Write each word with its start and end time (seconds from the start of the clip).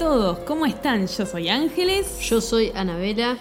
Todos, 0.00 0.38
¿cómo 0.46 0.64
están? 0.64 1.06
Yo 1.08 1.26
soy 1.26 1.50
Ángeles 1.50 2.20
Yo 2.20 2.40
soy 2.40 2.72
Anabela. 2.74 3.36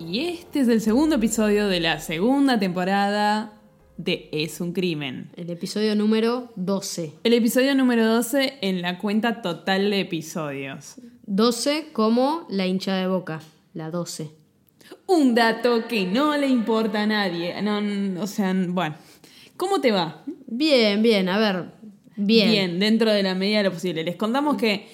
y 0.00 0.18
este 0.18 0.58
es 0.58 0.66
el 0.66 0.80
segundo 0.80 1.14
episodio 1.14 1.68
de 1.68 1.78
la 1.78 2.00
segunda 2.00 2.58
temporada 2.58 3.52
de 3.96 4.28
Es 4.32 4.60
un 4.60 4.72
Crimen. 4.72 5.30
El 5.36 5.50
episodio 5.50 5.94
número 5.94 6.50
12. 6.56 7.12
El 7.22 7.32
episodio 7.32 7.76
número 7.76 8.04
12 8.04 8.58
en 8.60 8.82
la 8.82 8.98
cuenta 8.98 9.40
total 9.40 9.88
de 9.92 10.00
episodios. 10.00 10.96
12 11.26 11.90
como 11.92 12.44
la 12.50 12.66
hincha 12.66 12.96
de 12.96 13.06
boca. 13.06 13.40
La 13.72 13.92
12. 13.92 14.32
Un 15.06 15.36
dato 15.36 15.86
que 15.86 16.06
no 16.06 16.36
le 16.36 16.48
importa 16.48 17.02
a 17.02 17.06
nadie. 17.06 17.62
No, 17.62 17.80
no, 17.80 18.22
o 18.22 18.26
sea, 18.26 18.52
bueno. 18.52 18.96
¿Cómo 19.56 19.80
te 19.80 19.92
va? 19.92 20.24
Bien, 20.48 21.04
bien, 21.04 21.28
a 21.28 21.38
ver. 21.38 21.66
Bien. 22.16 22.80
dentro 22.80 23.12
de 23.12 23.22
la 23.22 23.36
medida 23.36 23.58
de 23.58 23.64
lo 23.64 23.72
posible. 23.72 24.02
Les 24.02 24.16
contamos 24.16 24.56
que 24.56 24.88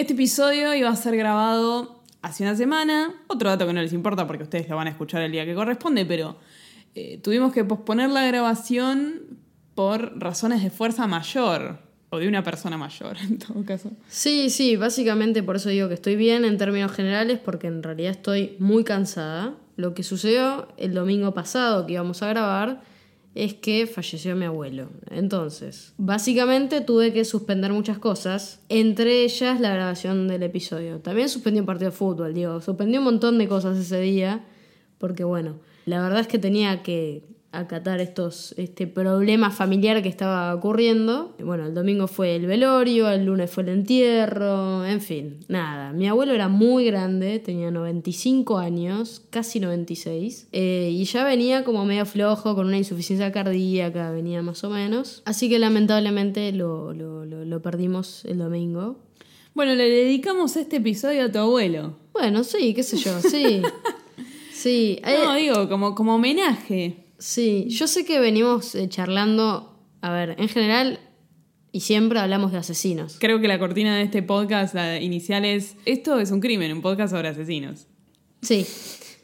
este 0.00 0.14
episodio 0.14 0.74
iba 0.74 0.88
a 0.88 0.96
ser 0.96 1.14
grabado 1.14 2.00
hace 2.22 2.42
una 2.42 2.56
semana. 2.56 3.14
Otro 3.26 3.50
dato 3.50 3.66
que 3.66 3.74
no 3.74 3.82
les 3.82 3.92
importa 3.92 4.26
porque 4.26 4.44
ustedes 4.44 4.66
lo 4.68 4.76
van 4.76 4.86
a 4.86 4.90
escuchar 4.90 5.20
el 5.20 5.30
día 5.30 5.44
que 5.44 5.54
corresponde, 5.54 6.06
pero 6.06 6.38
eh, 6.94 7.20
tuvimos 7.22 7.52
que 7.52 7.64
posponer 7.64 8.08
la 8.08 8.24
grabación 8.26 9.38
por 9.74 10.18
razones 10.18 10.62
de 10.62 10.70
fuerza 10.70 11.06
mayor. 11.06 11.78
O 12.12 12.18
de 12.18 12.26
una 12.26 12.42
persona 12.42 12.76
mayor, 12.76 13.16
en 13.22 13.38
todo 13.38 13.62
caso. 13.64 13.90
Sí, 14.08 14.50
sí, 14.50 14.74
básicamente 14.76 15.42
por 15.42 15.56
eso 15.56 15.68
digo 15.68 15.86
que 15.86 15.94
estoy 15.94 16.16
bien 16.16 16.44
en 16.44 16.56
términos 16.56 16.90
generales, 16.92 17.38
porque 17.38 17.68
en 17.68 17.82
realidad 17.82 18.12
estoy 18.12 18.56
muy 18.58 18.84
cansada. 18.84 19.54
Lo 19.76 19.94
que 19.94 20.02
sucedió 20.02 20.66
el 20.76 20.94
domingo 20.94 21.34
pasado 21.34 21.86
que 21.86 21.92
íbamos 21.92 22.22
a 22.22 22.28
grabar 22.28 22.80
es 23.34 23.54
que 23.54 23.86
falleció 23.86 24.34
mi 24.34 24.44
abuelo. 24.44 24.90
Entonces, 25.10 25.94
básicamente 25.98 26.80
tuve 26.80 27.12
que 27.12 27.24
suspender 27.24 27.72
muchas 27.72 27.98
cosas, 27.98 28.60
entre 28.68 29.22
ellas 29.24 29.60
la 29.60 29.72
grabación 29.72 30.28
del 30.28 30.42
episodio. 30.42 30.98
También 31.00 31.28
suspendí 31.28 31.60
un 31.60 31.66
partido 31.66 31.90
de 31.90 31.96
fútbol, 31.96 32.34
digo, 32.34 32.60
suspendí 32.60 32.98
un 32.98 33.04
montón 33.04 33.38
de 33.38 33.48
cosas 33.48 33.78
ese 33.78 34.00
día, 34.00 34.44
porque 34.98 35.24
bueno, 35.24 35.60
la 35.86 36.02
verdad 36.02 36.20
es 36.20 36.26
que 36.26 36.38
tenía 36.38 36.82
que 36.82 37.24
acatar 37.52 38.00
estos, 38.00 38.54
este 38.56 38.86
problema 38.86 39.50
familiar 39.50 40.02
que 40.02 40.08
estaba 40.08 40.54
ocurriendo. 40.54 41.34
Bueno, 41.42 41.66
el 41.66 41.74
domingo 41.74 42.06
fue 42.06 42.36
el 42.36 42.46
velorio, 42.46 43.10
el 43.10 43.24
lunes 43.24 43.50
fue 43.50 43.64
el 43.64 43.70
entierro, 43.70 44.84
en 44.84 45.00
fin, 45.00 45.40
nada. 45.48 45.92
Mi 45.92 46.08
abuelo 46.08 46.32
era 46.32 46.48
muy 46.48 46.84
grande, 46.84 47.38
tenía 47.40 47.70
95 47.70 48.58
años, 48.58 49.22
casi 49.30 49.58
96, 49.58 50.48
eh, 50.52 50.90
y 50.92 51.04
ya 51.04 51.24
venía 51.24 51.64
como 51.64 51.84
medio 51.84 52.06
flojo, 52.06 52.54
con 52.54 52.66
una 52.66 52.78
insuficiencia 52.78 53.32
cardíaca, 53.32 54.10
venía 54.10 54.42
más 54.42 54.62
o 54.64 54.70
menos. 54.70 55.22
Así 55.24 55.48
que 55.48 55.58
lamentablemente 55.58 56.52
lo, 56.52 56.92
lo, 56.92 57.24
lo, 57.24 57.44
lo 57.44 57.62
perdimos 57.62 58.24
el 58.26 58.38
domingo. 58.38 58.98
Bueno, 59.54 59.74
le 59.74 59.90
dedicamos 59.90 60.56
este 60.56 60.76
episodio 60.76 61.24
a 61.24 61.32
tu 61.32 61.38
abuelo. 61.38 61.96
Bueno, 62.12 62.44
sí, 62.44 62.72
qué 62.74 62.82
sé 62.82 62.96
yo, 62.96 63.20
sí. 63.20 63.62
Sí, 64.60 65.00
eh, 65.06 65.16
No, 65.24 65.34
digo, 65.36 65.68
como, 65.70 65.94
como 65.94 66.16
homenaje. 66.16 67.06
Sí, 67.20 67.66
yo 67.68 67.86
sé 67.86 68.06
que 68.06 68.18
venimos 68.18 68.74
eh, 68.74 68.88
charlando, 68.88 69.78
a 70.00 70.10
ver, 70.10 70.36
en 70.38 70.48
general 70.48 70.98
y 71.70 71.80
siempre 71.80 72.18
hablamos 72.18 72.50
de 72.50 72.58
asesinos. 72.58 73.18
Creo 73.20 73.40
que 73.40 73.46
la 73.46 73.58
cortina 73.58 73.96
de 73.96 74.02
este 74.02 74.22
podcast 74.22 74.74
la 74.74 74.98
inicial 75.00 75.44
es 75.44 75.76
Esto 75.84 76.18
es 76.18 76.30
un 76.30 76.40
crimen, 76.40 76.72
un 76.72 76.80
podcast 76.80 77.12
sobre 77.12 77.28
asesinos. 77.28 77.86
Sí, 78.40 78.66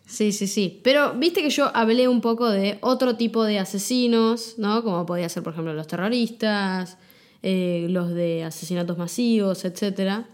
sí, 0.06 0.30
sí, 0.30 0.46
sí. 0.46 0.80
Pero 0.84 1.14
viste 1.14 1.42
que 1.42 1.48
yo 1.48 1.74
hablé 1.74 2.06
un 2.06 2.20
poco 2.20 2.50
de 2.50 2.76
otro 2.82 3.16
tipo 3.16 3.44
de 3.44 3.58
asesinos, 3.58 4.56
¿no? 4.58 4.84
Como 4.84 5.06
podía 5.06 5.30
ser, 5.30 5.42
por 5.42 5.54
ejemplo, 5.54 5.72
los 5.72 5.86
terroristas, 5.86 6.98
eh, 7.42 7.86
los 7.88 8.12
de 8.12 8.44
asesinatos 8.44 8.98
masivos, 8.98 9.64
etc. 9.64 10.26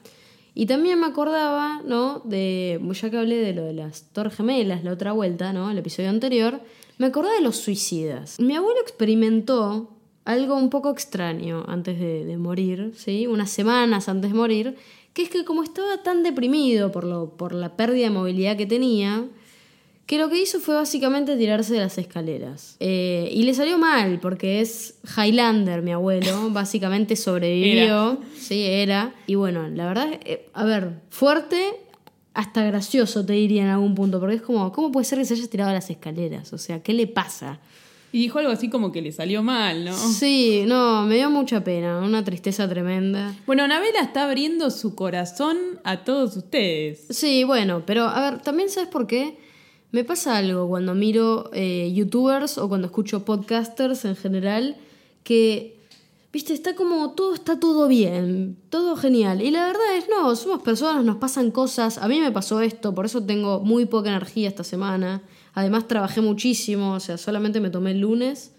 Y 0.53 0.67
también 0.67 0.99
me 0.99 1.07
acordaba, 1.07 1.81
¿no? 1.87 2.23
De, 2.25 2.81
ya 2.93 3.11
que 3.11 3.19
hablé 3.19 3.37
de 3.37 3.55
lo 3.55 3.63
de 3.63 3.73
las 3.73 4.13
Torres 4.13 4.35
Gemelas, 4.35 4.83
la 4.83 4.93
otra 4.93 5.13
vuelta, 5.13 5.53
¿no? 5.53 5.71
El 5.71 5.79
episodio 5.79 6.11
anterior, 6.11 6.61
me 7.03 7.09
acordaba 7.09 7.35
de 7.35 7.41
los 7.41 7.57
suicidas. 7.57 8.39
Mi 8.39 8.55
abuelo 8.55 8.81
experimentó 8.81 9.91
algo 10.25 10.55
un 10.55 10.71
poco 10.71 10.89
extraño 10.89 11.65
antes 11.67 11.99
de, 11.99 12.25
de 12.25 12.37
morir, 12.37 12.93
¿sí? 12.97 13.27
Unas 13.27 13.51
semanas 13.51 14.09
antes 14.09 14.31
de 14.31 14.37
morir, 14.37 14.77
que 15.13 15.23
es 15.23 15.29
que 15.29 15.45
como 15.45 15.65
estaba 15.65 16.05
tan 16.05 16.23
deprimido 16.23 16.93
por, 16.93 17.03
lo, 17.03 17.31
por 17.31 17.55
la 17.55 17.77
pérdida 17.77 18.05
de 18.05 18.11
movilidad 18.11 18.57
que 18.57 18.67
tenía, 18.67 19.25
que 20.07 20.17
lo 20.17 20.31
que 20.31 20.41
hizo 20.41 20.61
fue 20.61 20.77
básicamente 20.77 21.37
tirarse 21.37 21.75
de 21.75 21.81
las 21.81 21.99
escaleras. 21.99 22.77
Eh, 22.79 23.29
y 23.33 23.43
le 23.43 23.55
salió 23.55 23.79
mal, 23.79 24.21
porque 24.21 24.61
es 24.61 24.95
Highlander, 25.17 25.83
mi 25.83 25.91
abuelo, 25.91 26.51
básicamente 26.53 27.17
sobrevivió, 27.17 28.21
sí, 28.39 28.63
era. 28.63 29.13
Y 29.27 29.35
bueno, 29.35 29.69
la 29.69 29.89
verdad, 29.89 30.21
eh, 30.25 30.49
a 30.55 30.65
ver, 30.65 31.01
fuerte, 31.11 31.81
hasta 32.35 32.65
gracioso 32.65 33.25
te 33.25 33.35
diría 33.35 33.63
en 33.63 33.69
algún 33.69 33.95
punto, 33.95 34.21
porque 34.21 34.37
es 34.37 34.43
como, 34.43 34.73
¿cómo 34.73 34.91
puede 34.91 35.05
ser 35.05 35.19
que 35.19 35.25
se 35.25 35.35
haya 35.35 35.47
tirado 35.49 35.73
las 35.73 35.91
escaleras? 35.91 36.53
O 36.53 36.59
sea, 36.59 36.83
¿qué 36.83 36.93
le 36.93 37.07
pasa? 37.07 37.61
Y 38.13 38.19
dijo 38.19 38.39
algo 38.39 38.51
así 38.51 38.69
como 38.69 38.93
que 38.93 39.01
le 39.01 39.11
salió 39.11 39.43
mal, 39.43 39.87
¿no? 39.87 39.97
Sí, 39.97 40.65
no, 40.67 41.03
me 41.07 41.17
dio 41.17 41.31
mucha 41.31 41.65
pena, 41.65 41.99
una 42.01 42.23
tristeza 42.23 42.69
tremenda. 42.69 43.35
Bueno, 43.47 43.63
Anabela 43.63 44.01
está 44.01 44.25
abriendo 44.25 44.71
su 44.71 44.95
corazón 44.95 45.57
a 45.83 46.05
todos 46.05 46.37
ustedes. 46.37 47.07
Sí, 47.09 47.45
bueno, 47.45 47.85
pero 47.87 48.05
a 48.05 48.31
ver, 48.31 48.43
también 48.43 48.69
sabes 48.69 48.91
por 48.91 49.07
qué. 49.07 49.39
Me 49.93 50.05
pasa 50.05 50.37
algo 50.37 50.69
cuando 50.69 50.95
miro 50.95 51.51
eh, 51.55 51.91
youtubers 51.95 52.59
o 52.59 52.69
cuando 52.69 52.87
escucho 52.87 53.25
podcasters 53.25 54.05
en 54.05 54.17
general, 54.17 54.77
que, 55.25 55.79
viste, 56.33 56.55
está 56.55 56.75
como 56.75 57.13
todo 57.13 57.35
está 57.35 57.61
todo 57.61 57.89
bien, 57.89 58.57
todo 58.71 58.97
genial. 58.97 59.43
Y 59.43 59.51
la 59.51 59.67
verdad 59.67 59.97
es, 59.97 60.09
no, 60.09 60.35
somos 60.35 60.63
personas, 60.63 61.05
nos 61.05 61.17
pasan 61.17 61.51
cosas. 61.51 61.99
A 61.99 62.09
mí 62.09 62.21
me 62.21 62.33
pasó 62.33 62.61
esto, 62.61 62.95
por 62.95 63.05
eso 63.05 63.23
tengo 63.23 63.61
muy 63.61 63.85
poca 63.85 64.09
energía 64.09 64.49
esta 64.49 64.65
semana. 64.65 65.23
Además 65.53 65.87
trabajé 65.87 66.23
muchísimo, 66.23 66.95
o 66.95 67.01
sea, 67.01 67.19
solamente 67.19 67.61
me 67.61 67.71
tomé 67.71 67.91
el 67.91 68.01
lunes 68.01 68.55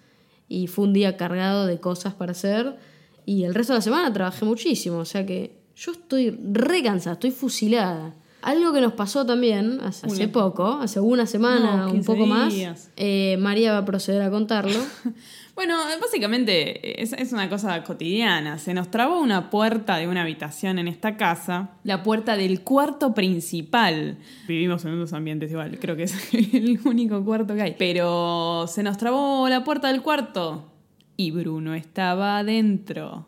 y 0.48 0.68
fue 0.68 0.86
un 0.86 0.94
día 0.94 1.18
cargado 1.18 1.66
de 1.66 1.80
cosas 1.80 2.14
para 2.14 2.34
hacer. 2.34 2.78
Y 3.26 3.44
el 3.44 3.56
resto 3.56 3.74
de 3.74 3.80
la 3.80 3.84
semana 3.84 4.14
trabajé 4.14 4.46
muchísimo, 4.46 4.98
o 4.98 5.06
sea 5.06 5.26
que 5.26 5.64
yo 5.76 5.94
estoy 5.94 6.38
re 6.52 6.84
cansada, 6.84 7.14
estoy 7.14 7.32
fusilada. 7.32 8.14
Algo 8.44 8.74
que 8.74 8.82
nos 8.82 8.94
pasó 8.94 9.26
también 9.26 9.80
hace, 9.82 10.28
poco, 10.28 10.80
hace 10.82 11.00
una 11.00 11.26
semana, 11.26 11.78
No, 11.78 11.86
un 11.86 11.92
15 11.94 12.06
poco 12.06 12.26
más. 12.26 12.54
Eh, 12.98 13.38
María 13.40 13.72
va 13.72 13.80
a 13.80 13.86
proceder 13.86 14.22
a 14.22 14.30
contarlo. 14.30 14.80
Bueno, 15.56 15.78
básicamente 16.02 17.00
es, 17.04 17.14
es 17.14 17.32
una 17.32 17.48
cosa 17.48 17.84
cotidiana. 17.84 18.58
Se 18.58 18.74
nos 18.74 18.90
trabó 18.90 19.22
una 19.22 19.52
puerta 19.52 19.98
de 19.98 20.08
una 20.08 20.24
habitación 20.24 20.80
en 20.80 20.88
esta 20.88 21.16
casa, 21.16 21.70
la 21.84 22.02
puerta 22.02 22.36
del 22.36 22.62
cuarto 22.62 23.14
principal. 23.14 24.18
Vivimos 24.48 24.84
en 24.86 24.98
dos 24.98 25.14
ambientes 25.14 25.52
igual, 25.52 25.78
creo 25.80 25.96
que 25.96 26.04
es 26.04 26.34
el 26.34 26.80
único 26.86 27.24
cuarto 27.24 27.54
que 27.54 27.62
hay. 27.62 27.76
Pero 27.78 28.66
se 28.68 28.82
nos 28.82 28.98
trabó 28.98 29.48
la 29.48 29.64
puerta 29.64 29.90
del 29.90 30.02
cuarto 30.02 30.72
y 31.18 31.30
Bruno 31.30 31.76
estaba 31.76 32.40
adentro. 32.40 33.28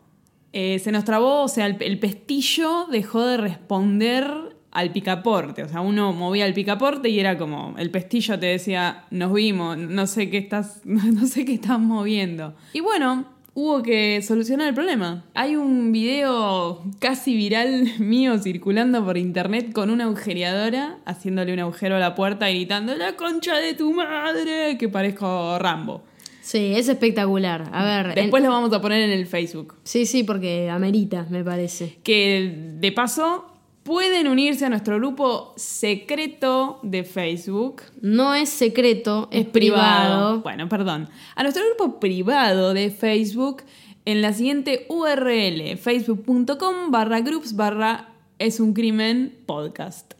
Eh, 0.52 0.80
se 0.80 0.90
nos 0.90 1.04
trabó, 1.04 1.42
o 1.42 1.48
sea, 1.48 1.66
el, 1.66 1.76
el 1.80 2.00
pestillo 2.00 2.86
dejó 2.90 3.24
de 3.24 3.36
responder 3.36 4.45
al 4.76 4.90
picaporte. 4.90 5.62
O 5.62 5.68
sea, 5.68 5.80
uno 5.80 6.12
movía 6.12 6.44
el 6.46 6.52
picaporte 6.52 7.08
y 7.08 7.18
era 7.18 7.38
como, 7.38 7.74
el 7.78 7.90
pestillo 7.90 8.38
te 8.38 8.46
decía, 8.46 9.04
nos 9.10 9.32
vimos, 9.32 9.78
no 9.78 10.06
sé 10.06 10.28
qué 10.28 10.36
estás, 10.36 10.80
no 10.84 11.26
sé 11.26 11.46
qué 11.46 11.54
estás 11.54 11.80
moviendo. 11.80 12.54
Y 12.74 12.80
bueno, 12.80 13.24
hubo 13.54 13.82
que 13.82 14.20
solucionar 14.20 14.68
el 14.68 14.74
problema. 14.74 15.24
Hay 15.32 15.56
un 15.56 15.92
video 15.92 16.84
casi 16.98 17.34
viral 17.34 17.90
mío 17.98 18.38
circulando 18.38 19.02
por 19.02 19.16
internet 19.16 19.72
con 19.72 19.88
una 19.88 20.04
agujereadora 20.04 20.98
haciéndole 21.06 21.54
un 21.54 21.60
agujero 21.60 21.96
a 21.96 21.98
la 21.98 22.14
puerta 22.14 22.50
y 22.50 22.56
gritando, 22.56 22.94
la 22.96 23.16
concha 23.16 23.56
de 23.56 23.72
tu 23.72 23.94
madre, 23.94 24.76
que 24.78 24.90
parezco 24.90 25.58
Rambo. 25.58 26.02
Sí, 26.42 26.74
es 26.76 26.88
espectacular. 26.88 27.64
A 27.72 27.84
ver, 27.84 28.14
Después 28.14 28.42
lo 28.42 28.50
vamos 28.50 28.72
a 28.74 28.80
poner 28.82 29.00
en 29.00 29.10
el 29.10 29.26
Facebook. 29.26 29.74
sí, 29.84 30.04
sí, 30.04 30.22
porque 30.22 30.68
amerita, 30.70 31.26
me 31.30 31.42
parece. 31.42 31.96
que 32.04 32.74
de 32.78 32.92
paso 32.92 33.55
pueden 33.86 34.26
unirse 34.26 34.66
a 34.66 34.68
nuestro 34.68 34.96
grupo 34.96 35.54
secreto 35.56 36.80
de 36.82 37.04
Facebook. 37.04 37.82
No 38.00 38.34
es 38.34 38.48
secreto, 38.48 39.28
es, 39.30 39.46
privado. 39.46 40.40
Bueno, 40.40 40.68
perdón. 40.68 41.08
A 41.36 41.44
nuestro 41.44 41.62
grupo 41.64 42.00
privado 42.00 42.74
de 42.74 42.90
Facebook 42.90 43.62
en 44.04 44.22
la 44.22 44.32
siguiente 44.32 44.86
URL, 44.88 45.78
facebook.com 45.78 46.90
barra 46.90 47.20
groups 47.20 47.54
barra 47.54 48.08
es 48.40 48.58
un 48.58 48.74
crimen 48.74 49.38
podcast. 49.46 50.15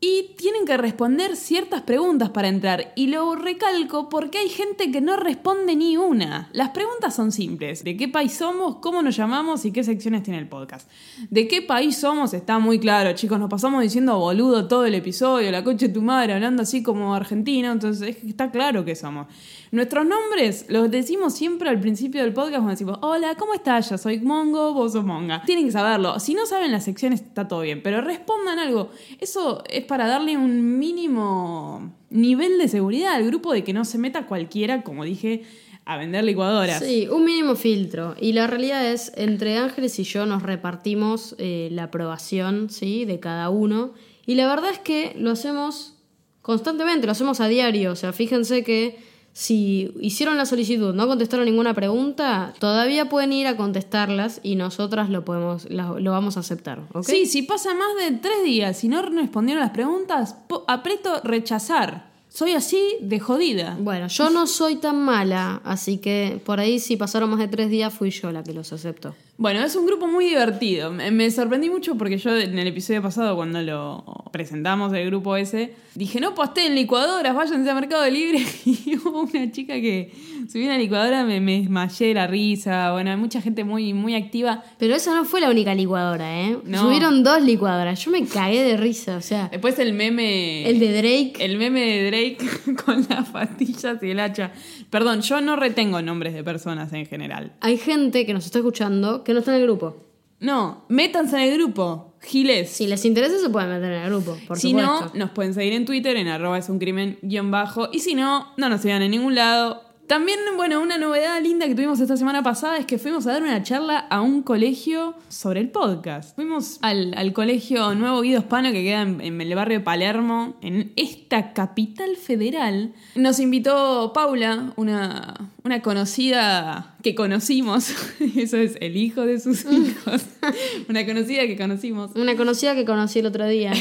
Y 0.00 0.34
tienen 0.36 0.66
que 0.66 0.76
responder 0.76 1.36
ciertas 1.36 1.82
preguntas 1.82 2.30
para 2.30 2.48
entrar. 2.48 2.92
Y 2.96 3.06
lo 3.06 3.34
recalco 3.34 4.08
porque 4.08 4.38
hay 4.38 4.48
gente 4.50 4.90
que 4.90 5.00
no 5.00 5.16
responde 5.16 5.74
ni 5.74 5.96
una. 5.96 6.50
Las 6.52 6.70
preguntas 6.70 7.14
son 7.14 7.32
simples. 7.32 7.82
¿De 7.82 7.96
qué 7.96 8.06
país 8.06 8.34
somos? 8.34 8.76
¿Cómo 8.76 9.02
nos 9.02 9.16
llamamos? 9.16 9.64
¿Y 9.64 9.72
qué 9.72 9.82
secciones 9.84 10.22
tiene 10.22 10.38
el 10.38 10.48
podcast? 10.48 10.90
¿De 11.30 11.48
qué 11.48 11.62
país 11.62 11.96
somos? 11.96 12.34
Está 12.34 12.58
muy 12.58 12.78
claro, 12.78 13.14
chicos. 13.14 13.38
Nos 13.38 13.48
pasamos 13.48 13.82
diciendo 13.82 14.18
boludo 14.18 14.68
todo 14.68 14.84
el 14.84 14.94
episodio, 14.94 15.50
la 15.50 15.64
coche 15.64 15.88
de 15.88 15.94
tu 15.94 16.02
madre, 16.02 16.34
hablando 16.34 16.62
así 16.62 16.82
como 16.82 17.14
argentino. 17.14 17.72
Entonces 17.72 18.18
está 18.22 18.50
claro 18.50 18.84
que 18.84 18.94
somos. 18.94 19.28
Nuestros 19.76 20.06
nombres 20.06 20.64
los 20.70 20.90
decimos 20.90 21.34
siempre 21.34 21.68
al 21.68 21.78
principio 21.78 22.22
del 22.22 22.32
podcast 22.32 22.54
cuando 22.54 22.70
decimos, 22.70 22.98
hola, 23.02 23.34
¿cómo 23.34 23.52
estás? 23.52 23.90
Yo 23.90 23.98
soy 23.98 24.20
Mongo, 24.20 24.72
vos 24.72 24.92
sos 24.94 25.04
Monga. 25.04 25.42
Tienen 25.44 25.66
que 25.66 25.72
saberlo. 25.72 26.18
Si 26.18 26.32
no 26.32 26.46
saben 26.46 26.72
las 26.72 26.84
secciones 26.84 27.20
está 27.20 27.46
todo 27.46 27.60
bien, 27.60 27.82
pero 27.82 28.00
respondan 28.00 28.58
algo. 28.58 28.88
Eso 29.20 29.62
es 29.68 29.84
para 29.84 30.06
darle 30.06 30.38
un 30.38 30.78
mínimo 30.78 31.92
nivel 32.08 32.56
de 32.56 32.68
seguridad 32.68 33.16
al 33.16 33.26
grupo 33.26 33.52
de 33.52 33.64
que 33.64 33.74
no 33.74 33.84
se 33.84 33.98
meta 33.98 34.24
cualquiera, 34.24 34.82
como 34.82 35.04
dije, 35.04 35.42
a 35.84 35.98
vender 35.98 36.24
licuadoras. 36.24 36.82
Sí, 36.82 37.06
un 37.08 37.26
mínimo 37.26 37.54
filtro. 37.54 38.16
Y 38.18 38.32
la 38.32 38.46
realidad 38.46 38.90
es, 38.90 39.12
entre 39.14 39.58
Ángeles 39.58 39.98
y 39.98 40.04
yo 40.04 40.24
nos 40.24 40.42
repartimos 40.42 41.34
eh, 41.36 41.68
la 41.70 41.82
aprobación 41.82 42.70
¿sí? 42.70 43.04
de 43.04 43.20
cada 43.20 43.50
uno. 43.50 43.92
Y 44.24 44.36
la 44.36 44.46
verdad 44.46 44.70
es 44.70 44.78
que 44.78 45.14
lo 45.18 45.32
hacemos 45.32 45.98
constantemente, 46.40 47.04
lo 47.04 47.12
hacemos 47.12 47.42
a 47.42 47.48
diario. 47.48 47.92
O 47.92 47.96
sea, 47.96 48.14
fíjense 48.14 48.64
que 48.64 49.14
si 49.36 49.92
hicieron 50.00 50.38
la 50.38 50.46
solicitud, 50.46 50.94
no 50.94 51.06
contestaron 51.06 51.44
ninguna 51.44 51.74
pregunta, 51.74 52.54
todavía 52.58 53.10
pueden 53.10 53.34
ir 53.34 53.46
a 53.46 53.54
contestarlas 53.58 54.40
y 54.42 54.56
nosotras 54.56 55.10
lo 55.10 55.26
podemos, 55.26 55.68
lo 55.68 56.10
vamos 56.10 56.38
a 56.38 56.40
aceptar. 56.40 56.80
Sí, 57.02 57.26
si 57.26 57.42
pasa 57.42 57.74
más 57.74 57.88
de 58.00 58.16
tres 58.16 58.44
días 58.44 58.82
y 58.82 58.88
no 58.88 59.02
respondieron 59.02 59.60
las 59.60 59.72
preguntas, 59.72 60.36
aprieto 60.66 61.20
rechazar. 61.22 62.15
Soy 62.36 62.52
así 62.52 62.98
de 63.00 63.18
jodida. 63.18 63.78
Bueno, 63.80 64.08
yo 64.08 64.28
no 64.28 64.46
soy 64.46 64.76
tan 64.76 65.02
mala, 65.02 65.62
así 65.64 65.96
que 65.96 66.38
por 66.44 66.60
ahí 66.60 66.80
si 66.80 66.98
pasaron 66.98 67.30
más 67.30 67.38
de 67.38 67.48
tres 67.48 67.70
días 67.70 67.94
fui 67.94 68.10
yo 68.10 68.30
la 68.30 68.44
que 68.44 68.52
los 68.52 68.74
aceptó. 68.74 69.14
Bueno, 69.38 69.62
es 69.62 69.76
un 69.76 69.86
grupo 69.86 70.06
muy 70.06 70.26
divertido. 70.26 70.90
Me 70.90 71.30
sorprendí 71.30 71.68
mucho 71.68 71.96
porque 71.96 72.16
yo 72.16 72.34
en 72.34 72.58
el 72.58 72.68
episodio 72.68 73.02
pasado, 73.02 73.36
cuando 73.36 73.60
lo 73.60 74.02
presentamos, 74.32 74.94
el 74.94 75.06
grupo 75.06 75.36
ese, 75.36 75.74
dije, 75.94 76.20
no 76.20 76.34
posteen 76.34 76.74
licuadoras, 76.74 77.34
váyanse 77.34 77.70
a 77.70 77.74
Mercado 77.74 78.08
Libre. 78.10 78.44
Y 78.64 78.96
hubo 78.96 79.22
una 79.22 79.50
chica 79.50 79.74
que 79.74 80.12
subió 80.50 80.66
una 80.66 80.78
licuadora, 80.78 81.24
me, 81.24 81.40
me 81.40 81.60
desmayé 81.60 82.14
la 82.14 82.26
risa. 82.26 82.92
Bueno, 82.92 83.10
hay 83.10 83.16
mucha 83.16 83.40
gente 83.40 83.64
muy, 83.64 83.92
muy 83.92 84.14
activa. 84.14 84.62
Pero 84.78 84.94
esa 84.94 85.14
no 85.14 85.24
fue 85.24 85.40
la 85.40 85.50
única 85.50 85.74
licuadora, 85.74 86.40
¿eh? 86.40 86.56
Subieron 86.74 87.22
dos 87.22 87.42
licuadoras. 87.42 88.02
Yo 88.04 88.10
me 88.10 88.24
cagué 88.26 88.62
de 88.62 88.76
risa, 88.76 89.16
o 89.16 89.20
sea. 89.20 89.48
Después 89.50 89.78
el 89.78 89.92
meme... 89.92 90.68
El 90.68 90.78
de 90.78 90.92
Drake. 90.92 91.34
El 91.40 91.58
meme 91.58 91.80
de 91.80 92.06
Drake 92.06 92.25
con 92.84 93.06
las 93.08 93.28
pastillas 93.30 94.02
y 94.02 94.10
el 94.10 94.20
hacha. 94.20 94.52
Perdón, 94.90 95.20
yo 95.22 95.40
no 95.40 95.56
retengo 95.56 96.02
nombres 96.02 96.34
de 96.34 96.42
personas 96.42 96.92
en 96.92 97.06
general. 97.06 97.52
Hay 97.60 97.78
gente 97.78 98.26
que 98.26 98.34
nos 98.34 98.44
está 98.46 98.58
escuchando 98.58 99.24
que 99.24 99.32
no 99.32 99.40
está 99.40 99.54
en 99.54 99.60
el 99.60 99.66
grupo. 99.66 100.06
No, 100.40 100.84
métanse 100.88 101.36
en 101.36 101.52
el 101.52 101.58
grupo. 101.58 102.14
Giles. 102.22 102.70
Si 102.70 102.86
les 102.86 103.04
interesa, 103.04 103.38
se 103.38 103.48
pueden 103.48 103.70
meter 103.70 103.92
en 103.92 104.02
el 104.02 104.10
grupo. 104.10 104.36
Por 104.46 104.58
si 104.58 104.72
no, 104.72 105.12
nos 105.14 105.30
pueden 105.30 105.54
seguir 105.54 105.72
en 105.72 105.84
Twitter 105.84 106.16
en 106.16 106.28
arroba 106.28 106.58
es 106.58 106.68
un 106.68 106.78
crimen 106.78 107.18
guion 107.22 107.50
bajo. 107.50 107.88
Y 107.92 108.00
si 108.00 108.14
no, 108.14 108.52
no 108.56 108.68
nos 108.68 108.80
sigan 108.80 109.02
en 109.02 109.12
ningún 109.12 109.34
lado. 109.34 109.82
También, 110.06 110.38
bueno, 110.56 110.80
una 110.80 110.98
novedad 110.98 111.42
linda 111.42 111.66
que 111.66 111.74
tuvimos 111.74 111.98
esta 111.98 112.16
semana 112.16 112.42
pasada 112.42 112.76
es 112.76 112.86
que 112.86 112.96
fuimos 112.96 113.26
a 113.26 113.32
dar 113.32 113.42
una 113.42 113.62
charla 113.64 113.98
a 113.98 114.20
un 114.20 114.42
colegio 114.42 115.14
sobre 115.28 115.60
el 115.60 115.70
podcast. 115.70 116.36
Fuimos 116.36 116.78
al, 116.82 117.32
colegio 117.32 117.92
Nuevo 117.96 118.20
Guido 118.20 118.40
Hispano 118.40 118.70
que 118.70 118.84
queda 118.84 119.02
en, 119.02 119.40
el 119.40 119.54
barrio 119.56 119.78
de 119.78 119.84
Palermo, 119.84 120.54
en 120.62 120.92
esta 120.94 121.52
capital 121.52 122.16
federal. 122.16 122.94
Nos 123.16 123.40
invitó 123.40 124.12
Paula, 124.14 124.72
una, 124.76 125.50
una 125.66 125.82
conocida 125.82 126.94
que 127.02 127.16
conocimos. 127.16 127.92
Eso 128.36 128.56
es 128.56 128.78
el 128.80 128.96
hijo 128.96 129.26
de 129.26 129.40
sus 129.40 129.64
hijos. 129.64 130.24
una 130.88 131.04
conocida 131.04 131.46
que 131.46 131.56
conocimos. 131.56 132.12
Una 132.14 132.36
conocida 132.36 132.76
que 132.76 132.84
conocí 132.84 133.18
el 133.18 133.26
otro 133.26 133.46
día 133.48 133.72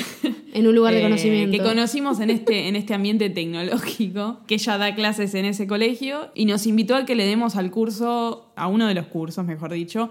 en 0.53 0.67
un 0.67 0.75
lugar 0.75 0.93
de 0.93 0.99
eh, 1.01 1.03
conocimiento. 1.03 1.55
Que 1.55 1.63
conocimos 1.63 2.19
en 2.19 2.31
este, 2.31 2.67
en 2.67 2.75
este 2.75 2.95
ambiente 2.95 3.29
tecnológico, 3.29 4.39
que 4.47 4.55
ella 4.55 4.79
da 4.79 4.95
clases 4.95 5.35
en 5.35 5.45
ese 5.45 5.67
colegio 5.67 6.31
y 6.33 6.45
nos 6.45 6.65
invitó 6.65 6.95
a 6.95 7.05
que 7.05 7.13
le 7.13 7.25
demos 7.25 7.55
al 7.55 7.69
curso, 7.69 8.51
a 8.55 8.67
uno 8.67 8.87
de 8.87 8.95
los 8.95 9.05
cursos, 9.05 9.45
mejor 9.45 9.71
dicho, 9.71 10.09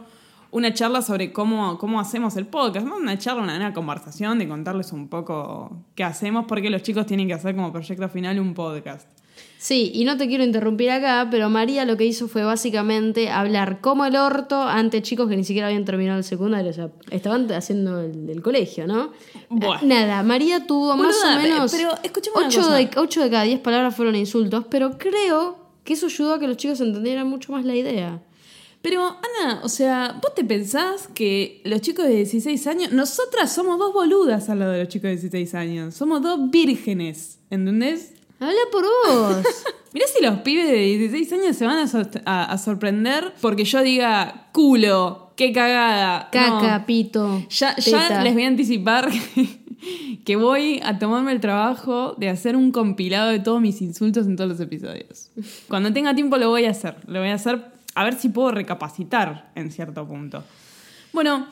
una 0.52 0.72
charla 0.72 1.02
sobre 1.02 1.32
cómo, 1.32 1.76
cómo 1.78 1.98
hacemos 1.98 2.36
el 2.36 2.46
podcast. 2.46 2.86
Una 2.86 3.18
charla, 3.18 3.42
una, 3.42 3.56
una, 3.56 3.74
conversación 3.74 4.38
de 4.38 4.46
contarles 4.46 4.92
un 4.92 5.08
poco 5.08 5.76
qué 5.96 6.04
hacemos, 6.04 6.44
porque 6.46 6.70
los 6.70 6.82
chicos 6.82 7.06
tienen 7.06 7.26
que 7.26 7.34
hacer 7.34 7.56
como 7.56 7.72
proyecto 7.72 8.08
final 8.08 8.38
un 8.38 8.54
podcast. 8.54 9.08
Sí, 9.58 9.90
y 9.94 10.04
no 10.04 10.18
te 10.18 10.28
quiero 10.28 10.44
interrumpir 10.44 10.90
acá, 10.90 11.28
pero 11.30 11.48
María 11.48 11.86
lo 11.86 11.96
que 11.96 12.04
hizo 12.04 12.28
fue 12.28 12.44
básicamente 12.44 13.30
hablar 13.30 13.80
como 13.80 14.04
el 14.04 14.14
orto 14.14 14.60
ante 14.60 15.00
chicos 15.00 15.26
que 15.26 15.36
ni 15.36 15.44
siquiera 15.44 15.68
habían 15.68 15.86
terminado 15.86 16.18
el 16.18 16.24
secundario, 16.24 16.70
o 16.70 16.74
sea, 16.74 16.90
estaban 17.10 17.50
haciendo 17.50 18.00
el, 18.00 18.42
colegio, 18.42 18.86
¿no? 18.86 19.12
Nada, 19.82 20.22
María 20.22 20.66
tuvo 20.66 20.94
más 20.96 21.16
o 21.24 21.40
menos 21.40 21.72
pero 21.72 21.94
8, 22.34 22.70
de, 22.72 22.90
8 22.94 23.22
de 23.22 23.30
cada 23.30 23.44
10 23.44 23.60
palabras 23.60 23.96
fueron 23.96 24.16
insultos, 24.16 24.66
pero 24.68 24.98
creo 24.98 25.56
que 25.82 25.94
eso 25.94 26.06
ayudó 26.06 26.34
a 26.34 26.38
que 26.38 26.46
los 26.46 26.58
chicos 26.58 26.82
entendieran 26.82 27.26
mucho 27.26 27.52
más 27.52 27.64
la 27.64 27.74
idea. 27.74 28.22
Pero, 28.82 29.00
Ana, 29.00 29.60
o 29.62 29.70
sea, 29.70 30.20
¿vos 30.22 30.34
te 30.34 30.44
pensás 30.44 31.08
que 31.14 31.62
los 31.64 31.80
chicos 31.80 32.04
de 32.04 32.16
16 32.16 32.66
años, 32.66 32.92
nosotras 32.92 33.50
somos 33.50 33.78
dos 33.78 33.94
boludas 33.94 34.50
al 34.50 34.58
lado 34.58 34.72
de 34.72 34.80
los 34.80 34.88
chicos 34.88 35.04
de 35.04 35.16
16 35.16 35.54
años, 35.54 35.94
somos 35.94 36.20
dos 36.20 36.50
vírgenes, 36.50 37.38
¿entendés? 37.48 38.13
Habla 38.44 38.60
por 38.70 38.84
vos. 38.84 39.36
Mirá 39.94 40.06
si 40.06 40.22
los 40.22 40.40
pibes 40.40 40.66
de 40.66 40.76
16 40.76 41.32
años 41.32 41.56
se 41.56 41.64
van 41.64 41.88
a, 42.26 42.58
sorprender 42.58 43.32
porque 43.40 43.64
yo 43.64 43.80
diga 43.82 44.48
culo, 44.52 45.32
qué 45.36 45.52
cagada. 45.52 46.28
Caca, 46.32 46.84
pito. 46.84 47.46
Ya, 47.48 47.76
ya, 47.76 48.22
les 48.22 48.34
voy 48.34 48.42
a 48.42 48.48
anticipar 48.48 49.08
que, 50.24 50.36
voy 50.36 50.80
a 50.84 50.98
tomarme 50.98 51.30
el 51.30 51.40
trabajo 51.40 52.16
de 52.18 52.28
hacer 52.28 52.56
un 52.56 52.72
compilado 52.72 53.30
de 53.30 53.38
todos 53.38 53.60
mis 53.60 53.80
insultos 53.82 54.26
en 54.26 54.34
todos 54.34 54.50
los 54.50 54.60
episodios. 54.60 55.30
Cuando 55.68 55.92
tenga 55.92 56.12
tiempo 56.12 56.38
lo 56.38 56.48
voy 56.50 56.64
a 56.64 56.70
hacer. 56.70 56.96
Lo 57.06 57.20
voy 57.20 57.28
a 57.28 57.34
hacer 57.34 57.64
a 57.94 58.02
ver 58.02 58.14
si 58.14 58.28
puedo 58.30 58.50
recapacitar 58.50 59.52
en 59.54 59.70
cierto 59.70 60.06
punto. 60.06 60.42
Bueno, 61.12 61.46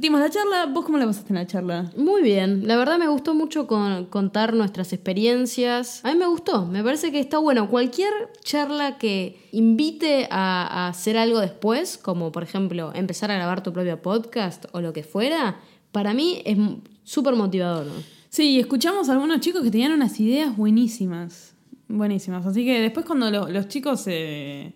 dimos 0.00 0.18
la 0.20 0.30
charla. 0.30 0.66
¿Vos 0.66 0.84
cómo 0.84 0.96
la 0.96 1.06
pasaste 1.06 1.28
en 1.32 1.36
la 1.36 1.46
charla? 1.46 1.92
Muy 1.96 2.22
bien. 2.22 2.66
La 2.66 2.76
verdad 2.76 2.98
me 2.98 3.06
gustó 3.06 3.34
mucho 3.34 3.66
contar 3.66 4.54
nuestras 4.54 4.92
experiencias. 4.94 6.02
A 6.04 6.12
mí 6.12 6.18
me 6.18 6.26
gustó. 6.26 6.64
Me 6.64 6.82
parece 6.82 7.12
que 7.12 7.20
está 7.20 7.38
bueno. 7.38 7.68
Cualquier 7.68 8.10
charla 8.42 8.96
que 8.96 9.48
invite 9.52 10.26
a, 10.30 10.88
hacer 10.88 11.18
algo 11.18 11.38
después, 11.40 11.98
como 11.98 12.32
por 12.32 12.42
ejemplo 12.42 12.92
empezar 12.94 13.30
a 13.30 13.34
grabar 13.34 13.62
tu 13.62 13.72
propio 13.72 14.00
podcast 14.00 14.64
o 14.72 14.80
lo 14.80 14.92
que 14.92 15.02
fuera, 15.02 15.60
para 15.92 16.14
mí 16.14 16.40
es 16.46 16.56
súper 17.04 17.34
motivador. 17.34 17.86
Sí, 18.30 18.58
escuchamos 18.58 19.08
a 19.08 19.12
algunos 19.12 19.40
chicos 19.40 19.62
que 19.62 19.70
tenían 19.70 19.92
unas 19.92 20.18
ideas 20.18 20.56
buenísimas. 20.56 21.54
Buenísimas. 21.88 22.46
Así 22.46 22.64
que 22.64 22.80
después 22.80 23.04
cuando 23.04 23.30
los 23.30 23.68
chicos 23.68 24.00
se 24.00 24.72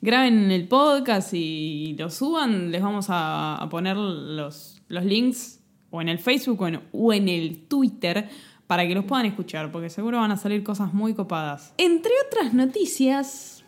graben 0.00 0.50
el 0.50 0.68
podcast 0.68 1.32
y 1.34 1.94
lo 1.98 2.10
suban, 2.10 2.70
les 2.70 2.82
vamos 2.82 3.06
a, 3.08 3.66
poner 3.70 3.96
los, 3.96 4.80
los, 4.88 5.04
links 5.04 5.60
o 5.90 6.00
en 6.00 6.08
el 6.08 6.18
Facebook 6.18 6.60
o 6.92 7.12
en, 7.12 7.28
el 7.28 7.66
Twitter 7.66 8.28
para 8.66 8.86
que 8.86 8.94
los 8.94 9.04
puedan 9.04 9.26
escuchar, 9.26 9.72
porque 9.72 9.90
seguro 9.90 10.18
van 10.18 10.30
a 10.30 10.36
salir 10.36 10.62
cosas 10.62 10.92
muy 10.92 11.14
copadas. 11.14 11.74
Entre 11.78 12.12
otras 12.26 12.52
noticias, 12.52 13.64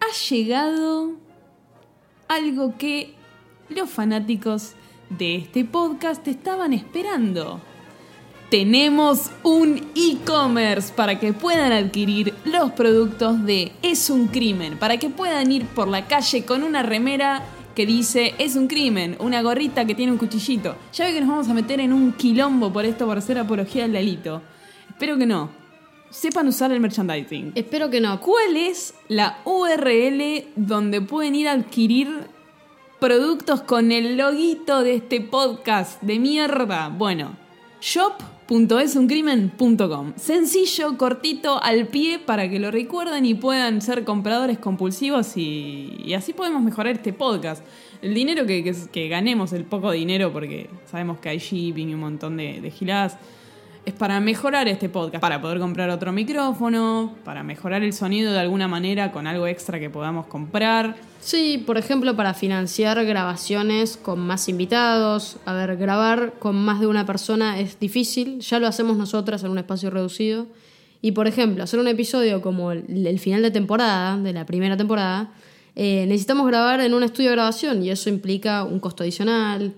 ha 0.00 0.28
llegado 0.30 1.16
algo 2.28 2.76
que 2.78 3.14
los 3.68 3.90
fanáticos 3.90 4.74
de 5.10 5.36
este 5.36 5.64
podcast 5.64 6.26
estaban 6.28 6.72
esperando 6.72 7.60
tenemos 8.50 9.30
un 9.42 9.90
e-commerce 9.94 10.92
para 10.94 11.20
que 11.20 11.32
puedan 11.32 11.72
adquirir 11.72 12.34
los 12.44 12.72
productos 12.72 13.44
de 13.44 13.72
Es 13.82 14.08
un 14.08 14.28
crimen, 14.28 14.78
para 14.78 14.96
que 14.96 15.10
puedan 15.10 15.52
ir 15.52 15.66
por 15.66 15.88
la 15.88 16.06
calle 16.06 16.44
con 16.44 16.62
una 16.62 16.82
remera 16.82 17.44
que 17.74 17.84
dice 17.84 18.34
Es 18.38 18.56
un 18.56 18.66
crimen, 18.66 19.16
una 19.20 19.42
gorrita 19.42 19.84
que 19.84 19.94
tiene 19.94 20.12
un 20.12 20.18
cuchillito. 20.18 20.76
Ya 20.94 21.04
ve 21.04 21.12
que 21.12 21.20
nos 21.20 21.28
vamos 21.28 21.48
a 21.48 21.54
meter 21.54 21.80
en 21.80 21.92
un 21.92 22.12
quilombo 22.12 22.72
por 22.72 22.84
esto, 22.84 23.06
por 23.06 23.18
hacer 23.18 23.38
apología 23.38 23.82
del 23.82 23.92
delito. 23.92 24.42
Espero 24.88 25.18
que 25.18 25.26
no. 25.26 25.50
Sepan 26.10 26.48
usar 26.48 26.72
el 26.72 26.80
merchandising. 26.80 27.52
Espero 27.54 27.90
que 27.90 28.00
no. 28.00 28.18
¿Cuál 28.18 28.56
es 28.56 28.94
la 29.08 29.40
URL 29.44 30.46
donde 30.56 31.02
pueden 31.02 31.34
ir 31.34 31.48
a 31.48 31.52
adquirir 31.52 32.08
productos 32.98 33.60
con 33.60 33.92
el 33.92 34.16
loguito 34.16 34.82
de 34.82 34.94
este 34.94 35.20
podcast 35.20 36.00
de 36.00 36.18
mierda? 36.18 36.88
Bueno, 36.88 37.36
shop 37.82 38.37
.esuncrimen.com. 38.48 40.14
Sencillo, 40.16 40.96
cortito, 40.96 41.62
al 41.62 41.86
pie 41.88 42.18
para 42.18 42.48
que 42.48 42.58
lo 42.58 42.70
recuerden 42.70 43.26
y 43.26 43.34
puedan 43.34 43.82
ser 43.82 44.04
compradores 44.04 44.58
compulsivos 44.58 45.36
y, 45.36 46.12
así 46.16 46.32
podemos 46.32 46.62
mejorar 46.62 46.94
este 46.94 47.12
podcast. 47.12 47.62
El 48.00 48.14
dinero 48.14 48.46
que, 48.46 49.08
ganemos, 49.08 49.52
el 49.52 49.64
poco 49.64 49.90
dinero, 49.90 50.32
porque 50.32 50.70
sabemos 50.86 51.18
que 51.18 51.28
hay 51.28 51.38
shipping 51.38 51.90
y 51.90 51.94
un 51.94 52.00
montón 52.00 52.36
de, 52.36 52.60
de 52.60 52.70
giladas, 52.70 53.18
es 53.84 53.94
para 53.94 54.20
mejorar 54.20 54.68
este 54.68 54.88
podcast, 54.88 55.20
para 55.20 55.40
poder 55.40 55.58
comprar 55.58 55.90
otro 55.90 56.12
micrófono, 56.12 57.14
para 57.24 57.42
mejorar 57.42 57.82
el 57.82 57.92
sonido 57.92 58.32
de 58.32 58.38
alguna 58.38 58.68
manera 58.68 59.12
con 59.12 59.26
algo 59.26 59.46
extra 59.46 59.78
que 59.78 59.90
podamos 59.90 60.26
comprar. 60.26 60.96
Sí, 61.20 61.62
por 61.66 61.78
ejemplo, 61.78 62.16
para 62.16 62.32
financiar 62.34 63.04
grabaciones 63.04 63.96
con 63.96 64.20
más 64.20 64.48
invitados. 64.48 65.36
A 65.44 65.52
ver, 65.52 65.76
grabar 65.76 66.34
con 66.38 66.56
más 66.56 66.80
de 66.80 66.86
una 66.86 67.06
persona 67.06 67.58
es 67.58 67.78
difícil, 67.80 68.40
ya 68.40 68.58
lo 68.58 68.66
hacemos 68.66 68.96
nosotras 68.96 69.42
en 69.42 69.50
un 69.50 69.58
espacio 69.58 69.90
reducido. 69.90 70.46
Y 71.00 71.12
por 71.12 71.26
ejemplo, 71.26 71.62
hacer 71.62 71.78
un 71.78 71.88
episodio 71.88 72.40
como 72.40 72.72
el, 72.72 73.18
final 73.18 73.42
de 73.42 73.50
temporada, 73.50 74.16
de 74.16 74.32
la 74.32 74.46
primera 74.46 74.76
temporada, 74.76 75.32
eh, 75.76 76.06
necesitamos 76.08 76.46
grabar 76.46 76.80
en 76.80 76.92
un 76.94 77.02
estudio 77.02 77.30
de 77.30 77.36
grabación 77.36 77.84
y 77.84 77.90
eso 77.90 78.08
implica 78.08 78.64
un 78.64 78.80
costo 78.80 79.04
adicional. 79.04 79.74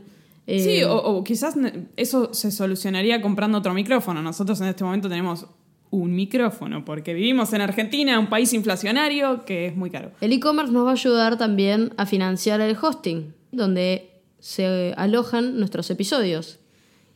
eh, 0.47 0.61
Sí, 0.61 0.83
o, 0.89 1.23
quizás 1.25 1.57
eso 1.97 2.33
se 2.33 2.51
solucionaría 2.51 3.21
comprando 3.21 3.59
otro 3.59 3.75
micrófono. 3.75 4.23
Nosotros 4.23 4.61
en 4.63 4.69
este 4.69 4.83
momento 4.83 5.09
tenemos 5.09 5.47
un 5.91 6.15
micrófono 6.15 6.85
porque 6.85 7.15
vivimos 7.15 7.53
en 7.53 7.61
Argentina, 7.61 8.19
un 8.19 8.29
país 8.29 8.53
inflacionario 8.53 9.45
que 9.45 9.67
es 9.67 9.77
muy 9.77 9.91
caro. 9.91 10.13
El 10.21 10.33
e-commerce 10.33 10.73
nos 10.73 10.87
va 10.87 10.91
a 10.91 10.93
ayudar 10.93 11.37
también 11.37 11.93
a 11.97 12.07
financiar 12.07 12.61
el 12.61 12.77
hosting, 12.81 13.35
donde 13.53 14.11
se 14.39 14.95
alojan 14.97 15.59
nuestros 15.59 15.91
episodios. 15.91 16.59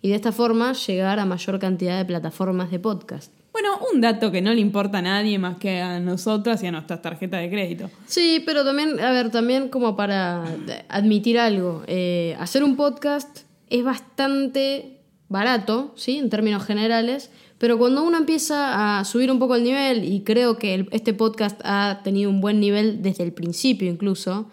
Y 0.02 0.10
de 0.10 0.16
esta 0.16 0.32
forma 0.32 0.72
llegar 0.74 1.18
a 1.18 1.24
mayor 1.24 1.58
cantidad 1.58 1.96
de 1.96 2.04
plataformas 2.04 2.70
de 2.70 2.78
podcast. 2.78 3.32
Bueno, 3.52 3.78
un 3.92 4.00
dato 4.00 4.32
que 4.32 4.42
no 4.42 4.52
le 4.52 4.60
importa 4.60 4.98
a 4.98 5.02
nadie 5.02 5.38
más 5.38 5.58
que 5.58 5.80
a 5.80 6.00
nosotras 6.00 6.62
y 6.62 6.66
a 6.66 6.72
nuestras 6.72 7.00
tarjetas 7.00 7.40
de 7.40 7.48
crédito. 7.48 7.90
Sí, 8.04 8.42
pero 8.44 8.64
también, 8.64 8.98
a 8.98 9.12
ver, 9.12 9.30
también 9.30 9.68
como 9.68 9.94
para 9.94 10.44
admitir 10.88 11.38
algo, 11.38 11.84
eh, 11.86 12.36
hacer 12.40 12.64
un 12.64 12.74
podcast 12.74 13.42
es 13.70 13.84
bastante 13.84 14.98
barato, 15.28 15.94
¿sí? 15.96 16.18
En 16.18 16.30
términos 16.30 16.64
generales, 16.64 17.30
pero 17.58 17.78
cuando 17.78 18.02
uno 18.02 18.18
empieza 18.18 18.98
a 18.98 19.04
subir 19.04 19.30
un 19.30 19.38
poco 19.38 19.54
el 19.54 19.64
nivel, 19.64 20.04
y 20.04 20.20
creo 20.20 20.58
que 20.58 20.86
este 20.90 21.14
podcast 21.14 21.60
ha 21.64 22.00
tenido 22.02 22.30
un 22.30 22.40
buen 22.40 22.60
nivel 22.60 23.02
desde 23.02 23.24
el 23.24 23.32
principio 23.32 23.90
incluso, 23.90 24.48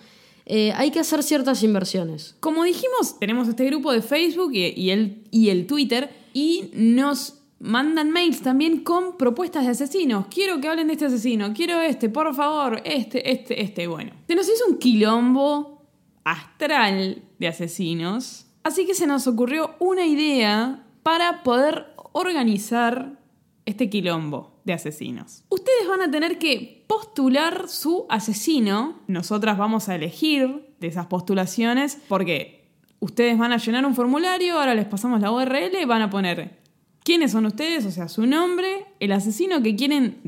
eh, 0.45 0.73
hay 0.75 0.91
que 0.91 0.99
hacer 0.99 1.23
ciertas 1.23 1.63
inversiones. 1.63 2.35
Como 2.39 2.63
dijimos, 2.63 3.17
tenemos 3.19 3.47
este 3.47 3.65
grupo 3.65 3.91
de 3.91 4.01
Facebook 4.01 4.53
y 4.53 4.89
el, 4.89 5.23
y 5.31 5.49
el 5.49 5.67
Twitter 5.67 6.09
y 6.33 6.71
nos 6.73 7.41
mandan 7.61 8.11
mails 8.11 8.41
también 8.41 8.83
con 8.83 9.17
propuestas 9.17 9.65
de 9.65 9.71
asesinos. 9.71 10.25
Quiero 10.27 10.59
que 10.59 10.67
hablen 10.67 10.87
de 10.87 10.93
este 10.93 11.05
asesino, 11.05 11.53
quiero 11.53 11.79
este, 11.79 12.09
por 12.09 12.33
favor, 12.33 12.81
este, 12.83 13.31
este, 13.31 13.61
este. 13.61 13.87
Bueno, 13.87 14.11
se 14.27 14.35
nos 14.35 14.47
hizo 14.47 14.65
un 14.67 14.77
quilombo 14.77 15.83
astral 16.23 17.21
de 17.39 17.47
asesinos, 17.47 18.47
así 18.63 18.85
que 18.85 18.95
se 18.95 19.07
nos 19.07 19.27
ocurrió 19.27 19.75
una 19.79 20.05
idea 20.05 20.83
para 21.03 21.43
poder 21.43 21.90
organizar 22.11 23.19
este 23.65 23.89
quilombo 23.89 24.59
de 24.63 24.73
asesinos. 24.73 25.43
Ustedes 25.49 25.87
van 25.87 26.01
a 26.01 26.11
tener 26.11 26.37
que 26.37 26.83
postular 26.87 27.67
su 27.67 28.05
asesino. 28.09 28.99
Nosotras 29.07 29.57
vamos 29.57 29.89
a 29.89 29.95
elegir 29.95 30.73
de 30.79 30.87
esas 30.87 31.07
postulaciones 31.07 31.99
porque 32.07 32.69
ustedes 32.99 33.37
van 33.37 33.51
a 33.51 33.57
llenar 33.57 33.85
un 33.85 33.95
formulario, 33.95 34.59
ahora 34.59 34.75
les 34.75 34.85
pasamos 34.85 35.21
la 35.21 35.31
URL, 35.31 35.85
van 35.87 36.01
a 36.01 36.09
poner 36.09 36.59
quiénes 37.03 37.31
son 37.31 37.45
ustedes, 37.45 37.85
o 37.85 37.91
sea, 37.91 38.07
su 38.07 38.25
nombre, 38.25 38.85
el 38.99 39.11
asesino 39.11 39.61
que 39.61 39.75
quieren 39.75 40.21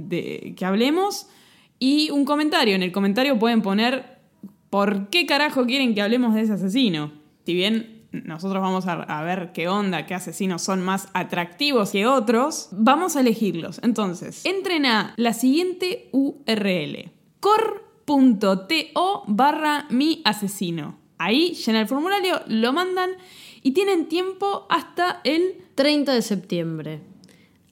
que 0.56 0.66
hablemos 0.66 1.28
y 1.80 2.10
un 2.12 2.26
comentario. 2.26 2.76
En 2.76 2.84
el 2.84 2.92
comentario 2.92 3.38
pueden 3.38 3.62
poner 3.62 4.20
por 4.70 5.10
qué 5.10 5.26
carajo 5.26 5.66
quieren 5.66 5.94
que 5.94 6.02
hablemos 6.02 6.34
de 6.34 6.42
ese 6.42 6.54
asesino. 6.54 7.14
Si 7.46 7.54
bien 7.54 7.93
nosotros 8.14 8.62
vamos 8.62 8.88
a, 8.88 8.94
a 8.94 9.24
ver 9.24 9.52
qué 9.54 9.68
onda, 9.68 10.06
qué 10.06 10.14
asesinos 10.14 10.62
son 10.62 10.82
más 10.82 11.10
atractivos 11.14 11.92
que 11.92 12.06
otros, 12.06 12.70
vamos 12.72 13.16
a 13.16 13.22
elegirlos. 13.22 13.80
Entonces, 13.84 14.46
entren 14.46 14.86
a 14.86 15.14
la 15.18 15.34
siguiente 15.34 16.10
URL, 16.12 17.12
core.to 17.40 19.24
barra 19.28 19.88
mi 19.90 20.22
asesino. 20.26 20.98
Ahí 21.18 21.54
llenan 21.54 21.84
el 21.84 21.88
formulario, 21.88 22.42
lo 22.48 22.74
mandan 22.74 23.12
y 23.64 23.72
tienen 23.72 24.08
tiempo 24.08 24.68
hasta 24.70 25.22
el 25.24 25.56
30 25.76 26.14
de 26.14 26.22
septiembre. 26.22 27.02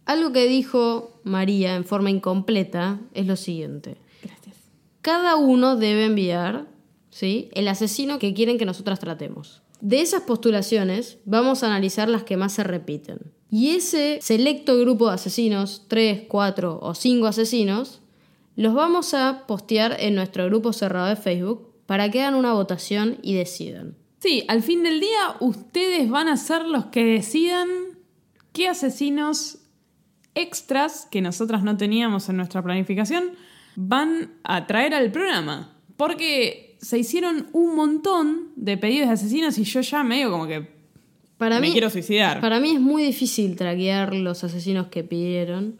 Algo 0.05 0.31
que 0.31 0.47
dijo 0.47 1.21
María 1.23 1.75
en 1.75 1.85
forma 1.85 2.09
incompleta 2.09 2.99
es 3.13 3.27
lo 3.27 3.35
siguiente. 3.35 3.97
Gracias. 4.23 4.55
Cada 5.01 5.35
uno 5.35 5.75
debe 5.75 6.05
enviar 6.05 6.67
¿sí? 7.09 7.49
el 7.53 7.67
asesino 7.67 8.19
que 8.19 8.33
quieren 8.33 8.57
que 8.57 8.65
nosotras 8.65 8.99
tratemos. 8.99 9.60
De 9.81 10.01
esas 10.01 10.23
postulaciones 10.23 11.17
vamos 11.25 11.63
a 11.63 11.67
analizar 11.67 12.07
las 12.07 12.23
que 12.23 12.37
más 12.37 12.53
se 12.53 12.63
repiten. 12.63 13.33
Y 13.49 13.71
ese 13.71 14.19
selecto 14.21 14.77
grupo 14.79 15.07
de 15.07 15.15
asesinos, 15.15 15.85
3, 15.89 16.23
4 16.29 16.79
o 16.81 16.95
5 16.95 17.27
asesinos, 17.27 18.01
los 18.55 18.73
vamos 18.73 19.13
a 19.13 19.45
postear 19.47 19.97
en 19.99 20.15
nuestro 20.15 20.45
grupo 20.45 20.71
cerrado 20.71 21.07
de 21.07 21.15
Facebook 21.15 21.73
para 21.85 22.09
que 22.09 22.21
hagan 22.21 22.35
una 22.35 22.53
votación 22.53 23.17
y 23.21 23.35
decidan. 23.35 23.97
Sí, 24.19 24.45
al 24.47 24.61
fin 24.61 24.83
del 24.83 24.99
día 24.99 25.35
ustedes 25.39 26.09
van 26.09 26.27
a 26.27 26.37
ser 26.37 26.65
los 26.65 26.85
que 26.85 27.03
decidan 27.03 27.67
qué 28.53 28.67
asesinos 28.67 29.57
extras 30.35 31.07
que 31.09 31.21
nosotras 31.21 31.63
no 31.63 31.75
teníamos 31.75 32.29
en 32.29 32.37
nuestra 32.37 32.61
planificación 32.61 33.31
van 33.75 34.39
a 34.43 34.67
traer 34.67 34.93
al 34.93 35.11
programa. 35.11 35.75
Porque 35.97 36.70
se 36.81 36.97
hicieron 36.97 37.47
un 37.53 37.75
montón 37.75 38.49
de 38.55 38.77
pedidos 38.77 39.07
de 39.07 39.13
asesinos 39.13 39.57
y 39.57 39.63
yo 39.63 39.81
ya 39.81 40.03
medio 40.03 40.31
como 40.31 40.47
que 40.47 40.67
Para 41.37 41.59
me 41.59 41.67
mí, 41.67 41.71
quiero 41.71 41.89
suicidar. 41.89 42.41
Para 42.41 42.59
mí 42.59 42.71
es 42.71 42.81
muy 42.81 43.03
difícil 43.03 43.55
traquear 43.55 44.15
los 44.15 44.43
asesinos 44.43 44.87
que 44.87 45.03
pidieron. 45.03 45.79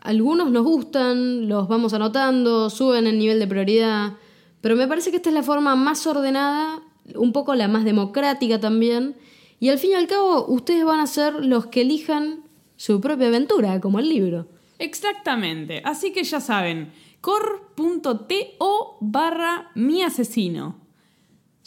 Algunos 0.00 0.50
nos 0.50 0.64
gustan, 0.64 1.48
los 1.48 1.68
vamos 1.68 1.92
anotando, 1.92 2.70
suben 2.70 3.06
el 3.06 3.18
nivel 3.18 3.38
de 3.38 3.46
prioridad, 3.46 4.14
pero 4.60 4.76
me 4.76 4.88
parece 4.88 5.10
que 5.10 5.16
esta 5.16 5.28
es 5.28 5.34
la 5.34 5.42
forma 5.42 5.76
más 5.76 6.06
ordenada, 6.06 6.82
un 7.14 7.32
poco 7.32 7.54
la 7.54 7.68
más 7.68 7.84
democrática 7.84 8.58
también, 8.58 9.16
y 9.60 9.68
al 9.68 9.78
fin 9.78 9.92
y 9.92 9.94
al 9.94 10.08
cabo 10.08 10.46
ustedes 10.46 10.84
van 10.84 10.98
a 10.98 11.06
ser 11.06 11.34
los 11.44 11.66
que 11.66 11.82
elijan 11.82 12.42
su 12.76 13.00
propia 13.00 13.28
aventura, 13.28 13.80
como 13.80 14.00
el 14.00 14.08
libro. 14.08 14.48
Exactamente. 14.80 15.82
Así 15.84 16.12
que 16.12 16.24
ya 16.24 16.40
saben, 16.40 16.90
core.to 17.22 18.98
barra 19.00 19.70
mi 19.76 20.02
asesino. 20.02 20.76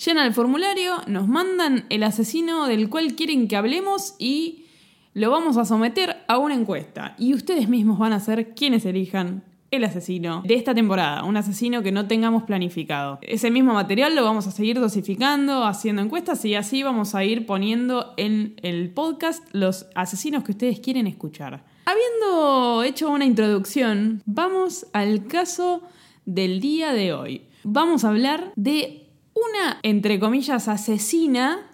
Llenan 0.05 0.27
el 0.27 0.33
formulario, 0.33 0.97
nos 1.07 1.29
mandan 1.29 1.85
el 1.89 2.03
asesino 2.03 2.67
del 2.67 2.89
cual 2.89 3.15
quieren 3.15 3.47
que 3.47 3.55
hablemos 3.55 4.15
y 4.19 4.65
lo 5.13 5.31
vamos 5.31 5.55
a 5.55 5.63
someter 5.63 6.17
a 6.27 6.37
una 6.37 6.55
encuesta. 6.55 7.15
Y 7.17 7.33
ustedes 7.33 7.69
mismos 7.69 7.97
van 7.97 8.11
a 8.11 8.19
ser 8.19 8.53
quienes 8.53 8.85
elijan 8.85 9.43
el 9.71 9.85
asesino 9.85 10.43
de 10.45 10.55
esta 10.55 10.75
temporada, 10.75 11.23
un 11.23 11.37
asesino 11.37 11.81
que 11.81 11.93
no 11.93 12.05
tengamos 12.05 12.43
planificado. 12.43 13.19
Ese 13.21 13.49
mismo 13.49 13.73
material 13.73 14.13
lo 14.13 14.25
vamos 14.25 14.47
a 14.47 14.51
seguir 14.51 14.77
dosificando, 14.77 15.63
haciendo 15.63 16.01
encuestas 16.01 16.43
y 16.43 16.55
así 16.55 16.83
vamos 16.83 17.15
a 17.15 17.23
ir 17.23 17.45
poniendo 17.45 18.13
en 18.17 18.55
el 18.61 18.89
podcast 18.89 19.41
los 19.53 19.87
asesinos 19.95 20.43
que 20.43 20.51
ustedes 20.51 20.81
quieren 20.81 21.07
escuchar. 21.07 21.63
Habiendo 21.85 22.81
hecho 22.83 23.11
una 23.11 23.25
introducción, 23.25 24.23
vamos 24.25 24.87
al 24.91 25.27
caso 25.27 25.83
del 26.25 26.59
día 26.59 26.93
de 26.93 27.13
hoy. 27.13 27.43
Vamos 27.63 28.03
a 28.03 28.09
hablar 28.09 28.51
de 28.55 29.07
una, 29.33 29.79
entre 29.83 30.19
comillas, 30.19 30.67
asesina 30.67 31.69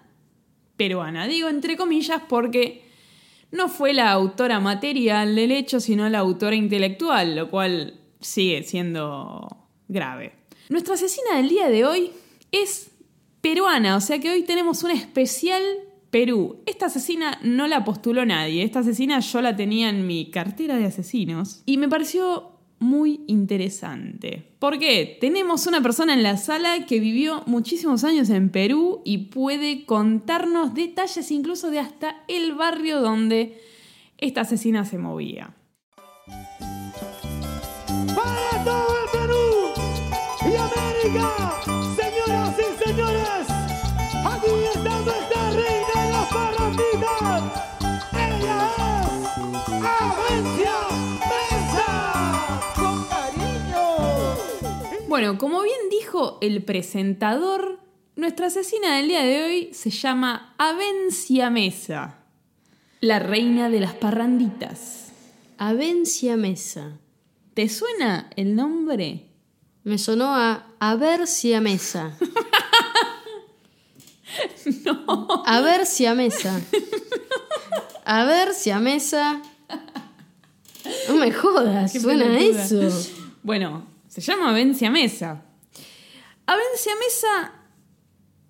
peruana. 0.76 1.28
Digo 1.28 1.48
entre 1.48 1.78
comillas 1.78 2.22
porque 2.28 2.84
no 3.52 3.70
fue 3.70 3.94
la 3.94 4.12
autora 4.12 4.60
material 4.60 5.34
del 5.36 5.52
hecho, 5.52 5.80
sino 5.80 6.10
la 6.10 6.20
autora 6.20 6.58
intelectual, 6.58 7.36
lo 7.38 7.50
cual 7.50 8.00
sigue 8.20 8.64
siendo 8.64 9.48
grave. 9.88 10.34
Nuestra 10.68 10.96
asesina 10.96 11.38
del 11.38 11.48
día 11.48 11.70
de 11.70 11.86
hoy 11.86 12.12
es 12.52 12.92
peruana, 13.40 13.96
o 13.96 14.02
sea 14.02 14.20
que 14.20 14.30
hoy 14.30 14.44
tenemos 14.44 14.84
un 14.84 14.92
especial 14.92 15.64
Perú. 16.12 16.62
Esta 16.66 16.88
asesina 16.88 17.40
no 17.42 17.68
la 17.68 17.84
postuló 17.84 18.26
nadie, 18.26 18.64
esta 18.64 18.80
asesina 18.80 19.20
yo 19.20 19.42
la 19.42 19.56
tenía 19.56 19.90
en 19.90 20.06
mi 20.06 20.30
cartera 20.30 20.78
de 20.78 20.86
asesinos 20.86 21.64
y 21.66 21.78
me 21.78 21.90
pareció 21.90 22.52
muy 22.80 23.22
interesante. 23.28 24.56
¿Por 24.60 24.80
qué? 24.80 25.18
Tenemos 25.22 25.68
una 25.68 25.82
persona 25.82 26.14
en 26.14 26.24
la 26.24 26.36
sala 26.36 26.86
que 26.86 27.00
vivió 27.00 27.44
muchísimos 27.46 28.04
años 28.04 28.30
en 28.30 28.50
Perú 28.50 29.02
y 29.06 29.30
puede 29.30 29.86
contarnos 29.86 30.74
detalles 30.74 31.32
incluso 31.32 31.70
de 31.70 31.80
hasta 31.80 32.24
el 32.28 32.56
barrio 32.56 33.00
donde 33.00 33.62
esta 34.18 34.42
asesina 34.42 34.84
se 34.84 34.98
movía. 34.98 35.56
para 38.16 38.64
todo 38.64 38.88
el 39.04 39.10
Perú 39.12 39.42
y 40.42 40.56
América, 40.56 41.61
Bueno, 55.22 55.38
como 55.38 55.62
bien 55.62 55.78
dijo 55.92 56.40
el 56.42 56.64
presentador, 56.64 57.80
nuestra 58.16 58.48
asesina 58.48 58.98
del 58.98 59.08
día 59.08 59.22
de 59.22 59.44
hoy 59.44 59.70
se 59.72 59.92
llama 59.92 60.56
Avencia 60.58 61.52
Mesa. 61.52 62.24
La 63.02 63.20
reina 63.20 63.70
de 63.70 63.82
las 63.82 63.94
parranditas. 63.94 65.12
Avencia 65.60 66.38
Mesa. 66.38 66.98
¿Te 67.54 67.70
suena 67.70 68.32
el 68.36 68.56
nombre? 68.56 69.28
Me 69.84 70.00
sonó 70.00 70.34
a 70.34 70.66
Aversia 70.80 71.62
Mesa. 71.62 72.18
no. 74.84 75.44
Aversia 75.46 76.16
Mesa. 76.16 76.60
Aversia 78.06 78.80
Mesa. 78.80 79.40
No 81.08 81.16
me 81.18 81.32
jodas, 81.32 81.94
Qué 81.94 82.00
suena 82.00 82.26
pelotuda. 82.26 82.88
eso. 82.88 83.10
Bueno, 83.44 83.91
se 84.12 84.20
llama 84.20 84.50
Avencia 84.50 84.92
Mesa. 84.92 85.46
Avencia 86.46 86.92
Mesa 87.00 87.54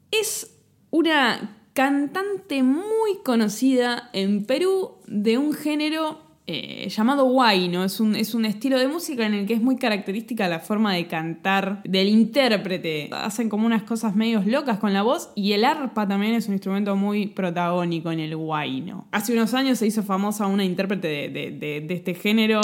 es 0.10 0.58
una 0.90 1.58
cantante 1.74 2.64
muy 2.64 3.20
conocida 3.24 4.10
en 4.14 4.46
Perú 4.46 4.96
de 5.06 5.38
un 5.38 5.54
género 5.54 6.20
eh, 6.48 6.90
llamado 6.90 7.26
huayno. 7.26 7.84
Es 7.84 8.00
un, 8.00 8.16
es 8.16 8.34
un 8.34 8.46
estilo 8.46 8.80
de 8.80 8.88
música 8.88 9.24
en 9.28 9.36
el 9.36 9.46
que 9.46 9.54
es 9.54 9.62
muy 9.62 9.78
característica 9.78 10.50
la 10.50 10.60
forma 10.60 10.96
de 10.96 11.06
cantar 11.08 11.84
del 11.84 12.10
intérprete. 12.10 13.10
Hacen 13.12 13.48
como 13.48 13.68
unas 13.68 13.84
cosas 13.84 14.16
medios 14.16 14.48
locas 14.48 14.80
con 14.80 14.94
la 14.94 15.04
voz 15.04 15.30
y 15.36 15.52
el 15.54 15.64
arpa 15.64 16.08
también 16.08 16.34
es 16.34 16.48
un 16.48 16.54
instrumento 16.56 16.96
muy 16.96 17.28
protagónico 17.28 18.12
en 18.12 18.20
el 18.20 18.36
huayno. 18.36 19.08
Hace 19.12 19.34
unos 19.34 19.54
años 19.54 19.78
se 19.78 19.86
hizo 19.86 20.02
famosa 20.02 20.48
una 20.48 20.66
intérprete 20.66 21.08
de- 21.08 21.52
de- 21.52 21.82
de 21.82 21.94
este 21.94 22.16
género 22.16 22.62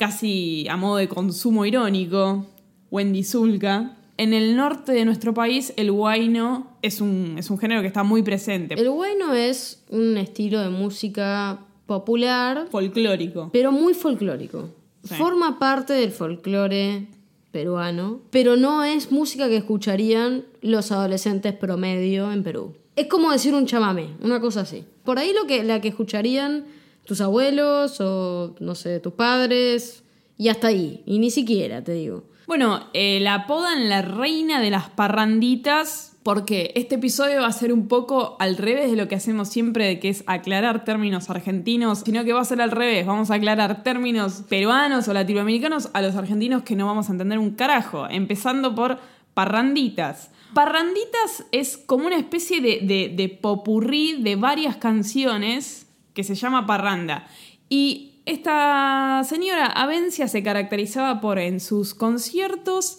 casi 0.00 0.66
a 0.70 0.78
modo 0.78 0.96
de 0.96 1.08
consumo 1.08 1.66
irónico, 1.66 2.46
Wendy 2.90 3.22
Zulka. 3.22 3.98
En 4.16 4.32
el 4.32 4.56
norte 4.56 4.92
de 4.92 5.04
nuestro 5.04 5.34
país, 5.34 5.74
el 5.76 5.90
huayno 5.90 6.68
es 6.80 7.02
un, 7.02 7.34
es 7.36 7.50
un 7.50 7.58
género 7.58 7.82
que 7.82 7.86
está 7.86 8.02
muy 8.02 8.22
presente, 8.22 8.80
El 8.80 8.88
bueno 8.88 9.34
es 9.34 9.84
un 9.90 10.16
estilo 10.16 10.60
de 10.60 10.70
música 10.70 11.58
popular, 11.84 12.66
folclórico. 12.70 13.50
pero 13.52 13.72
muy 13.72 13.92
folclórico. 13.92 14.70
Sí. 15.04 15.14
Forma 15.16 15.58
parte 15.58 15.92
del 15.92 16.12
folclore 16.12 17.06
peruano, 17.52 18.20
pero 18.30 18.56
no 18.56 18.84
es 18.84 19.12
música 19.12 19.48
que 19.50 19.58
escucharían 19.58 20.44
los 20.62 20.92
adolescentes 20.92 21.52
promedio 21.52 22.32
en 22.32 22.42
Perú. 22.42 22.74
Es 22.96 23.06
como 23.06 23.30
decir 23.32 23.54
un 23.54 23.66
chamamé, 23.66 24.08
una 24.22 24.40
cosa 24.40 24.62
así. 24.62 24.82
Por 25.04 25.18
ahí 25.18 25.32
lo 25.34 25.46
que, 25.46 25.62
la 25.62 25.82
que 25.82 25.88
escucharían 25.88 26.64
tus 27.04 27.20
abuelos 27.20 28.00
o, 28.00 28.54
no 28.60 28.74
sé, 28.74 29.00
tus 29.00 29.14
padres, 29.14 30.04
y 30.36 30.48
hasta 30.48 30.68
ahí. 30.68 31.02
Y 31.06 31.18
ni 31.18 31.30
siquiera, 31.30 31.82
te 31.84 31.92
digo. 31.92 32.24
Bueno, 32.46 32.88
eh, 32.94 33.20
la 33.20 33.34
apodan 33.34 33.88
la 33.88 34.02
reina 34.02 34.60
de 34.60 34.70
las 34.70 34.90
parranditas 34.90 36.10
porque 36.22 36.72
este 36.74 36.96
episodio 36.96 37.40
va 37.40 37.46
a 37.46 37.52
ser 37.52 37.72
un 37.72 37.88
poco 37.88 38.36
al 38.40 38.56
revés 38.56 38.90
de 38.90 38.96
lo 38.96 39.08
que 39.08 39.14
hacemos 39.14 39.48
siempre, 39.48 39.86
de 39.86 40.00
que 40.00 40.10
es 40.10 40.22
aclarar 40.26 40.84
términos 40.84 41.30
argentinos, 41.30 42.00
sino 42.04 42.24
que 42.24 42.32
va 42.32 42.40
a 42.40 42.44
ser 42.44 42.60
al 42.60 42.70
revés. 42.70 43.06
Vamos 43.06 43.30
a 43.30 43.34
aclarar 43.34 43.82
términos 43.82 44.44
peruanos 44.48 45.08
o 45.08 45.14
latinoamericanos 45.14 45.90
a 45.92 46.02
los 46.02 46.16
argentinos 46.16 46.62
que 46.62 46.76
no 46.76 46.86
vamos 46.86 47.08
a 47.08 47.12
entender 47.12 47.38
un 47.38 47.52
carajo, 47.52 48.08
empezando 48.08 48.74
por 48.74 48.98
parranditas. 49.32 50.30
Parranditas 50.52 51.44
es 51.52 51.78
como 51.78 52.06
una 52.06 52.16
especie 52.16 52.60
de, 52.60 52.80
de, 52.82 53.14
de 53.16 53.28
popurrí 53.28 54.22
de 54.22 54.36
varias 54.36 54.76
canciones 54.76 55.86
que 56.20 56.24
se 56.24 56.34
llama 56.34 56.66
parranda. 56.66 57.26
Y 57.70 58.20
esta 58.26 59.22
señora 59.24 59.66
Avencia 59.66 60.28
se 60.28 60.42
caracterizaba 60.42 61.22
por 61.22 61.38
en 61.38 61.60
sus 61.60 61.94
conciertos 61.94 62.98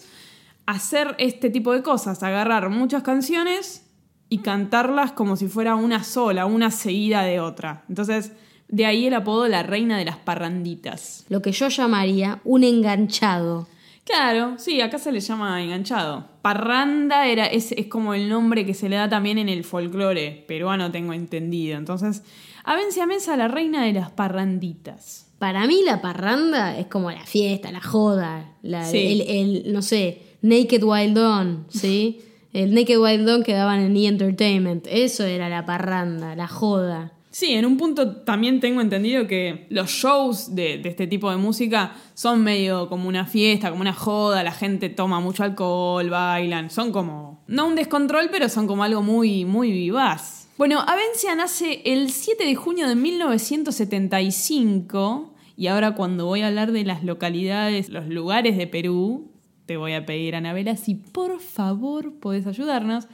hacer 0.66 1.14
este 1.18 1.50
tipo 1.50 1.72
de 1.72 1.82
cosas, 1.82 2.22
agarrar 2.24 2.68
muchas 2.68 3.04
canciones 3.04 3.86
y 4.28 4.38
cantarlas 4.38 5.12
como 5.12 5.36
si 5.36 5.46
fuera 5.46 5.76
una 5.76 6.02
sola, 6.02 6.46
una 6.46 6.72
seguida 6.72 7.22
de 7.22 7.38
otra. 7.38 7.84
Entonces, 7.88 8.32
de 8.66 8.86
ahí 8.86 9.06
el 9.06 9.14
apodo 9.14 9.46
la 9.46 9.62
reina 9.62 9.96
de 9.98 10.04
las 10.04 10.16
parranditas. 10.16 11.24
Lo 11.28 11.42
que 11.42 11.52
yo 11.52 11.68
llamaría 11.68 12.40
un 12.42 12.64
enganchado. 12.64 13.68
Claro, 14.04 14.54
sí, 14.58 14.80
acá 14.80 14.98
se 14.98 15.12
le 15.12 15.20
llama 15.20 15.62
enganchado. 15.62 16.26
Parranda 16.42 17.28
era, 17.28 17.46
es, 17.46 17.70
es 17.70 17.86
como 17.86 18.14
el 18.14 18.28
nombre 18.28 18.66
que 18.66 18.74
se 18.74 18.88
le 18.88 18.96
da 18.96 19.08
también 19.08 19.38
en 19.38 19.48
el 19.48 19.62
folclore 19.62 20.44
peruano, 20.48 20.90
tengo 20.90 21.12
entendido. 21.12 21.78
Entonces, 21.78 22.24
Avencia 22.64 23.06
Mesa, 23.06 23.36
la 23.36 23.48
reina 23.48 23.84
de 23.84 23.92
las 23.92 24.10
parranditas. 24.10 25.26
Para 25.38 25.66
mí 25.66 25.80
la 25.84 26.00
parranda 26.00 26.78
es 26.78 26.86
como 26.86 27.10
la 27.10 27.24
fiesta, 27.26 27.72
la 27.72 27.80
joda, 27.80 28.54
la- 28.62 28.84
Sí. 28.84 29.22
el, 29.26 29.64
el, 29.66 29.72
no 29.72 29.82
sé, 29.82 30.22
Naked 30.42 30.82
Wild 30.84 31.18
On, 31.18 31.66
¿sí? 31.68 32.20
El 32.52 32.74
Naked 32.74 32.98
Wild 33.00 33.26
On 33.28 33.42
que 33.42 33.54
daban 33.54 33.80
en 33.80 33.96
E! 33.96 34.06
Entertainment. 34.08 34.86
Eso 34.90 35.24
era 35.24 35.48
la 35.48 35.64
parranda, 35.64 36.36
la 36.36 36.46
joda. 36.48 37.12
Sí, 37.30 37.54
en 37.54 37.64
un 37.64 37.78
punto 37.78 38.16
también 38.16 38.60
tengo 38.60 38.82
entendido 38.82 39.26
que 39.26 39.66
los 39.70 39.88
shows 39.88 40.54
de, 40.54 40.76
de 40.76 40.88
este 40.90 41.06
tipo 41.06 41.30
de 41.30 41.38
música 41.38 41.94
son 42.12 42.44
medio 42.44 42.90
como 42.90 43.08
una 43.08 43.24
fiesta, 43.24 43.70
como 43.70 43.80
una 43.80 43.94
joda, 43.94 44.42
la 44.42 44.52
gente 44.52 44.90
toma 44.90 45.18
mucho 45.20 45.42
alcohol, 45.44 46.10
bailan, 46.10 46.68
son 46.68 46.92
como, 46.92 47.42
no 47.46 47.66
un 47.68 47.74
descontrol, 47.74 48.28
pero 48.30 48.50
son 48.50 48.66
como 48.66 48.84
algo 48.84 49.00
muy, 49.00 49.46
muy 49.46 49.72
vivaz. 49.72 50.41
Bueno, 50.58 50.80
Avencia 50.80 51.34
nace 51.34 51.82
el 51.84 52.10
7 52.10 52.44
de 52.44 52.54
junio 52.54 52.88
de 52.88 52.94
1975 52.94 55.34
y 55.56 55.66
ahora 55.68 55.94
cuando 55.94 56.26
voy 56.26 56.42
a 56.42 56.48
hablar 56.48 56.72
de 56.72 56.84
las 56.84 57.04
localidades, 57.04 57.88
los 57.88 58.06
lugares 58.08 58.56
de 58.56 58.66
Perú, 58.66 59.30
te 59.66 59.76
voy 59.76 59.92
a 59.94 60.04
pedir, 60.06 60.34
Anabela, 60.34 60.76
si 60.76 60.94
por 60.94 61.40
favor 61.40 62.14
podés 62.18 62.46
ayudarnos. 62.46 63.06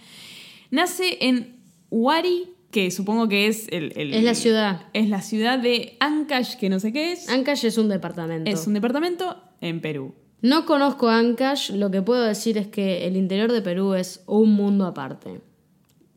Nace 0.71 1.19
en 1.21 1.57
Huari, 1.91 2.51
que 2.71 2.91
supongo 2.91 3.29
que 3.29 3.47
es 3.47 3.69
el, 3.71 3.93
el- 3.97 4.15
Es 4.15 4.25
la 4.25 4.35
ciudad. 4.35 4.83
Es 4.93 5.09
la 5.09 5.23
ciudad 5.23 5.59
de 5.59 5.97
Ancash, 6.01 6.57
que 6.57 6.69
no 6.69 6.81
sé 6.81 6.93
qué 6.93 7.13
es. 7.13 7.29
Ancash 7.29 7.65
es 7.65 7.79
un 7.79 7.89
departamento. 7.89 8.51
es 8.51 8.67
un 8.67 8.75
departamento 8.75 9.37
en 9.61 9.81
Perú. 9.81 10.15
No 10.43 10.67
conozco 10.67 11.09
Ancash, 11.09 11.71
lo 11.73 11.91
que 11.91 12.03
puedo 12.03 12.23
decir 12.23 12.59
es 12.59 12.69
que 12.69 13.07
el 13.07 13.17
interior 13.17 13.51
de 13.53 13.63
Perú 13.63 13.95
es 13.95 14.23
un 14.27 14.53
mundo 14.53 14.87
aparte. 14.87 15.41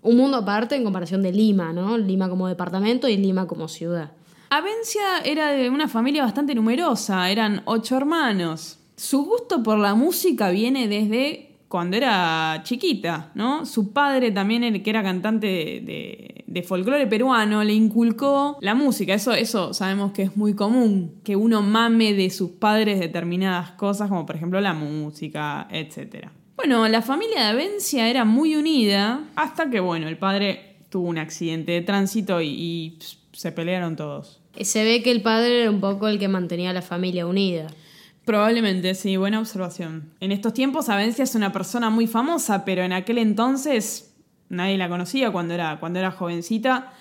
Un 0.03 0.17
mundo 0.17 0.37
aparte 0.37 0.75
en 0.75 0.83
comparación 0.83 1.21
de 1.21 1.31
Lima, 1.31 1.73
¿no? 1.73 1.97
Lima 1.97 2.27
como 2.29 2.47
departamento 2.47 3.07
y 3.07 3.17
Lima 3.17 3.47
como 3.47 3.67
ciudad. 3.67 4.11
Avencia 4.49 5.19
era 5.23 5.51
de 5.51 5.69
una 5.69 5.87
familia 5.87 6.23
bastante 6.23 6.55
numerosa, 6.55 7.29
eran 7.29 7.61
ocho 7.65 7.95
hermanos. 7.97 8.79
Su 8.97 9.23
gusto 9.23 9.63
por 9.63 9.77
la 9.77 9.95
música 9.95 10.49
viene 10.49 10.87
desde 10.87 11.47
cuando 11.67 11.95
era 11.95 12.59
chiquita, 12.63 13.31
¿no? 13.33 13.65
Su 13.65 13.93
padre 13.93 14.31
también, 14.31 14.63
el 14.65 14.83
que 14.83 14.89
era 14.89 15.01
cantante 15.03 15.47
de, 15.47 16.43
de- 16.45 16.63
folclore 16.63 17.07
peruano, 17.07 17.63
le 17.63 17.73
inculcó 17.73 18.57
la 18.59 18.75
música. 18.75 19.13
Eso, 19.13 19.31
eso 19.33 19.73
sabemos 19.73 20.11
que 20.11 20.23
es 20.23 20.35
muy 20.35 20.53
común, 20.53 21.21
que 21.23 21.37
uno 21.37 21.61
mame 21.61 22.11
de 22.13 22.29
sus 22.29 22.51
padres 22.51 22.99
determinadas 22.99 23.71
cosas, 23.71 24.09
como 24.09 24.25
por 24.25 24.35
ejemplo 24.35 24.59
la 24.59 24.73
música, 24.73 25.67
etc. 25.71 26.27
Bueno, 26.61 26.87
la 26.87 27.01
familia 27.01 27.39
de 27.39 27.45
Avencia 27.47 28.07
era 28.07 28.23
muy 28.23 28.55
unida 28.55 29.23
hasta 29.35 29.71
que, 29.71 29.79
bueno, 29.79 30.07
el 30.07 30.19
padre 30.19 30.75
tuvo 30.89 31.07
un 31.07 31.17
accidente 31.17 31.71
de 31.71 31.81
tránsito 31.81 32.39
y, 32.39 32.99
se 33.33 33.51
pelearon 33.51 33.95
todos. 33.95 34.41
Se 34.61 34.83
ve 34.83 35.01
que 35.01 35.09
el 35.09 35.23
padre 35.23 35.63
era 35.63 35.71
un 35.71 35.81
poco 35.81 36.07
el 36.07 36.19
que 36.19 36.27
mantenía 36.27 36.69
a 36.69 36.73
la 36.73 36.83
familia 36.83 37.25
unida. 37.25 37.65
Probablemente, 38.25 38.93
sí, 38.93 39.17
buena 39.17 39.39
observación. 39.39 40.13
En 40.19 40.31
estos 40.31 40.53
tiempos 40.53 40.87
Avencia 40.89 41.23
es 41.23 41.33
una 41.33 41.51
persona 41.51 41.89
muy 41.89 42.05
famosa, 42.05 42.63
pero 42.63 42.83
en 42.83 42.93
aquel 42.93 43.17
entonces 43.17 44.13
nadie 44.49 44.77
la 44.77 44.87
conocía 44.87 45.31
cuando 45.31 45.55
era, 45.55 45.79
cuando 45.79 45.97
era 45.97 46.11
jovencita. 46.11 46.93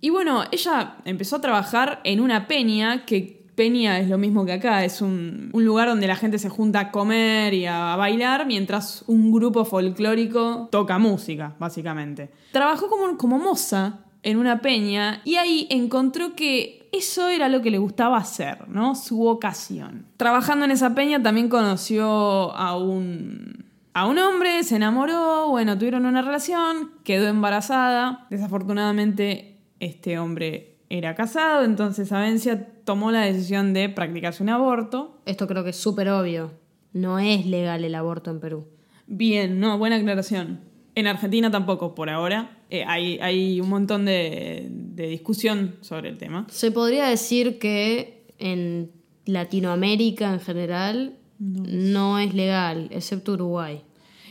Y 0.00 0.08
bueno, 0.08 0.44
ella 0.50 0.96
empezó 1.04 1.36
a 1.36 1.40
trabajar 1.42 2.00
en 2.04 2.18
una 2.18 2.46
peña, 2.46 3.04
que 3.04 3.35
peña 3.56 3.98
es 3.98 4.08
lo 4.08 4.18
mismo 4.18 4.44
que 4.44 4.52
acá, 4.52 4.84
es 4.84 5.00
un, 5.00 5.50
un 5.52 5.64
lugar 5.64 5.88
donde 5.88 6.06
la 6.06 6.14
gente 6.14 6.38
se 6.38 6.48
junta 6.48 6.78
a 6.78 6.90
comer 6.92 7.54
y 7.54 7.66
a 7.66 7.96
bailar, 7.96 8.46
mientras 8.46 9.02
un 9.08 9.32
grupo 9.32 9.64
folclórico 9.64 10.68
toca 10.70 10.98
música, 10.98 11.56
básicamente. 11.58 12.30
Trabajó 12.52 12.88
como, 12.88 13.16
como 13.16 13.38
moza 13.38 14.00
en 14.22 14.38
una 14.38 14.60
peña 14.60 15.22
y 15.24 15.36
ahí 15.36 15.66
encontró 15.70 16.34
que 16.34 16.88
eso 16.92 17.28
era 17.28 17.48
lo 17.48 17.62
que 17.62 17.70
le 17.70 17.78
gustaba 17.78 18.18
hacer, 18.18 18.68
¿no? 18.68 18.94
Su 18.94 19.16
vocación. 19.16 20.06
Trabajando 20.16 20.64
en 20.64 20.70
esa 20.70 20.94
peña 20.94 21.22
también 21.22 21.48
conoció 21.48 22.54
a 22.54 22.76
un 22.76 23.66
a 23.92 24.06
un 24.06 24.18
hombre, 24.18 24.62
se 24.62 24.76
enamoró, 24.76 25.48
bueno, 25.48 25.78
tuvieron 25.78 26.04
una 26.04 26.20
relación, 26.20 26.90
quedó 27.02 27.28
embarazada. 27.28 28.26
Desafortunadamente, 28.28 29.56
este 29.80 30.18
hombre 30.18 30.75
era 30.88 31.14
casado, 31.14 31.64
entonces 31.64 32.12
Avencia 32.12 32.68
tomó 32.84 33.10
la 33.10 33.22
decisión 33.22 33.72
de 33.74 33.88
practicarse 33.88 34.42
un 34.42 34.48
aborto. 34.50 35.20
Esto 35.26 35.46
creo 35.46 35.64
que 35.64 35.70
es 35.70 35.76
súper 35.76 36.08
obvio. 36.08 36.52
No 36.92 37.18
es 37.18 37.44
legal 37.46 37.84
el 37.84 37.94
aborto 37.94 38.30
en 38.30 38.40
Perú. 38.40 38.66
Bien, 39.06 39.58
no, 39.60 39.78
buena 39.78 39.96
aclaración. 39.96 40.60
En 40.94 41.06
Argentina 41.06 41.50
tampoco, 41.50 41.94
por 41.94 42.08
ahora. 42.08 42.58
Eh, 42.70 42.84
hay, 42.86 43.18
hay 43.20 43.60
un 43.60 43.68
montón 43.68 44.04
de, 44.06 44.68
de 44.70 45.08
discusión 45.08 45.76
sobre 45.80 46.08
el 46.08 46.18
tema. 46.18 46.46
Se 46.50 46.70
podría 46.70 47.06
decir 47.06 47.58
que 47.58 48.24
en 48.38 48.90
Latinoamérica 49.26 50.32
en 50.32 50.40
general 50.40 51.16
no, 51.38 52.18
es 52.18 52.34
legal, 52.34 52.88
excepto 52.90 53.32
Uruguay. 53.34 53.82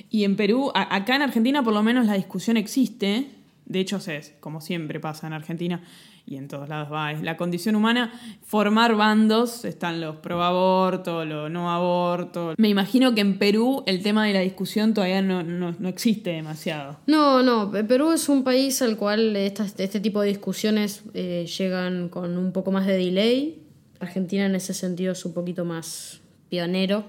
Y 0.10 0.24
en 0.24 0.36
Perú, 0.36 0.72
a- 0.74 0.96
acá 0.96 1.16
en 1.16 1.22
Argentina 1.22 1.64
por 1.64 1.74
lo 1.74 1.84
menos 1.84 2.06
la 2.08 2.14
discusión 2.16 2.58
existe, 2.58 3.30
de 3.66 3.80
hecho 3.80 3.98
es, 3.98 4.34
como 4.40 4.60
siempre 4.62 5.00
pasa 5.00 5.28
en 5.28 5.34
Argentina 5.34 5.84
y 6.28 6.38
en 6.38 6.48
todos 6.48 6.68
lados 6.70 6.92
va, 6.92 7.12
es 7.12 7.22
la 7.22 7.38
condición 7.38 7.76
humana, 7.76 8.12
formar 8.44 8.96
bandos, 8.96 9.64
están 9.64 10.02
los 10.02 10.16
pro 10.18 10.42
aborto, 10.44 11.24
los 11.24 11.52
no 11.52 11.70
aborto. 11.72 12.54
Me 12.58 12.68
imagino 12.70 13.14
que 13.14 13.22
en 13.22 13.38
Perú 13.38 13.84
el 13.86 14.02
tema 14.02 14.26
de 14.26 14.34
la 14.34 14.40
discusión 14.40 14.94
todavía 14.94 15.22
no, 15.22 15.44
no- 15.44 15.76
no 15.78 15.88
existe 15.90 16.32
demasiado. 16.32 16.98
No, 17.06 17.44
no, 17.44 17.70
Pe- 17.72 17.84
Perú 17.84 18.12
es 18.12 18.28
un 18.28 18.44
país 18.44 18.82
al 18.82 18.98
cual 18.98 19.36
este 19.36 20.00
tipo 20.00 20.22
de 20.22 20.30
discusiones 20.30 21.04
eh, 21.14 21.46
llegan 21.58 22.10
con 22.10 22.38
un 22.38 22.52
poco 22.52 22.72
más 22.72 22.88
de 22.88 22.98
delay. 22.98 23.62
Argentina 24.00 24.46
en 24.46 24.56
ese 24.56 24.74
sentido 24.74 25.14
es 25.14 25.24
un 25.26 25.34
poquito 25.34 25.64
más 25.64 26.22
pionero, 26.50 27.06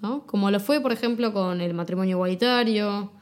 ¿no? 0.00 0.24
Como 0.26 0.50
lo 0.50 0.60
fue, 0.60 0.80
por 0.80 0.92
ejemplo, 0.92 1.32
con 1.32 1.60
el 1.60 1.74
matrimonio 1.74 2.16
igualitario. 2.16 3.12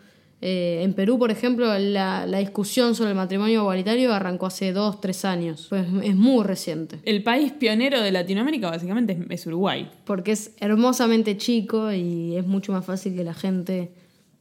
Eh, 0.42 0.80
en 0.82 0.94
Perú, 0.94 1.18
por 1.18 1.30
ejemplo, 1.30 1.66
la, 1.78 2.26
la 2.26 2.38
discusión 2.38 2.94
sobre 2.94 3.10
el 3.10 3.16
matrimonio 3.16 3.60
igualitario 3.60 4.12
arrancó 4.14 4.46
hace 4.46 4.72
dos, 4.72 5.00
tres 5.00 5.24
años. 5.26 5.66
Pues 5.68 5.86
es 6.02 6.16
muy 6.16 6.44
reciente. 6.44 6.98
El 7.04 7.22
país 7.22 7.52
pionero 7.52 8.00
de 8.00 8.10
Latinoamérica 8.10 8.70
básicamente 8.70 9.12
es, 9.12 9.18
es 9.40 9.46
Uruguay. 9.46 9.90
Porque 10.04 10.32
es 10.32 10.52
hermosamente 10.58 11.36
chico 11.36 11.92
y 11.92 12.36
es 12.36 12.46
mucho 12.46 12.72
más 12.72 12.84
fácil 12.86 13.14
que 13.14 13.24
la 13.24 13.34
gente 13.34 13.92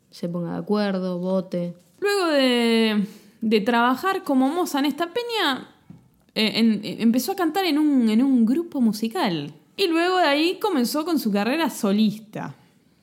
se 0.09 0.29
ponga 0.29 0.53
de 0.53 0.59
acuerdo, 0.59 1.19
vote. 1.19 1.73
Luego 1.99 2.27
de, 2.27 3.05
de 3.41 3.62
trabajar 3.62 4.23
como 4.23 4.47
moza 4.47 4.79
en 4.79 4.85
esta 4.85 5.07
peña, 5.07 5.67
eh, 6.33 6.53
en- 6.55 6.79
eh, 6.85 6.95
empezó 6.99 7.33
a 7.33 7.35
cantar 7.35 7.65
en 7.65 7.77
un, 7.77 8.09
en 8.09 8.23
un 8.23 8.45
grupo 8.45 8.79
musical. 8.79 9.53
Y 9.75 9.88
luego 9.88 10.17
de 10.17 10.23
ahí 10.27 10.59
comenzó 10.62 11.03
con 11.03 11.19
su 11.19 11.29
carrera 11.31 11.69
solista. 11.69 12.55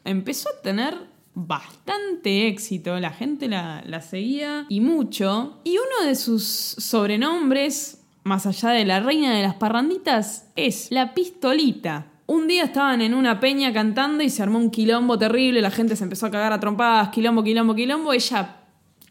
Empezó 0.05 0.49
a 0.49 0.63
tener 0.63 0.95
bastante 1.37 2.49
éxito, 2.49 2.99
la 2.99 3.11
gente 3.11 3.47
la, 3.47 4.01
seguía 4.01 4.65
y 4.71 4.81
mucho. 4.81 5.61
Y 5.65 5.77
uno 5.77 6.09
de 6.09 6.15
sus 6.15 6.43
sobrenombres, 6.43 8.03
más 8.25 8.47
allá 8.47 8.71
de 8.71 8.87
la 8.87 9.01
reina 9.01 9.35
de 9.35 9.43
las 9.43 9.55
parranditas, 9.55 10.51
es 10.57 10.91
la 10.91 11.13
pistolita. 11.13 12.07
Un 12.25 12.49
día 12.49 12.65
estaban 12.65 13.03
en 13.03 13.13
una 13.13 13.39
peña 13.39 13.73
cantando 13.73 14.25
y 14.25 14.31
se 14.31 14.43
armó 14.43 14.59
un 14.59 14.71
quilombo 14.71 15.19
terrible, 15.19 15.61
la 15.61 15.71
gente 15.71 15.95
se 15.95 16.05
empezó 16.05 16.27
a 16.27 16.31
cagar 16.31 16.55
a 16.55 16.59
trompadas, 16.59 17.11
quilombo, 17.11 17.45
quilombo, 17.45 17.75
quilombo, 17.75 18.15
ella 18.15 18.63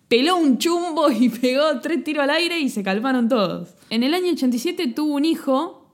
peló 0.07 0.37
un 0.37 0.57
chumbo 0.57 1.11
y 1.11 1.29
pegó 1.29 1.79
tres 1.79 2.03
tiros 2.03 2.23
al 2.23 2.31
aire 2.31 2.59
y 2.59 2.69
se 2.69 2.83
calmaron 2.83 3.29
todos. 3.29 3.75
En 3.91 4.01
el 4.01 4.15
año 4.15 4.31
87 4.33 4.87
tuvo 4.87 5.13
un 5.13 5.25
hijo 5.25 5.91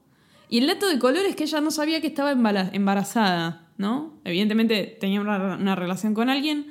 y 0.49 0.59
el 0.59 0.67
dato 0.67 0.87
de 0.87 0.97
color 0.97 1.25
es 1.25 1.35
que 1.35 1.43
ella 1.43 1.59
no 1.59 1.71
sabía 1.71 1.99
que 1.99 2.07
estaba 2.07 2.31
embarazada, 2.31 3.67
¿no? 3.81 4.13
Evidentemente 4.23 4.97
tenía 4.99 5.19
una, 5.19 5.57
una 5.57 5.75
relación 5.75 6.13
con 6.13 6.29
alguien 6.29 6.67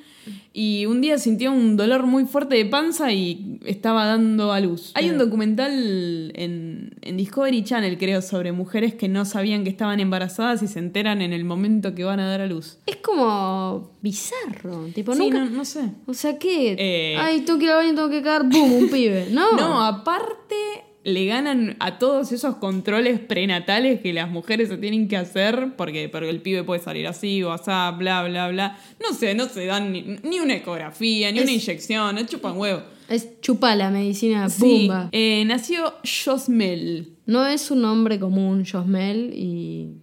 y 0.52 0.86
un 0.86 1.00
día 1.00 1.18
sintió 1.18 1.52
un 1.52 1.76
dolor 1.76 2.06
muy 2.06 2.24
fuerte 2.24 2.56
de 2.56 2.66
panza 2.66 3.12
y 3.12 3.60
estaba 3.64 4.06
dando 4.06 4.52
a 4.52 4.60
luz. 4.60 4.92
Hay 4.94 5.10
un 5.10 5.18
documental 5.18 6.32
en, 6.34 6.96
en 7.02 7.16
Discovery 7.16 7.62
Channel, 7.62 7.98
creo, 7.98 8.20
sobre 8.22 8.52
mujeres 8.52 8.94
que 8.94 9.08
no 9.08 9.24
sabían 9.24 9.64
que 9.64 9.70
estaban 9.70 10.00
embarazadas 10.00 10.62
y 10.62 10.68
se 10.68 10.78
enteran 10.78 11.22
en 11.22 11.32
el 11.32 11.44
momento 11.44 11.94
que 11.94 12.04
van 12.04 12.20
a 12.20 12.28
dar 12.28 12.40
a 12.40 12.46
luz. 12.46 12.78
Es 12.86 12.96
como 12.96 13.90
bizarro, 14.02 14.86
tipo, 14.94 15.14
Sí, 15.14 15.20
nunca... 15.20 15.44
no, 15.44 15.50
no 15.50 15.64
sé. 15.64 15.92
O 16.06 16.14
sea, 16.14 16.38
¿qué? 16.38 16.76
Eh. 16.78 17.16
Ay, 17.18 17.40
tengo 17.42 17.58
que 17.58 17.66
ir 17.66 17.70
al 17.70 17.76
baño, 17.78 17.94
tengo 17.94 18.10
que 18.10 18.22
cagar, 18.22 18.48
¡pum! 18.48 18.72
Un 18.72 18.88
pibe. 18.88 19.28
No. 19.30 19.50
No, 19.60 19.82
aparte 19.82 20.54
le 21.02 21.24
ganan 21.26 21.76
a 21.80 21.98
todos 21.98 22.30
esos 22.32 22.56
controles 22.56 23.18
prenatales 23.20 24.00
que 24.00 24.12
las 24.12 24.30
mujeres 24.30 24.68
se 24.68 24.76
tienen 24.76 25.08
que 25.08 25.16
hacer 25.16 25.74
porque, 25.76 26.08
porque 26.10 26.28
el 26.28 26.42
pibe 26.42 26.62
puede 26.62 26.80
salir 26.82 27.06
así 27.06 27.42
o 27.42 27.52
así, 27.52 27.70
bla, 27.96 28.22
bla, 28.28 28.48
bla. 28.48 28.78
No 29.00 29.14
sé, 29.16 29.34
no 29.34 29.48
se 29.48 29.64
dan 29.66 29.92
ni, 29.92 30.02
ni 30.22 30.40
una 30.40 30.54
ecografía, 30.56 31.32
ni 31.32 31.38
Es- 31.38 31.44
una 31.44 31.52
inyección, 31.52 32.14
no 32.14 32.26
chupan 32.26 32.56
huevo. 32.58 32.82
Es 33.08 33.40
chupá 33.40 33.74
la 33.74 33.90
medicina, 33.90 34.48
Sí, 34.48 34.60
pumba. 34.86 35.08
eh, 35.12 35.42
nació 35.46 35.94
Josmel. 36.24 37.14
No 37.26 37.46
es 37.46 37.70
un 37.70 37.80
nombre 37.82 38.20
común, 38.20 38.64
Josmel, 38.70 39.32
y 39.34 39.94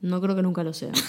no 0.00 0.20
creo 0.20 0.34
que 0.36 0.42
nunca 0.42 0.62
lo 0.64 0.72
sea. 0.72 0.92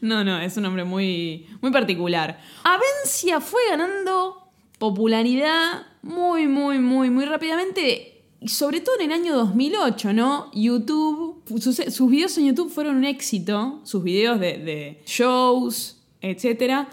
No, 0.00 0.24
no, 0.24 0.40
es 0.40 0.56
un 0.56 0.64
nombre 0.64 0.82
muy, 0.84 1.46
muy 1.60 1.70
particular. 1.70 2.40
Avencia 2.64 3.40
fue 3.40 3.60
ganando 3.70 4.50
popularidad 4.78 5.86
muy, 6.02 6.48
muy, 6.48 6.78
muy, 6.78 7.08
muy 7.10 7.24
rápidamente. 7.24 8.11
Y 8.42 8.48
sobre 8.48 8.80
todo 8.80 8.96
en 9.00 9.12
el 9.12 9.20
año 9.20 9.36
2008, 9.36 10.12
¿no? 10.12 10.50
YouTube, 10.52 11.42
sus, 11.60 11.76
sus 11.76 12.10
videos 12.10 12.36
en 12.38 12.46
YouTube 12.46 12.70
fueron 12.70 12.96
un 12.96 13.04
éxito. 13.04 13.80
Sus 13.84 14.02
videos 14.02 14.40
de, 14.40 14.58
de 14.58 15.02
shows, 15.06 15.98
etc. 16.20 16.86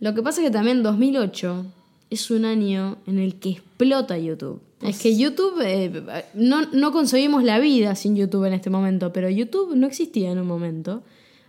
Lo 0.00 0.14
que 0.14 0.22
pasa 0.22 0.40
es 0.40 0.46
que 0.46 0.50
también 0.52 0.82
2008 0.82 1.66
es 2.10 2.30
un 2.30 2.44
año 2.44 2.98
en 3.06 3.18
el 3.18 3.36
que 3.40 3.50
explota 3.50 4.16
YouTube. 4.18 4.60
Es 4.82 5.00
que 5.00 5.16
YouTube, 5.16 5.60
eh, 5.64 6.24
no, 6.34 6.62
no 6.72 6.92
concebimos 6.92 7.42
la 7.42 7.58
vida 7.58 7.94
sin 7.94 8.14
YouTube 8.16 8.44
en 8.44 8.52
este 8.52 8.68
momento, 8.70 9.12
pero 9.12 9.30
YouTube 9.30 9.74
no 9.74 9.86
existía 9.86 10.30
en 10.30 10.38
un 10.38 10.46
momento. 10.46 11.02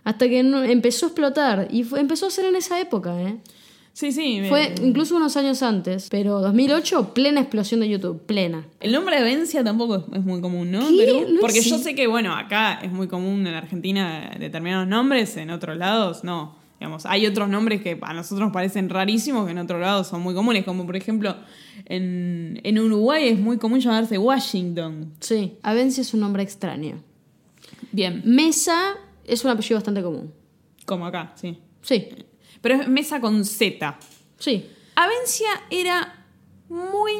Hasta 0.04 0.28
que 0.28 0.38
empezó 0.40 1.06
a 1.06 1.08
explotar 1.10 1.68
y 1.70 1.82
fue- 1.84 2.00
empezó 2.00 2.26
a 2.26 2.30
ser 2.30 2.46
en 2.46 2.56
esa 2.56 2.80
época, 2.80 3.20
¿eh? 3.20 3.36
Sí, 3.96 4.12
sí. 4.12 4.40
me- 4.42 4.50
Fue 4.50 4.74
incluso 4.82 5.16
unos 5.16 5.38
años 5.38 5.62
antes, 5.62 6.08
pero 6.10 6.40
2008, 6.42 7.14
plena 7.14 7.40
explosión 7.40 7.80
de 7.80 7.88
YouTube, 7.88 8.20
plena. 8.26 8.66
El 8.78 8.92
nombre 8.92 9.16
de 9.16 9.22
Avencia 9.22 9.64
tampoco 9.64 10.04
es, 10.12 10.22
muy 10.22 10.42
común, 10.42 10.70
¿no? 10.70 10.86
¿Qué? 10.86 10.98
Perú? 10.98 11.24
No 11.32 11.40
Porque 11.40 11.62
yo 11.62 11.78
sé 11.78 11.94
que, 11.94 12.06
bueno, 12.06 12.34
acá 12.36 12.74
es 12.82 12.92
muy 12.92 13.08
común 13.08 13.46
en 13.46 13.54
Argentina 13.54 14.36
determinados 14.38 14.86
nombres, 14.86 15.38
en 15.38 15.48
otros 15.48 15.78
lados 15.78 16.24
no. 16.24 16.56
Digamos, 16.78 17.06
hay 17.06 17.26
otros 17.26 17.48
nombres 17.48 17.80
que 17.80 17.98
a 18.02 18.12
nosotros 18.12 18.40
nos 18.40 18.52
parecen 18.52 18.90
rarísimos 18.90 19.46
que 19.46 19.52
en 19.52 19.58
otros 19.60 19.80
lados 19.80 20.08
son 20.08 20.20
muy 20.20 20.34
comunes, 20.34 20.62
como 20.66 20.84
por 20.84 20.94
ejemplo 20.94 21.34
en, 21.86 22.60
en 22.64 22.78
Uruguay 22.78 23.28
es 23.28 23.38
muy 23.40 23.56
común 23.56 23.80
llamarse 23.80 24.18
Washington. 24.18 25.14
Sí, 25.20 25.54
Avencia 25.62 26.02
es 26.02 26.12
un 26.12 26.20
nombre 26.20 26.42
extraño. 26.42 27.02
Bien, 27.92 28.20
Mesa 28.26 28.96
es 29.24 29.42
un 29.42 29.52
apellido 29.52 29.76
bastante 29.78 30.02
común. 30.02 30.34
como 30.84 31.06
acá, 31.06 31.32
sí. 31.36 31.56
Sí, 31.80 32.08
Pero 32.60 32.76
es 32.76 32.88
mesa 32.88 33.20
con 33.20 33.44
Z. 33.44 33.98
sí. 34.38 34.70
Avencia 34.98 35.48
era 35.68 36.24
muy 36.70 37.12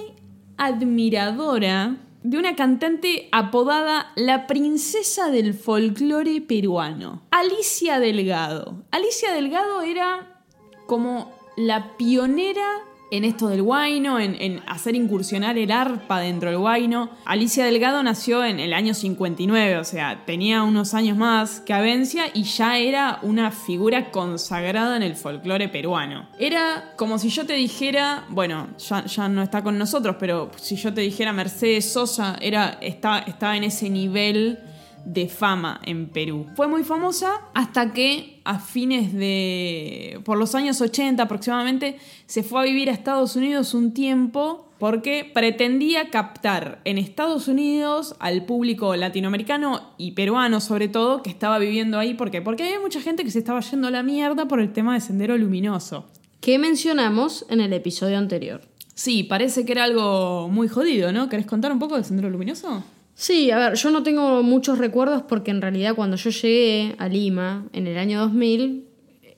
admiradora 0.57 1.97
de 2.23 2.39
una 2.39 2.57
cantante 2.57 3.29
apodada 3.31 4.13
la 4.17 4.47
princesa 4.47 5.31
del 5.31 5.55
folclore 5.55 6.41
peruano, 6.41 7.23
Alicia 7.31 8.01
Delgado. 8.01 8.83
Alicia 8.91 9.33
Delgado 9.33 9.83
era 9.83 10.43
como 10.87 11.33
la 11.57 11.97
pionera 11.97 12.67
en 13.11 13.25
esto 13.25 13.49
del 13.49 13.63
guayno, 13.63 14.19
en, 14.19 14.61
hacer 14.67 14.95
incursionar 14.95 15.57
el 15.59 15.71
arpa 15.71 16.21
dentro 16.21 16.51
del 16.51 16.59
guayno. 16.59 17.11
Alicia 17.25 17.65
Delgado 17.65 18.03
nació 18.03 18.45
en 18.45 18.59
el 18.59 18.73
año 18.73 18.95
59, 18.95 19.79
o 19.79 19.85
sea, 19.85 20.25
tenía 20.27 20.63
unos 20.63 20.95
años 20.95 21.17
más 21.17 21.61
que 21.61 21.73
Avencia 21.73 22.27
y 22.35 22.45
ya 22.45 22.79
era 22.79 23.19
una 23.23 23.51
figura 23.51 24.11
consagrada 24.11 24.97
en 24.97 25.03
el 25.03 25.15
folclore 25.15 25.69
peruano. 25.69 26.29
Era 26.39 26.93
como 26.97 27.19
si 27.19 27.29
yo 27.29 27.47
te 27.47 27.55
dijera, 27.55 28.25
bueno, 28.29 28.69
ya, 28.79 29.05
ya 29.05 29.29
no 29.29 29.43
está 29.43 29.63
con 29.63 29.79
nosotros, 29.79 30.17
pero 30.19 30.51
si 30.57 30.77
yo 30.77 30.93
te 30.93 31.01
dijera 31.01 31.33
Mercedes 31.33 31.93
Sosa, 31.93 32.37
era, 32.41 32.79
estaba, 32.81 33.21
estaba 33.21 33.57
en 33.57 33.65
ese 33.65 33.89
nivel 33.89 34.59
de 35.07 35.29
fama 35.29 35.81
en 35.85 36.09
Perú. 36.09 36.47
Fue 36.57 36.67
muy 36.67 36.83
famosa 36.83 37.41
hasta 37.55 37.93
que 37.93 38.41
a 38.45 38.59
fines 38.59 39.15
de... 39.15 40.21
por 40.25 40.37
los 40.37 40.55
años 40.55 40.81
80 40.81 41.23
aproximadamente, 41.23 41.97
se 42.27 42.43
fue 42.43 42.61
a 42.61 42.65
vivir 42.65 42.91
a 42.91 42.93
Estados 42.93 43.37
Unidos 43.37 43.73
un 43.73 43.95
tiempo 43.95 44.69
porque 44.79 45.31
pretendía 45.33 46.11
captar 46.11 46.81
en 46.85 46.99
Estados 46.99 47.49
Unidos 47.49 48.15
al 48.19 48.45
público 48.45 48.95
latinoamericano 48.95 49.95
y 49.97 50.13
peruano 50.13 50.61
sobre 50.61 50.89
todo 50.89 51.23
que 51.23 51.31
estaba 51.31 51.59
viviendo 51.59 51.99
ahí. 51.99 52.15
¿Por 52.15 52.31
qué? 52.31 52.43
Porque 52.43 52.65
había 52.65 52.81
mucha 52.81 53.01
gente 53.01 53.25
que 53.25 53.31
se 53.31 53.39
estaba 53.39 53.61
yendo 53.61 53.89
a 53.89 53.91
la 53.91 54.03
mierda 54.03 54.47
por 54.47 54.61
el 54.61 54.73
tema 54.73 54.95
de 54.95 55.01
Sendero 55.01 55.39
Luminoso. 55.39 56.07
Que 56.41 56.59
mencionamos 56.59 57.47
en 57.49 57.61
el 57.61 57.73
episodio 57.73 58.19
anterior. 58.19 58.61
Sí, 58.95 59.23
parece 59.25 59.65
que 59.65 59.73
era 59.73 59.85
algo 59.85 60.49
muy 60.49 60.69
jodido, 60.69 61.13
¿no? 61.13 61.29
¿Querés 61.29 61.47
contar 61.47 61.73
un 61.73 61.79
poco 61.79 61.95
del 61.95 62.05
Sendero 62.05 62.31
Luminoso? 62.31 62.85
Sí, 63.19 63.51
a 63.51 63.59
ver, 63.59 63.75
yo 63.77 63.91
no 63.91 64.03
tengo 64.03 64.43
muchos 64.43 64.77
recuerdos 64.77 65.23
porque 65.23 65.51
en 65.51 65.63
realidad 65.63 65.95
cuando 65.95 66.19
yo 66.19 66.29
llegué 66.29 66.95
a 66.99 67.09
Lima 67.09 67.65
en 67.73 67.87
el 67.87 67.97
año 67.97 68.21
2000, 68.21 68.87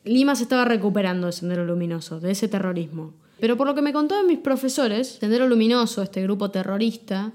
Lima 0.02 0.34
se 0.34 0.42
estaba 0.42 0.64
recuperando 0.64 1.28
de 1.28 1.32
Sendero 1.32 1.64
Luminoso, 1.64 2.18
de 2.18 2.32
ese 2.32 2.48
terrorismo. 2.48 3.14
Pero 3.38 3.56
por 3.56 3.68
lo 3.68 3.76
que 3.76 3.82
me 3.82 3.92
contaban 3.92 4.26
mis 4.26 4.40
profesores, 4.40 5.18
Sendero 5.20 5.46
Luminoso, 5.46 6.02
este 6.02 6.24
grupo 6.24 6.50
terrorista, 6.50 7.32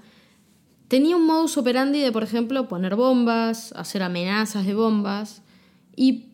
tenía 0.89 1.15
un 1.15 1.25
modus 1.25 1.55
operandi 1.55 2.01
de, 2.01 2.11
por 2.11 2.23
ejemplo, 2.23 2.67
poner 2.67 2.97
bombas, 2.97 3.71
hacer 3.77 4.03
amenazas 4.03 4.65
de 4.65 4.73
bombas 4.73 5.43
y 5.95 6.25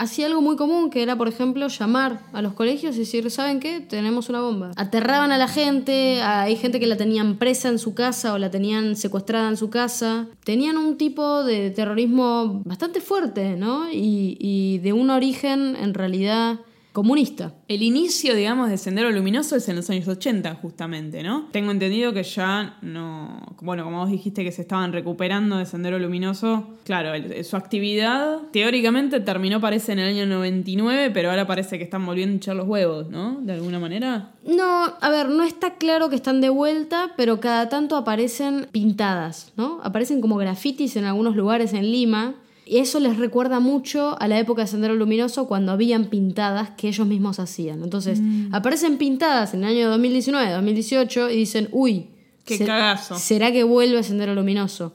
hacía 0.00 0.26
algo 0.26 0.40
muy 0.40 0.56
común 0.56 0.88
que 0.88 1.02
era, 1.02 1.16
por 1.16 1.28
ejemplo, 1.28 1.68
llamar 1.68 2.20
a 2.32 2.40
los 2.40 2.54
colegios 2.54 2.96
y 2.96 3.00
decir, 3.00 3.30
¿saben 3.30 3.60
qué? 3.60 3.80
Tenemos 3.80 4.30
una 4.30 4.40
bomba. 4.40 4.72
Aterraban 4.76 5.30
a 5.30 5.36
la 5.36 5.46
gente, 5.46 6.22
hay 6.22 6.56
gente 6.56 6.80
que 6.80 6.86
la 6.86 6.96
tenían 6.96 7.36
presa 7.36 7.68
en 7.68 7.78
su 7.78 7.92
casa 7.94 8.32
o 8.32 8.38
la 8.38 8.50
tenían 8.50 8.96
secuestrada 8.96 9.48
en 9.50 9.58
su 9.58 9.68
casa. 9.68 10.26
Tenían 10.42 10.78
un 10.78 10.96
tipo 10.96 11.44
de 11.44 11.70
terrorismo 11.70 12.62
bastante 12.64 13.02
fuerte, 13.02 13.56
¿no? 13.56 13.90
Y, 13.92 14.38
y 14.40 14.78
de 14.78 14.94
un 14.94 15.10
origen, 15.10 15.76
en 15.76 15.92
realidad, 15.92 16.60
comunista. 16.92 17.54
El 17.68 17.82
inicio, 17.82 18.34
digamos, 18.34 18.68
de 18.70 18.78
Sendero 18.78 19.10
Luminoso 19.10 19.56
es 19.56 19.68
en 19.68 19.76
los 19.76 19.88
años 19.90 20.08
80, 20.08 20.56
justamente, 20.56 21.22
¿no? 21.22 21.48
Tengo 21.52 21.70
entendido 21.70 22.12
que 22.12 22.22
ya 22.22 22.78
no. 22.82 23.56
Bueno, 23.60 23.84
como 23.84 23.98
vos 23.98 24.10
dijiste 24.10 24.44
que 24.44 24.52
se 24.52 24.62
estaban 24.62 24.92
recuperando 24.92 25.58
de 25.58 25.66
Sendero 25.66 25.98
Luminoso, 25.98 26.66
claro, 26.84 27.12
su 27.44 27.56
actividad 27.56 28.38
teóricamente 28.52 29.20
terminó, 29.20 29.60
parece, 29.60 29.92
en 29.92 30.00
el 30.00 30.08
año 30.16 30.26
99, 30.26 31.10
pero 31.12 31.30
ahora 31.30 31.46
parece 31.46 31.78
que 31.78 31.84
están 31.84 32.04
volviendo 32.04 32.34
a 32.34 32.36
echar 32.38 32.56
los 32.56 32.66
huevos, 32.66 33.08
¿no? 33.08 33.38
De 33.40 33.52
alguna 33.52 33.78
manera. 33.78 34.32
No, 34.44 34.84
a 35.00 35.10
ver, 35.10 35.28
no 35.28 35.44
está 35.44 35.74
claro 35.74 36.08
que 36.08 36.16
están 36.16 36.40
de 36.40 36.48
vuelta, 36.48 37.12
pero 37.16 37.40
cada 37.40 37.68
tanto 37.68 37.96
aparecen 37.96 38.66
pintadas, 38.72 39.52
¿no? 39.56 39.80
Aparecen 39.82 40.20
como 40.20 40.36
grafitis 40.36 40.96
en 40.96 41.04
algunos 41.04 41.36
lugares 41.36 41.72
en 41.72 41.90
Lima. 41.90 42.34
Y 42.70 42.78
eso 42.78 43.00
les 43.00 43.16
recuerda 43.16 43.58
mucho 43.58 44.16
a 44.20 44.28
la 44.28 44.38
época 44.38 44.62
de 44.62 44.68
Sendero 44.68 44.94
Luminoso 44.94 45.48
cuando 45.48 45.72
habían 45.72 46.04
pintadas 46.04 46.70
que 46.76 46.86
ellos 46.86 47.04
mismos 47.04 47.40
hacían. 47.40 47.82
Entonces, 47.82 48.20
aparecen 48.52 48.96
pintadas 48.96 49.54
en 49.54 49.64
el 49.64 49.70
año 49.70 49.90
2019, 49.90 50.52
2018 50.52 51.30
y 51.30 51.36
dicen, 51.36 51.68
uy, 51.72 52.10
Qué 52.44 52.64
cagazo. 52.64 53.16
¿será 53.16 53.50
que 53.50 53.64
vuelve 53.64 54.00
Sendero 54.04 54.36
Luminoso? 54.36 54.94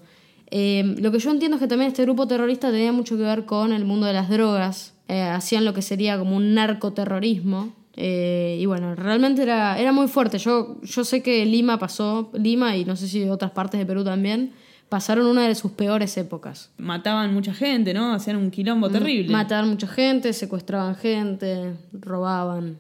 Eh, 0.52 0.96
lo 1.00 1.12
que 1.12 1.20
yo 1.20 1.32
entiendo 1.32 1.58
es 1.58 1.62
que 1.62 1.68
también 1.68 1.90
este 1.90 2.04
grupo 2.04 2.26
terrorista 2.30 2.72
tenía 2.72 2.94
mucho 2.94 3.18
que 3.18 3.24
ver 3.24 3.44
con 3.44 3.74
el 3.74 3.84
mundo 3.84 4.06
de 4.06 4.14
las 4.14 4.30
drogas. 4.30 4.94
Eh, 5.10 5.20
hacían 5.24 5.66
lo 5.66 5.74
que 5.74 5.82
sería 5.82 6.18
como 6.18 6.38
un 6.38 6.54
narcoterrorismo. 6.54 7.74
Eh, 7.98 8.58
y 8.58 8.66
bueno, 8.68 8.96
realmente 8.96 9.42
era, 9.42 9.78
era 9.78 9.92
muy 9.92 10.08
fuerte. 10.08 10.38
Yo, 10.38 10.78
yo 10.82 11.04
sé 11.04 11.22
que 11.22 11.46
Lima 11.46 11.78
pasó, 11.78 12.32
Lima 12.36 12.78
y 12.78 12.86
no 12.86 12.96
sé 12.96 13.10
si 13.10 13.28
otras 13.28 13.52
partes 13.52 13.82
de 13.82 13.86
Perú 13.86 14.06
también, 14.06 14.54
pasaron 14.89 15.26
una 15.26 15.48
de 15.48 15.56
sus 15.56 15.71
peores 15.71 16.17
épocas. 16.17 16.69
Mataban 16.78 17.34
mucha 17.34 17.54
gente, 17.54 17.93
¿no? 17.93 18.13
Hacían 18.13 18.38
un 18.38 18.52
quilombo 18.52 18.89
terrible. 18.89 19.32
Mataban 19.32 19.69
mucha 19.69 19.88
gente, 19.88 20.34
secuestraban 20.34 20.95
gente, 20.95 21.76
robaban, 21.93 22.78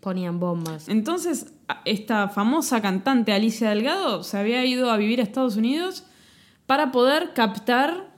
ponían 0.00 0.38
bombas. 0.38 0.88
Entonces, 0.88 1.52
esta 1.84 2.28
famosa 2.28 2.80
cantante 2.80 3.32
Alicia 3.32 3.70
Delgado 3.70 4.22
se 4.22 4.38
había 4.38 4.64
ido 4.64 4.90
a 4.90 4.96
vivir 4.96 5.20
a 5.20 5.22
Estados 5.22 5.56
Unidos 5.56 6.04
para 6.66 6.92
poder 6.92 7.32
captar 7.34 8.09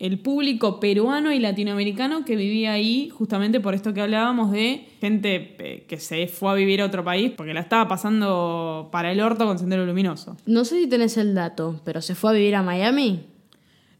el 0.00 0.18
público 0.18 0.80
peruano 0.80 1.30
y 1.30 1.38
latinoamericano 1.38 2.24
que 2.24 2.34
vivía 2.34 2.72
ahí, 2.72 3.10
justamente 3.10 3.60
por 3.60 3.74
esto 3.74 3.92
que 3.92 4.00
hablábamos 4.00 4.50
de 4.50 4.88
gente 4.98 5.56
eh, 5.58 5.84
que 5.86 6.00
se 6.00 6.26
fue 6.26 6.50
a 6.50 6.54
vivir 6.54 6.80
a 6.80 6.86
otro 6.86 7.04
país 7.04 7.32
porque 7.36 7.52
la 7.52 7.60
estaba 7.60 7.86
pasando 7.86 8.88
para 8.90 9.12
el 9.12 9.20
orto 9.20 9.46
con 9.46 9.58
Sendero 9.58 9.84
Luminoso. 9.84 10.38
No 10.46 10.64
sé 10.64 10.80
si 10.80 10.88
tenés 10.88 11.18
el 11.18 11.34
dato, 11.34 11.82
pero 11.84 12.00
se 12.00 12.14
fue 12.14 12.30
a 12.30 12.32
vivir 12.32 12.56
a 12.56 12.62
Miami. 12.62 13.26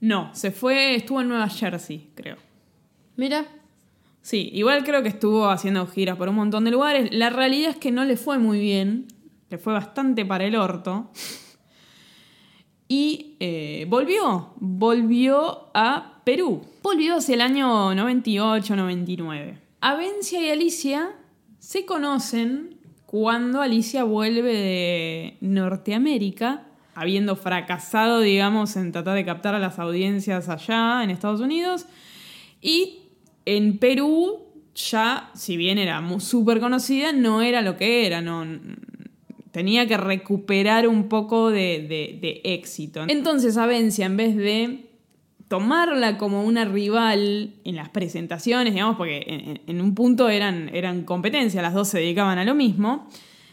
No, 0.01 0.31
se 0.35 0.51
fue, 0.51 0.95
estuvo 0.95 1.21
en 1.21 1.29
Nueva 1.29 1.49
Jersey, 1.49 2.09
creo. 2.15 2.37
Mira, 3.17 3.45
Sí, 4.23 4.51
igual 4.53 4.85
creo 4.85 5.03
que 5.03 5.09
estuvo 5.09 5.49
haciendo 5.49 5.87
giras 5.87 6.17
por 6.17 6.29
un 6.29 6.35
montón 6.35 6.65
de 6.65 6.71
lugares. 6.71 7.09
La 7.11 7.31
realidad 7.31 7.71
es 7.71 7.77
que 7.77 7.91
no 7.91 8.05
le 8.05 8.19
fue 8.19 8.39
muy 8.39 8.61
bien, 8.61 9.07
le 9.49 9.59
fue 9.59 9.73
bastante 9.73 10.27
para 10.27 10.45
el 10.45 10.57
orto. 10.57 11.11
Y 12.93 13.37
eh, 13.39 13.87
volvió, 13.89 14.53
volvió 14.57 15.71
a 15.75 16.21
Perú. 16.25 16.63
Volvió 16.83 17.19
hacia 17.19 17.37
el 17.37 17.41
año 17.41 17.95
98-99. 17.95 19.61
Avencia 19.81 20.45
y 20.45 20.51
Alicia 20.51 21.13
se 21.61 21.87
conocen 21.87 22.81
cuando 23.07 23.63
Alicia 23.63 24.03
vuelve 24.03 24.53
de 24.53 25.37
Norteamérica, 25.41 26.67
habiendo 26.97 27.37
fracasado, 27.37 28.19
digamos, 28.19 28.75
en 28.75 28.91
tratar 28.91 29.15
de 29.15 29.25
captar 29.25 29.55
a 29.55 29.61
las 29.61 29.79
audiencias 29.79 30.49
allá 30.49 31.05
en 31.05 31.11
Estados 31.11 31.41
Unidos. 31.41 31.87
Y 32.61 33.03
en 33.47 33.79
Perú, 33.79 34.49
ya, 34.75 35.31
si 35.35 35.57
bien 35.57 35.79
era 35.79 36.03
súper 36.19 36.59
conocida, 36.59 37.13
no 37.13 37.41
era 37.41 37.63
lo 37.63 37.77
que 37.77 38.05
era, 38.05 38.21
no, 38.21 38.45
tenía 39.53 39.87
que 39.87 39.97
recuperar 39.97 40.87
un 40.89 41.09
poco 41.09 41.51
de, 41.51 41.87
de- 42.21 42.41
éxito. 42.45 43.05
Entonces 43.09 43.57
Avencia, 43.57 44.07
en 44.07 44.17
vez 44.17 44.37
de 44.37 44.87
tomarla 45.49 46.17
como 46.17 46.45
una 46.45 46.65
rival 46.65 47.55
en 47.65 47.77
las 47.77 47.89
presentaciones, 47.89 48.73
digamos, 48.73 48.97
porque 48.97 49.61
en 49.67 49.81
un 49.81 49.95
punto 49.97 50.29
eran, 50.29 50.71
eran 50.75 51.03
competencia, 51.03 51.61
las 51.61 51.75
dos 51.75 51.89
se 51.89 51.99
dedicaban 51.99 52.39
a 52.39 52.45
lo 52.45 52.55
mismo, 52.55 53.09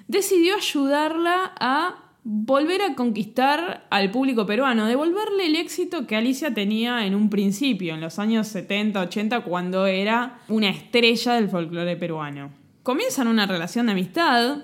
decidió 0.07 0.55
ayudarla 0.55 1.53
a 1.59 2.03
volver 2.23 2.81
a 2.81 2.93
conquistar 2.93 3.87
al 3.89 4.11
público 4.11 4.45
peruano, 4.45 4.85
devolverle 4.85 5.47
el 5.47 5.55
éxito 5.55 6.05
que 6.05 6.15
Alicia 6.17 6.53
tenía 6.53 7.05
en 7.05 7.15
un 7.15 7.29
principio, 7.29 7.93
en 7.95 8.01
los 8.01 8.19
años 8.19 8.47
70, 8.47 8.99
80, 9.01 9.41
cuando 9.41 9.87
era 9.87 10.39
una 10.49 10.69
estrella 10.69 11.33
del 11.35 11.49
folclore 11.49 11.95
peruano. 11.95 12.51
Comienzan 12.83 13.27
una 13.27 13.45
relación 13.47 13.87
de 13.87 13.93
amistad, 13.93 14.57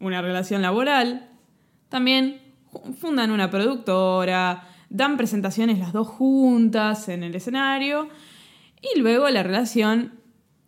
una 0.00 0.22
relación 0.22 0.62
laboral, 0.62 1.30
también 1.88 2.40
fundan 2.98 3.30
una 3.30 3.50
productora, 3.50 4.68
dan 4.90 5.16
presentaciones 5.16 5.78
las 5.78 5.92
dos 5.92 6.08
juntas 6.08 7.08
en 7.08 7.22
el 7.22 7.34
escenario 7.34 8.08
y 8.80 8.98
luego 9.00 9.28
la 9.30 9.42
relación 9.42 10.20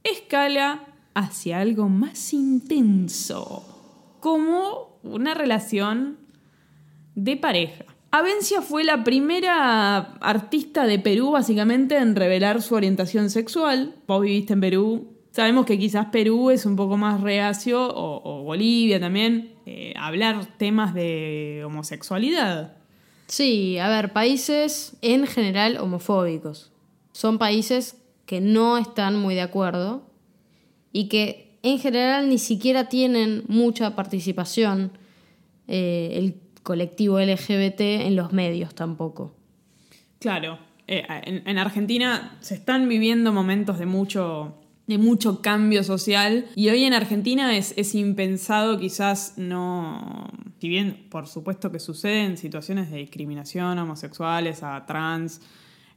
escala 0.02 0.86
hacia 1.14 1.60
algo 1.60 1.88
más 1.88 2.32
intenso, 2.32 4.16
como 4.20 4.98
una 5.02 5.34
relación 5.34 6.18
de 7.14 7.36
pareja. 7.36 7.84
Avencia 8.12 8.60
fue 8.60 8.82
la 8.82 9.04
primera 9.04 9.98
artista 10.20 10.84
de 10.84 10.98
Perú 10.98 11.30
básicamente 11.30 11.96
en 11.96 12.16
revelar 12.16 12.60
su 12.60 12.74
orientación 12.74 13.30
sexual. 13.30 13.94
Vos 14.06 14.22
viviste 14.22 14.52
en 14.52 14.60
Perú. 14.60 15.09
Sabemos 15.30 15.64
que 15.64 15.78
quizás 15.78 16.06
Perú 16.06 16.50
es 16.50 16.66
un 16.66 16.76
poco 16.76 16.96
más 16.96 17.20
reacio, 17.20 17.86
o, 17.86 18.20
o 18.24 18.42
Bolivia 18.42 18.98
también, 18.98 19.54
eh, 19.66 19.94
hablar 19.96 20.58
temas 20.58 20.92
de 20.92 21.62
homosexualidad. 21.64 22.76
Sí, 23.26 23.78
a 23.78 23.88
ver, 23.88 24.12
países 24.12 24.96
en 25.02 25.26
general 25.26 25.76
homofóbicos. 25.76 26.72
Son 27.12 27.38
países 27.38 27.96
que 28.26 28.40
no 28.40 28.76
están 28.76 29.16
muy 29.16 29.36
de 29.36 29.42
acuerdo 29.42 30.02
y 30.92 31.08
que 31.08 31.58
en 31.62 31.78
general 31.78 32.28
ni 32.28 32.38
siquiera 32.38 32.88
tienen 32.88 33.44
mucha 33.46 33.94
participación 33.94 34.92
eh, 35.68 36.10
el 36.14 36.40
colectivo 36.64 37.20
LGBT 37.20 37.80
en 37.80 38.16
los 38.16 38.32
medios 38.32 38.74
tampoco. 38.74 39.34
Claro, 40.18 40.58
eh, 40.88 41.06
en, 41.24 41.46
en 41.46 41.58
Argentina 41.58 42.36
se 42.40 42.54
están 42.54 42.88
viviendo 42.88 43.32
momentos 43.32 43.78
de 43.78 43.86
mucho, 43.86 44.59
de 44.90 44.98
mucho 44.98 45.40
cambio 45.40 45.84
social 45.84 46.46
y 46.56 46.68
hoy 46.68 46.84
en 46.84 46.94
Argentina 46.94 47.56
es, 47.56 47.72
es 47.76 47.94
impensado 47.94 48.76
quizás 48.76 49.34
no, 49.36 50.28
si 50.60 50.68
bien 50.68 51.06
por 51.08 51.28
supuesto 51.28 51.70
que 51.70 51.78
suceden 51.78 52.36
situaciones 52.36 52.90
de 52.90 52.98
discriminación 52.98 53.78
a 53.78 53.84
homosexuales, 53.84 54.64
a 54.64 54.84
trans, 54.86 55.40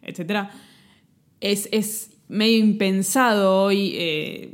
etc., 0.03 0.47
es, 1.39 1.67
es 1.71 2.11
medio 2.27 2.59
impensado 2.59 3.63
hoy 3.63 3.93
eh, 3.95 4.53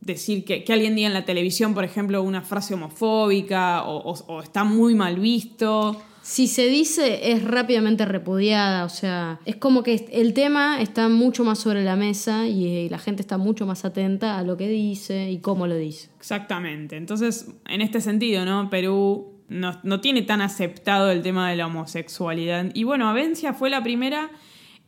decir 0.00 0.44
que, 0.44 0.62
que 0.62 0.72
alguien 0.72 0.94
diga 0.94 1.08
en 1.08 1.14
la 1.14 1.24
televisión, 1.24 1.74
por 1.74 1.84
ejemplo, 1.84 2.22
una 2.22 2.42
frase 2.42 2.74
homofóbica 2.74 3.82
o, 3.84 4.42
está 4.42 4.62
muy 4.62 4.94
mal 4.94 5.18
visto. 5.18 6.00
Si 6.22 6.46
se 6.46 6.66
dice 6.68 7.32
es 7.32 7.42
rápidamente 7.42 8.04
repudiada, 8.04 8.84
o 8.84 8.88
sea, 8.88 9.40
es 9.44 9.56
como 9.56 9.82
que 9.82 10.08
el 10.12 10.34
tema 10.34 10.80
está 10.80 11.08
mucho 11.08 11.42
más 11.42 11.58
sobre 11.58 11.82
la 11.82 11.96
mesa 11.96 12.46
y 12.46 12.66
eh, 12.66 12.88
la 12.90 12.98
gente 12.98 13.22
está 13.22 13.38
mucho 13.38 13.66
más 13.66 13.84
atenta 13.84 14.38
a 14.38 14.42
lo 14.44 14.56
que 14.56 14.68
dice 14.68 15.30
y 15.30 15.38
cómo 15.38 15.66
lo 15.66 15.74
dice. 15.76 16.10
Exactamente. 16.18 16.96
Entonces, 16.96 17.48
en 17.68 17.80
este 17.80 18.00
sentido, 18.00 18.44
¿no? 18.44 18.70
Perú 18.70 19.32
no, 19.48 19.80
no 19.82 20.00
tiene 20.00 20.22
tan 20.22 20.40
aceptado 20.40 21.10
el 21.10 21.22
tema 21.22 21.50
de 21.50 21.56
la 21.56 21.66
homosexualidad. 21.66 22.70
Y 22.72 22.84
bueno, 22.84 23.08
Avencia 23.08 23.52
fue 23.52 23.68
la 23.68 23.82
primera 23.82 24.30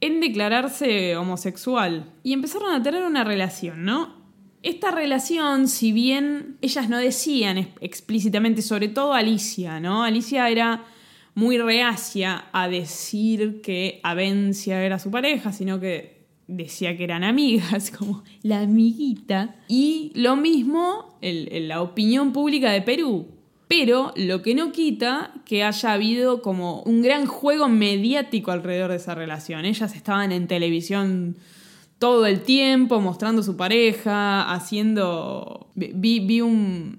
en 0.00 0.20
declararse 0.20 1.16
homosexual. 1.16 2.12
Y 2.22 2.32
empezaron 2.32 2.72
a 2.72 2.82
tener 2.82 3.04
una 3.04 3.24
relación, 3.24 3.84
¿no? 3.84 4.22
Esta 4.62 4.90
relación, 4.92 5.68
si 5.68 5.92
bien 5.92 6.56
ellas 6.62 6.88
no 6.88 6.96
decían 6.98 7.58
ex- 7.58 7.70
explícitamente, 7.80 8.62
sobre 8.62 8.88
todo 8.88 9.12
Alicia, 9.12 9.80
¿no? 9.80 10.04
Alicia 10.04 10.48
era 10.48 10.84
muy 11.34 11.58
reacia 11.58 12.44
a 12.52 12.68
decir 12.68 13.60
que 13.62 14.00
Avencia 14.02 14.82
era 14.84 14.98
su 14.98 15.10
pareja, 15.10 15.52
sino 15.52 15.80
que 15.80 16.24
decía 16.46 16.96
que 16.96 17.04
eran 17.04 17.24
amigas, 17.24 17.90
como 17.98 18.22
la 18.42 18.60
amiguita. 18.60 19.56
Y 19.68 20.12
lo 20.14 20.36
mismo 20.36 21.16
el- 21.20 21.68
la 21.68 21.82
opinión 21.82 22.32
pública 22.32 22.70
de 22.70 22.82
Perú. 22.82 23.28
Pero 23.66 24.12
lo 24.14 24.42
que 24.42 24.54
no 24.54 24.70
quita 24.72 25.32
que 25.46 25.64
haya 25.64 25.92
habido 25.94 26.42
como 26.42 26.82
un 26.82 27.00
gran 27.02 27.26
juego 27.26 27.68
mediático 27.68 28.50
alrededor 28.52 28.90
de 28.90 28.96
esa 28.98 29.14
relación. 29.14 29.64
Ellas 29.64 29.96
estaban 29.96 30.32
en 30.32 30.46
televisión 30.46 31.36
todo 31.98 32.26
el 32.26 32.42
tiempo 32.42 33.00
mostrando 33.00 33.42
su 33.42 33.56
pareja, 33.56 34.52
haciendo... 34.52 35.70
Vi, 35.74 36.20
vi 36.20 36.40
un... 36.42 36.98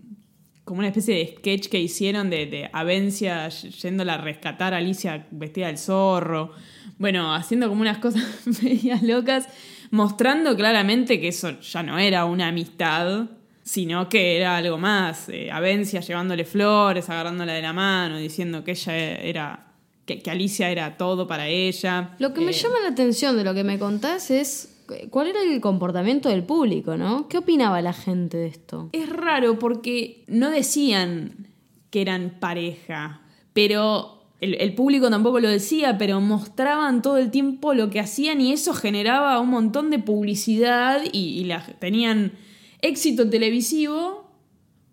como 0.66 0.80
una 0.80 0.88
especie 0.90 1.16
de 1.16 1.36
sketch 1.38 1.68
que 1.70 1.80
hicieron 1.80 2.30
de, 2.30 2.48
de 2.48 2.70
Avencia 2.74 3.48
yéndola 3.50 4.16
a 4.16 4.18
rescatar 4.18 4.74
a 4.74 4.78
Alicia 4.78 5.26
vestida 5.32 5.68
del 5.68 5.78
zorro. 5.78 6.52
Bueno, 6.98 7.34
haciendo 7.34 7.70
como 7.70 7.82
unas 7.82 8.00
cosas 8.00 8.24
medias 8.64 9.02
locas. 9.04 9.48
mostrando 9.92 10.56
claramente 10.56 11.22
que 11.22 11.28
eso 11.30 11.60
ya 11.62 11.84
no 11.84 11.98
era 12.00 12.26
una 12.26 12.48
amistad, 12.48 13.28
sino 13.64 14.10
que 14.10 14.38
era 14.38 14.58
algo 14.58 14.78
más. 14.78 15.30
Eh, 15.30 15.50
Avencia 15.52 16.00
llevándole 16.02 16.46
flores, 16.46 17.10
agarrándola 17.10 17.54
de 17.54 17.62
la 17.62 17.72
mano, 17.74 18.18
diciendo 18.18 18.64
que 18.64 18.72
ella 18.72 18.98
era. 18.98 19.68
que, 20.06 20.20
que 20.22 20.32
Alicia 20.32 20.70
era 20.70 20.98
todo 20.98 21.28
para 21.28 21.48
ella. 21.48 22.12
Lo 22.20 22.34
que 22.34 22.42
me 22.42 22.52
Eh, 22.52 22.54
llama 22.54 22.80
la 22.82 22.90
atención 22.90 23.38
de 23.38 23.44
lo 23.44 23.54
que 23.54 23.64
me 23.64 23.78
contás 23.80 24.32
es 24.32 24.75
cuál 25.10 25.28
era 25.28 25.42
el 25.42 25.60
comportamiento 25.62 26.30
del 26.30 26.44
público, 26.44 26.98
¿no? 26.98 27.28
¿Qué 27.28 27.38
opinaba 27.38 27.82
la 27.82 27.94
gente 27.94 28.38
de 28.38 28.48
esto? 28.48 28.90
Es 28.92 29.10
raro 29.10 29.60
porque 29.60 30.24
no 30.28 30.50
decían 30.52 31.48
que 31.90 32.02
eran 32.02 32.38
pareja, 32.40 33.22
pero 33.54 34.24
el, 34.42 34.74
público 34.76 35.10
tampoco 35.10 35.40
lo 35.40 35.50
decía, 35.50 35.98
pero 35.98 36.20
mostraban 36.22 37.02
todo 37.02 37.18
el 37.18 37.32
tiempo 37.32 37.74
lo 37.74 37.90
que 37.90 38.00
hacían 38.00 38.42
y 38.42 38.52
eso 38.52 38.74
generaba 38.74 39.40
un 39.40 39.50
montón 39.50 39.90
de 39.90 40.00
publicidad 40.00 41.02
y, 41.12 41.40
y 41.40 41.46
la- 41.46 41.66
tenían 41.80 42.34
éxito 42.82 43.30
televisivo 43.30 44.30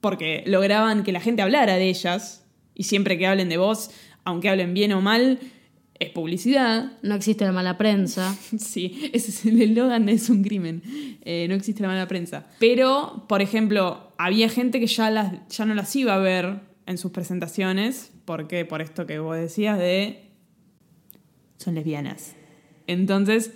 porque 0.00 0.42
lograban 0.46 1.02
que 1.02 1.12
la 1.12 1.20
gente 1.20 1.42
hablara 1.42 1.76
de 1.76 1.88
ellas 1.88 2.46
y 2.74 2.84
siempre 2.84 3.18
que 3.18 3.26
hablen 3.26 3.48
de 3.48 3.58
vos, 3.58 3.90
aunque 4.24 4.48
hablen 4.48 4.74
bien 4.74 4.92
o 4.92 5.00
mal, 5.00 5.38
es 6.02 6.10
publicidad. 6.10 6.92
No 7.02 7.14
existe 7.14 7.44
la 7.44 7.52
mala 7.52 7.78
prensa. 7.78 8.36
Sí, 8.58 9.10
ese 9.12 9.30
es 9.30 9.44
el 9.46 9.60
eslogan, 9.60 10.08
es 10.08 10.30
un 10.30 10.42
crimen. 10.42 10.82
Eh, 11.22 11.46
no 11.48 11.54
existe 11.54 11.82
la 11.82 11.88
mala 11.88 12.08
prensa. 12.08 12.46
Pero, 12.58 13.24
por 13.28 13.42
ejemplo, 13.42 14.12
había 14.18 14.48
gente 14.48 14.80
que 14.80 14.86
ya, 14.86 15.10
las, 15.10 15.48
ya 15.48 15.64
no 15.64 15.74
las 15.74 15.94
iba 15.96 16.14
a 16.14 16.18
ver 16.18 16.60
en 16.86 16.98
sus 16.98 17.12
presentaciones. 17.12 18.12
¿Por 18.24 18.48
qué? 18.48 18.64
Por 18.64 18.82
esto 18.82 19.06
que 19.06 19.18
vos 19.18 19.36
decías 19.36 19.78
de... 19.78 20.28
Son 21.56 21.74
lesbianas. 21.74 22.34
Entonces, 22.86 23.52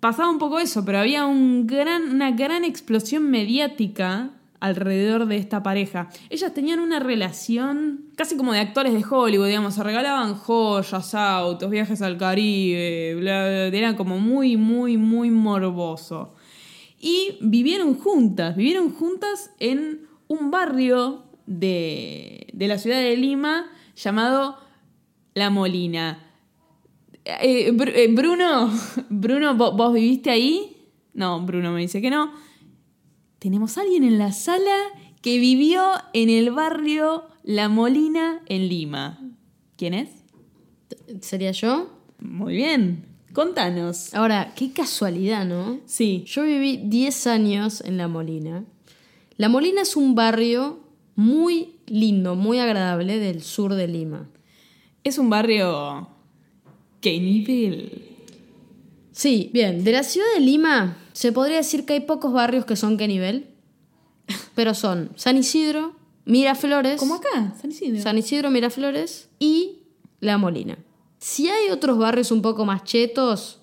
pasaba 0.00 0.30
un 0.30 0.38
poco 0.38 0.58
eso, 0.58 0.84
pero 0.84 0.98
había 0.98 1.26
un 1.26 1.66
gran, 1.66 2.14
una 2.14 2.30
gran 2.30 2.64
explosión 2.64 3.30
mediática 3.30 4.30
alrededor 4.60 5.26
de 5.26 5.36
esta 5.36 5.62
pareja. 5.62 6.08
Ellas 6.28 6.52
tenían 6.54 6.80
una 6.80 7.00
relación 7.00 8.06
casi 8.16 8.36
como 8.36 8.52
de 8.52 8.60
actores 8.60 8.92
de 8.92 9.02
Hollywood, 9.08 9.46
digamos, 9.46 9.74
se 9.74 9.82
regalaban 9.82 10.34
joyas, 10.34 11.14
autos, 11.14 11.70
viajes 11.70 12.02
al 12.02 12.18
Caribe, 12.18 13.16
bla, 13.18 13.66
era 13.66 13.96
como 13.96 14.18
muy, 14.18 14.56
muy, 14.56 14.96
muy 14.98 15.30
morboso. 15.30 16.34
Y 16.98 17.38
vivieron 17.40 17.94
juntas, 17.94 18.54
vivieron 18.56 18.90
juntas 18.92 19.50
en 19.58 20.02
un 20.28 20.50
barrio 20.50 21.24
de, 21.46 22.46
de 22.52 22.68
la 22.68 22.76
ciudad 22.78 22.98
de 23.00 23.16
Lima 23.16 23.66
llamado 23.96 24.58
La 25.34 25.48
Molina. 25.50 26.26
Eh, 27.24 27.74
eh, 27.94 28.08
Bruno, 28.12 28.70
Bruno, 29.08 29.54
¿vo- 29.54 29.76
¿vos 29.76 29.94
viviste 29.94 30.30
ahí? 30.30 30.76
No, 31.14 31.40
Bruno 31.40 31.72
me 31.72 31.80
dice 31.80 32.00
que 32.00 32.10
no. 32.10 32.32
Tenemos 33.40 33.78
a 33.78 33.80
alguien 33.80 34.04
en 34.04 34.18
la 34.18 34.32
sala 34.32 34.76
que 35.22 35.38
vivió 35.38 35.82
en 36.12 36.28
el 36.28 36.50
barrio 36.50 37.24
La 37.42 37.70
Molina 37.70 38.42
en 38.44 38.68
Lima. 38.68 39.18
¿Quién 39.78 39.94
es? 39.94 40.10
¿Sería 41.22 41.50
yo? 41.52 41.90
Muy 42.18 42.56
bien. 42.56 43.06
Contanos. 43.32 44.12
Ahora, 44.12 44.52
qué 44.54 44.72
casualidad, 44.72 45.46
¿no? 45.46 45.80
Sí. 45.86 46.22
Yo 46.26 46.42
viví 46.42 46.82
10 46.84 47.26
años 47.28 47.80
en 47.80 47.96
La 47.96 48.08
Molina. 48.08 48.66
La 49.38 49.48
Molina 49.48 49.80
es 49.82 49.96
un 49.96 50.14
barrio 50.14 50.80
muy 51.14 51.76
lindo, 51.86 52.34
muy 52.34 52.58
agradable 52.58 53.18
del 53.18 53.42
sur 53.42 53.72
de 53.72 53.88
Lima. 53.88 54.28
Es 55.02 55.16
un 55.16 55.30
barrio. 55.30 56.08
¿Qué 57.00 57.18
nivel? 57.18 58.02
Sí, 59.12 59.48
bien, 59.54 59.82
de 59.82 59.92
la 59.92 60.02
ciudad 60.02 60.26
de 60.34 60.40
Lima 60.40 60.98
se 61.20 61.32
podría 61.32 61.58
decir 61.58 61.84
que 61.84 61.92
hay 61.92 62.00
pocos 62.00 62.32
barrios 62.32 62.64
que 62.64 62.76
son 62.76 62.96
qué 62.96 63.06
nivel, 63.06 63.48
pero 64.54 64.72
son 64.72 65.10
San 65.16 65.36
Isidro, 65.36 65.94
Miraflores, 66.24 66.98
Como 66.98 67.16
acá, 67.16 67.54
San 67.60 67.70
Isidro. 67.70 68.00
San 68.00 68.16
Isidro, 68.16 68.50
Miraflores 68.50 69.28
y 69.38 69.80
La 70.20 70.38
Molina. 70.38 70.78
Si 71.18 71.48
hay 71.50 71.68
otros 71.68 71.98
barrios 71.98 72.30
un 72.30 72.40
poco 72.40 72.64
más 72.64 72.84
chetos, 72.84 73.60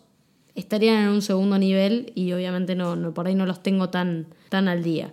estarían 0.53 1.03
en 1.05 1.09
un 1.09 1.23
segundo 1.23 1.57
nivel 1.57 2.11
y 2.13 2.31
obviamente 2.33 2.75
no, 2.75 2.95
no- 2.95 3.11
por 3.15 3.25
ahí 3.25 3.33
no 3.33 3.47
los 3.47 3.63
tengo 3.63 3.89
tan, 3.89 4.27
tan 4.49 4.67
al 4.67 4.83
día. 4.83 5.11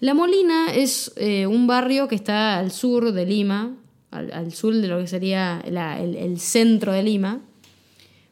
La 0.00 0.14
Molina 0.14 0.72
es 0.72 1.12
eh, 1.16 1.46
un 1.46 1.66
barrio 1.66 2.08
que 2.08 2.14
está 2.14 2.58
al 2.58 2.70
sur 2.70 3.12
de 3.12 3.26
Lima, 3.26 3.76
al, 4.10 4.32
al 4.32 4.52
sur 4.54 4.74
de 4.74 4.88
lo 4.88 4.98
que 4.98 5.06
sería 5.08 5.62
la- 5.68 6.00
el, 6.00 6.16
el 6.16 6.40
centro 6.40 6.92
de 6.92 7.02
Lima, 7.02 7.40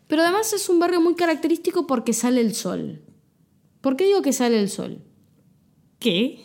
pero 0.06 0.22
además 0.22 0.50
es 0.54 0.68
un 0.70 0.78
barrio 0.78 1.02
muy 1.02 1.14
característico 1.14 1.86
porque 1.86 2.14
sale 2.14 2.40
el 2.40 2.54
sol. 2.54 3.02
¿Por 3.80 3.96
qué 3.96 4.04
digo 4.04 4.22
que 4.22 4.32
sale 4.32 4.60
el 4.60 4.68
sol? 4.68 4.98
¿Qué? 5.98 6.40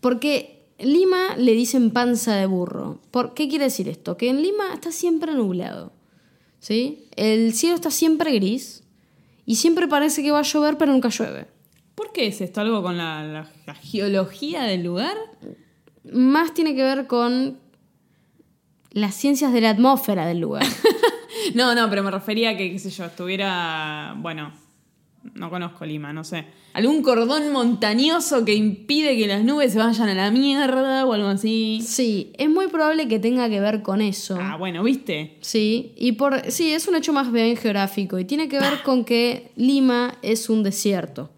Porque 0.00 0.66
Lima 0.78 1.36
le 1.36 1.52
dicen 1.52 1.90
panza 1.90 2.36
de 2.36 2.46
burro. 2.46 3.00
¿Por 3.10 3.34
qué 3.34 3.48
quiere 3.48 3.64
decir 3.64 3.88
esto? 3.88 4.16
Que 4.16 4.28
en 4.30 4.42
Lima 4.42 4.72
está 4.74 4.92
siempre 4.92 5.34
nublado. 5.34 5.92
¿Sí? 6.60 7.06
El 7.16 7.52
cielo 7.54 7.76
está 7.76 7.90
siempre 7.90 8.32
gris 8.32 8.82
y 9.46 9.56
siempre 9.56 9.86
parece 9.88 10.22
que 10.22 10.30
va 10.32 10.40
a 10.40 10.42
llover, 10.42 10.76
pero 10.76 10.92
nunca 10.92 11.08
llueve. 11.08 11.46
¿Por 11.94 12.12
qué 12.12 12.26
es 12.26 12.40
esto? 12.40 12.60
¿Algo 12.60 12.82
con 12.82 12.96
la, 12.96 13.22
la- 13.24 13.50
la 13.66 13.74
geología 13.74 14.62
del 14.64 14.82
lugar? 14.84 15.16
Más 16.12 16.54
tiene 16.54 16.74
que 16.74 16.82
ver 16.82 17.06
con 17.06 17.58
las 18.90 19.14
ciencias 19.14 19.52
de 19.52 19.60
la 19.60 19.70
atmósfera 19.70 20.26
del 20.26 20.38
lugar. 20.40 20.64
No, 21.54 21.74
no, 21.74 21.88
pero 21.88 22.02
me 22.02 22.10
refería 22.10 22.50
a 22.50 22.56
que, 22.56 22.72
qué 22.72 22.78
sé 22.78 22.90
yo, 22.90 23.04
estuviera. 23.04 24.14
Bueno, 24.18 24.52
no 25.34 25.50
conozco 25.50 25.84
Lima, 25.84 26.12
no 26.12 26.24
sé. 26.24 26.46
Algún 26.74 27.02
cordón 27.02 27.52
montañoso 27.52 28.44
que 28.44 28.54
impide 28.54 29.16
que 29.16 29.26
las 29.26 29.42
nubes 29.42 29.72
se 29.72 29.78
vayan 29.78 30.08
a 30.08 30.14
la 30.14 30.30
mierda 30.30 31.04
o 31.06 31.12
algo 31.12 31.28
así. 31.28 31.80
Sí, 31.82 32.32
es 32.38 32.48
muy 32.48 32.68
probable 32.68 33.08
que 33.08 33.18
tenga 33.18 33.48
que 33.48 33.60
ver 33.60 33.82
con 33.82 34.00
eso. 34.00 34.38
Ah, 34.40 34.56
bueno, 34.56 34.82
¿viste? 34.82 35.38
Sí, 35.40 35.92
y 35.96 36.12
por 36.12 36.50
sí, 36.50 36.72
es 36.72 36.86
un 36.88 36.96
hecho 36.96 37.12
más 37.12 37.32
bien 37.32 37.56
geográfico 37.56 38.18
y 38.18 38.24
tiene 38.24 38.48
que 38.48 38.60
ver 38.60 38.82
con 38.84 39.04
que 39.04 39.50
Lima 39.56 40.18
es 40.22 40.48
un 40.48 40.62
desierto. 40.62 41.30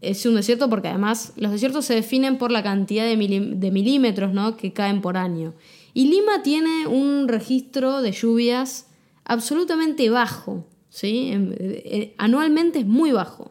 Es 0.00 0.24
un 0.24 0.36
desierto 0.36 0.70
porque 0.70 0.88
además 0.88 1.32
los 1.36 1.52
desiertos 1.52 1.84
se 1.84 1.94
definen 1.94 2.38
por 2.38 2.52
la 2.52 2.62
cantidad 2.62 3.04
de, 3.04 3.16
de 3.16 3.70
milímetros 3.70 4.32
¿no? 4.32 4.56
que 4.56 4.72
caen 4.72 5.00
por 5.00 5.16
año. 5.16 5.54
Y 5.94 6.08
Lima 6.08 6.42
tiene 6.42 6.86
un 6.86 7.26
registro 7.26 8.02
de 8.02 8.12
lluvias 8.12 8.86
absolutamente 9.24 10.08
bajo. 10.10 10.66
¿Sí? 10.98 11.28
En- 11.32 12.12
anualmente 12.16 12.78
es 12.78 12.86
muy 12.86 13.12
bajo. 13.12 13.50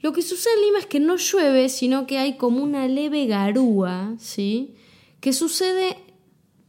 Lo 0.00 0.12
que 0.14 0.22
sucede 0.22 0.54
en 0.54 0.62
Lima 0.66 0.78
es 0.78 0.86
que 0.86 1.00
no 1.00 1.16
llueve, 1.16 1.68
sino 1.68 2.06
que 2.06 2.16
hay 2.18 2.36
como 2.38 2.62
una 2.62 2.88
leve 2.88 3.26
garúa, 3.26 4.14
¿sí? 4.18 4.74
Que 5.20 5.32
sucede 5.34 5.96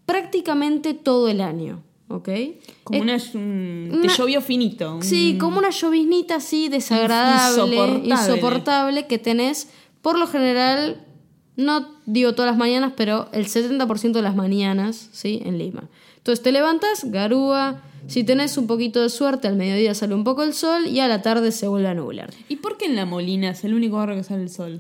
prácticamente 0.06 0.94
todo 0.94 1.30
el 1.30 1.42
año, 1.42 1.84
¿ok? 2.10 2.30
Como 2.84 3.02
una, 3.02 3.18
un- 3.34 4.00
te 4.02 4.08
llovió 4.10 4.42
finito. 4.42 4.96
un- 4.96 5.04
Sí, 5.04 5.38
como 5.40 5.58
una 5.60 5.70
lloviznita 5.70 6.36
así 6.36 6.68
desagradable, 6.70 7.76
Insoportable. 7.78 8.10
insoportable. 8.10 9.08
que 9.08 9.18
tenés, 9.18 9.70
por 10.02 10.20
lo 10.20 10.28
general, 10.28 11.06
no 11.56 11.88
digo 12.06 12.34
todas 12.34 12.52
las 12.52 12.58
mañanas, 12.60 12.94
pero 12.98 13.30
el 13.32 13.46
70% 13.48 14.20
de 14.20 14.24
las 14.24 14.36
mañanas, 14.36 15.10
¿sí? 15.14 15.42
En 15.46 15.58
Lima. 15.58 15.90
Entonces 16.18 16.44
te 16.44 16.52
levantas, 16.52 17.06
garúa, 17.06 17.82
si 18.08 18.24
tenés 18.24 18.58
un 18.58 18.68
poquito 18.68 19.02
de 19.02 19.10
suerte, 19.10 19.48
al 19.48 19.56
mediodía 19.56 19.94
sale 19.94 20.14
un 20.14 20.24
poco 20.24 20.44
el 20.44 20.54
sol 20.54 20.88
y 20.88 21.00
a 21.00 21.08
la 21.08 21.22
tarde 21.22 21.52
se 21.52 21.68
vuelve 21.68 21.88
a 21.88 21.94
nublar. 21.94 22.34
¿Y 22.50 22.58
por 22.58 22.78
qué 22.78 22.86
en 22.86 22.96
La 22.96 23.06
Molina 23.06 23.52
es 23.52 23.64
el 23.64 23.74
único 23.74 23.98
barrio 23.98 24.16
que 24.18 24.24
sale 24.24 24.44
el 24.44 24.50
sol? 24.50 24.80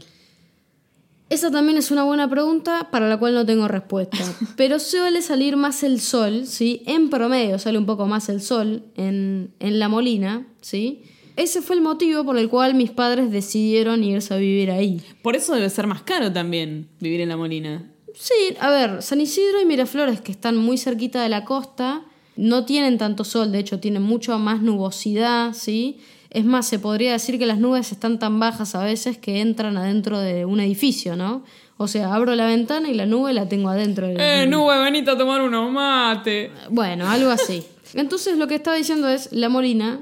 Esa 1.29 1.49
también 1.49 1.77
es 1.77 1.89
una 1.89 2.03
buena 2.03 2.29
pregunta 2.29 2.89
para 2.91 3.09
la 3.09 3.17
cual 3.17 3.33
no 3.33 3.45
tengo 3.45 3.67
respuesta. 3.67 4.17
Pero 4.55 4.77
suele 4.79 5.21
salir 5.21 5.57
más 5.57 5.83
el 5.83 5.99
sol, 5.99 6.45
¿sí? 6.45 6.83
En 6.85 7.09
promedio 7.09 7.57
sale 7.57 7.77
un 7.77 7.85
poco 7.85 8.05
más 8.05 8.29
el 8.29 8.41
sol 8.41 8.83
en, 8.95 9.51
en 9.59 9.79
La 9.79 9.87
Molina, 9.87 10.45
¿sí? 10.61 11.03
Ese 11.35 11.63
fue 11.63 11.75
el 11.75 11.81
motivo 11.81 12.23
por 12.23 12.37
el 12.37 12.49
cual 12.49 12.75
mis 12.75 12.91
padres 12.91 13.31
decidieron 13.31 14.03
irse 14.03 14.33
a 14.33 14.37
vivir 14.37 14.69
ahí. 14.69 15.01
Por 15.23 15.35
eso 15.35 15.55
debe 15.55 15.69
ser 15.69 15.87
más 15.87 16.03
caro 16.03 16.31
también 16.31 16.89
vivir 16.99 17.21
en 17.21 17.29
La 17.29 17.37
Molina. 17.37 17.89
Sí, 18.13 18.55
a 18.59 18.69
ver, 18.69 19.01
San 19.01 19.19
Isidro 19.19 19.59
y 19.59 19.65
Miraflores, 19.65 20.21
que 20.21 20.31
están 20.31 20.55
muy 20.55 20.77
cerquita 20.77 21.23
de 21.23 21.29
la 21.29 21.45
costa, 21.45 22.05
no 22.35 22.65
tienen 22.65 22.97
tanto 22.97 23.23
sol, 23.23 23.51
de 23.51 23.59
hecho 23.59 23.79
tienen 23.79 24.01
mucho 24.03 24.37
más 24.39 24.61
nubosidad, 24.61 25.53
¿sí? 25.53 25.97
Es 26.29 26.45
más, 26.45 26.67
se 26.67 26.79
podría 26.79 27.11
decir 27.11 27.37
que 27.37 27.45
las 27.45 27.59
nubes 27.59 27.91
están 27.91 28.17
tan 28.17 28.39
bajas 28.39 28.73
a 28.75 28.83
veces 28.83 29.17
que 29.19 29.39
entran 29.41 29.77
adentro 29.77 30.19
de 30.19 30.45
un 30.45 30.59
edificio, 30.59 31.15
¿no? 31.15 31.43
O 31.77 31.87
sea, 31.87 32.13
abro 32.13 32.33
la 32.35 32.47
ventana 32.47 32.89
y 32.89 32.93
la 32.93 33.05
nube 33.05 33.33
la 33.33 33.47
tengo 33.47 33.69
adentro 33.69 34.07
del 34.07 34.17
Eh, 34.19 34.45
nube, 34.47 34.77
venite 34.83 35.11
a 35.11 35.17
tomar 35.17 35.41
unos 35.41 35.71
mate. 35.71 36.51
Bueno, 36.69 37.07
algo 37.09 37.29
así. 37.29 37.63
Entonces 37.93 38.37
lo 38.37 38.47
que 38.47 38.55
estaba 38.55 38.75
diciendo 38.77 39.07
es, 39.09 39.31
La 39.31 39.49
Molina 39.49 39.99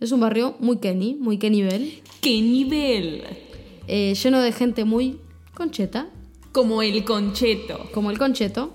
es 0.00 0.12
un 0.12 0.20
barrio 0.20 0.56
muy 0.60 0.78
Kenny, 0.78 1.14
muy 1.14 1.38
Kenny 1.38 1.62
Bell, 1.62 2.02
¿Qué 2.20 2.40
nivel? 2.40 3.22
eh, 3.88 4.14
lleno 4.14 4.40
de 4.40 4.52
gente 4.52 4.84
muy 4.84 5.18
concheta, 5.54 6.06
Como 6.52 6.80
el 6.82 7.04
concheto. 7.04 7.80
como 7.92 8.10
el 8.10 8.18
concheto, 8.18 8.72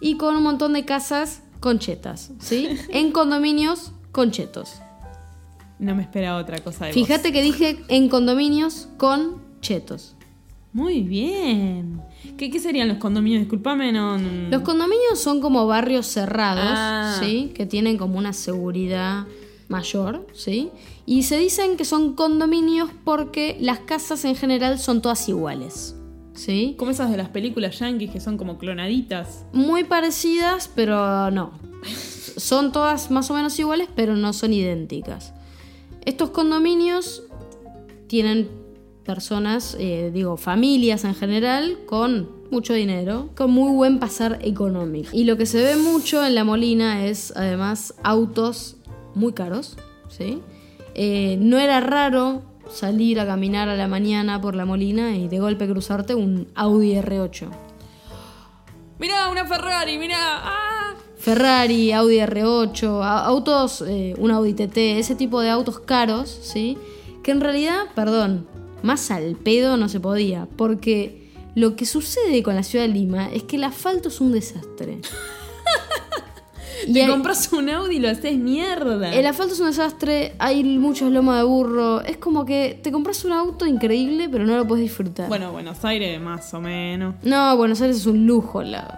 y 0.00 0.16
con 0.16 0.36
un 0.36 0.42
montón 0.42 0.72
de 0.72 0.84
casas 0.84 1.42
conchetas, 1.64 2.30
¿sí? 2.40 2.68
En 2.90 3.10
condominios 3.10 3.92
conchetos. 4.12 4.74
No 5.78 5.94
me 5.94 6.02
espera 6.02 6.36
otra 6.36 6.58
cosa 6.58 6.84
de 6.84 6.90
vos. 6.90 6.94
Fíjate 6.94 7.32
que 7.32 7.40
dije 7.42 7.78
en 7.88 8.10
condominios 8.10 8.88
con 8.98 9.40
chetos. 9.62 10.14
Muy 10.74 11.00
bien. 11.02 12.02
¿Qué, 12.36 12.50
qué 12.50 12.60
serían 12.60 12.88
los 12.88 12.98
condominios? 12.98 13.40
Disculpame, 13.40 13.92
no. 13.92 14.18
no- 14.18 14.50
Los 14.50 14.60
condominios 14.60 15.18
son 15.18 15.40
como 15.40 15.66
barrios 15.66 16.06
cerrados, 16.06 16.64
Ah. 16.68 17.16
¿sí? 17.20 17.52
Que 17.54 17.64
tienen 17.64 17.96
como 17.96 18.18
una 18.18 18.34
seguridad 18.34 19.24
mayor, 19.68 20.26
¿sí? 20.34 20.68
Y 21.06 21.22
se 21.22 21.38
dicen 21.38 21.76
que 21.78 21.84
son 21.86 22.14
condominios 22.14 22.90
porque 23.04 23.56
las 23.60 23.78
casas 23.80 24.24
en 24.26 24.34
general 24.36 24.78
son 24.78 25.00
todas 25.00 25.28
iguales, 25.30 25.93
¿sí? 26.34 26.74
Como 26.78 26.90
esas 26.90 27.10
de 27.10 27.16
las 27.16 27.28
películas 27.28 27.78
yankees 27.78 28.10
que 28.10 28.20
son 28.20 28.36
como 28.36 28.58
clonaditas. 28.58 29.44
Muy 29.52 29.84
parecidas, 29.84 30.70
pero 30.74 31.30
no. 31.30 31.52
Son 32.36 32.72
todas 32.72 33.10
más 33.10 33.30
o 33.30 33.34
menos 33.34 33.58
iguales, 33.58 33.88
pero 33.94 34.16
no 34.16 34.32
son 34.32 34.52
idénticas. 34.52 35.32
Estos 36.04 36.30
condominios 36.30 37.22
tienen 38.08 38.48
personas, 39.04 39.76
eh, 39.78 40.10
digo, 40.12 40.36
familias 40.36 41.04
en 41.04 41.14
general, 41.14 41.78
con 41.86 42.28
mucho 42.50 42.74
dinero, 42.74 43.30
con 43.36 43.50
muy 43.50 43.72
buen 43.72 43.98
pasar 43.98 44.38
económico. 44.42 45.10
Y 45.12 45.24
lo 45.24 45.36
que 45.36 45.46
se 45.46 45.62
ve 45.62 45.76
mucho 45.76 46.24
en 46.24 46.34
La 46.34 46.44
Molina 46.44 47.06
es 47.06 47.32
además 47.36 47.94
autos 48.02 48.76
muy 49.14 49.32
caros, 49.32 49.76
¿sí? 50.08 50.40
Eh, 50.94 51.36
no 51.40 51.58
era 51.58 51.80
raro 51.80 52.42
salir 52.70 53.20
a 53.20 53.26
caminar 53.26 53.68
a 53.68 53.76
la 53.76 53.88
mañana 53.88 54.40
por 54.40 54.54
La 54.56 54.64
Molina 54.64 55.16
y 55.16 55.28
de 55.28 55.38
golpe 55.38 55.68
cruzarte 55.68 56.14
un 56.14 56.48
Audi 56.54 56.94
R8. 56.94 57.48
Mirá, 58.98 59.28
una 59.28 59.44
Ferrari, 59.44 59.98
mirá. 59.98 60.16
¡Ah! 60.18 60.94
Ferrari, 61.16 61.92
Audi 61.92 62.18
R8, 62.18 63.02
a- 63.02 63.24
autos, 63.26 63.82
eh, 63.86 64.14
un 64.18 64.30
Audi 64.30 64.52
TT, 64.54 64.98
ese 64.98 65.14
tipo 65.14 65.40
de 65.40 65.50
autos 65.50 65.80
caros, 65.80 66.28
¿sí? 66.30 66.76
Que 67.22 67.30
en 67.30 67.40
realidad, 67.40 67.84
perdón, 67.94 68.46
más 68.82 69.10
al 69.10 69.34
pedo 69.36 69.76
no 69.76 69.88
se 69.88 70.00
podía, 70.00 70.46
porque 70.56 71.32
lo 71.54 71.76
que 71.76 71.86
sucede 71.86 72.42
con 72.42 72.54
la 72.54 72.62
ciudad 72.62 72.84
de 72.86 72.92
Lima 72.92 73.32
es 73.32 73.44
que 73.44 73.56
el 73.56 73.64
asfalto 73.64 74.08
es 74.08 74.20
un 74.20 74.32
desastre. 74.32 75.00
Te 76.92 77.02
hay- 77.02 77.10
compras 77.10 77.52
un 77.52 77.68
Audi 77.70 77.96
y 77.96 77.98
lo 77.98 78.08
haces 78.10 78.36
mierda. 78.36 79.12
el 79.14 79.26
asfalto 79.26 79.54
es 79.54 79.60
un 79.60 79.66
desastre, 79.66 80.32
hay 80.38 80.62
muchos 80.64 81.10
lomas 81.12 81.38
de 81.38 81.44
burro, 81.44 82.00
es 82.02 82.16
como 82.16 82.44
que 82.44 82.78
te 82.82 82.90
compras 82.92 83.24
un 83.24 83.32
auto 83.32 83.66
increíble 83.66 84.28
pero 84.30 84.44
no 84.44 84.56
lo 84.56 84.66
puedes 84.66 84.82
disfrutar. 84.84 85.28
Bueno, 85.28 85.52
Buenos 85.52 85.84
Aires 85.84 86.20
más 86.20 86.52
o 86.54 86.60
menos. 86.60 87.14
No, 87.22 87.56
Buenos 87.56 87.80
Aires 87.80 87.96
es 87.98 88.06
un 88.06 88.26
lujo 88.26 88.62
lado. 88.62 88.94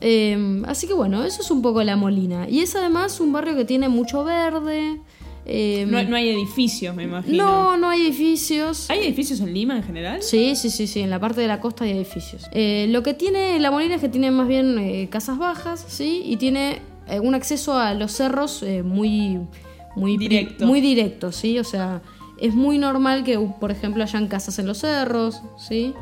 Eh, 0.00 0.62
así 0.66 0.86
que 0.86 0.92
bueno, 0.92 1.24
eso 1.24 1.40
es 1.42 1.50
un 1.50 1.62
poco 1.62 1.82
La 1.82 1.96
Molina. 1.96 2.46
Y 2.48 2.60
es 2.60 2.74
además 2.76 3.20
un 3.20 3.32
barrio 3.32 3.54
que 3.56 3.64
tiene 3.64 3.88
mucho 3.88 4.22
verde. 4.24 5.00
eh, 5.46 5.86
No, 5.88 6.02
no 6.04 6.16
hay 6.16 6.28
edificios, 6.30 6.94
me 6.96 7.04
imagino. 7.04 7.44
no, 7.44 7.76
no 7.76 7.88
hay 7.90 8.02
edificios. 8.02 8.90
¿Hay 8.90 9.00
edificios 9.00 9.40
en 9.40 9.52
Lima 9.54 9.76
en 9.76 9.82
general? 9.82 10.22
Sí, 10.22 10.56
sí, 10.56 10.70
sí, 10.70 10.86
sí, 10.86 11.00
en 11.00 11.10
la 11.10 11.20
parte 11.20 11.40
de 11.40 11.48
la 11.48 11.60
costa 11.60 11.84
hay 11.84 11.92
edificios. 11.92 12.46
Eh, 12.52 12.86
lo 12.90 13.02
que 13.02 13.14
tiene 13.14 13.58
La 13.60 13.70
Molina 13.70 13.94
es 13.96 14.00
que 14.00 14.08
tiene 14.08 14.30
más 14.30 14.48
bien 14.48 14.78
eh, 14.78 15.08
casas 15.10 15.38
bajas, 15.38 15.84
¿sí? 15.88 16.22
Y 16.24 16.36
tiene 16.36 16.80
un 17.22 17.34
acceso 17.34 17.76
a 17.78 17.94
los 17.94 18.12
cerros 18.12 18.62
eh, 18.62 18.82
muy, 18.82 19.40
muy 19.96 20.16
Directo. 20.16 20.66
Muy 20.66 20.80
directo, 20.80 21.32
¿sí? 21.32 21.58
O 21.58 21.64
sea, 21.64 22.02
es 22.38 22.54
muy 22.54 22.78
normal 22.78 23.24
que, 23.24 23.38
por 23.38 23.70
ejemplo, 23.70 24.02
hayan 24.02 24.28
casas 24.28 24.58
en 24.58 24.66
los 24.66 24.78
cerros, 24.78 25.42
¿sí? 25.58 25.94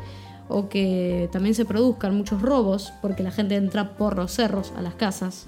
O 0.49 0.69
que 0.69 1.29
también 1.31 1.55
se 1.55 1.65
produzcan 1.65 2.15
muchos 2.15 2.41
robos, 2.41 2.93
porque 3.01 3.23
la 3.23 3.31
gente 3.31 3.55
entra 3.55 3.95
por 3.95 4.17
los 4.17 4.31
cerros 4.31 4.73
a 4.75 4.81
las 4.81 4.95
casas. 4.95 5.47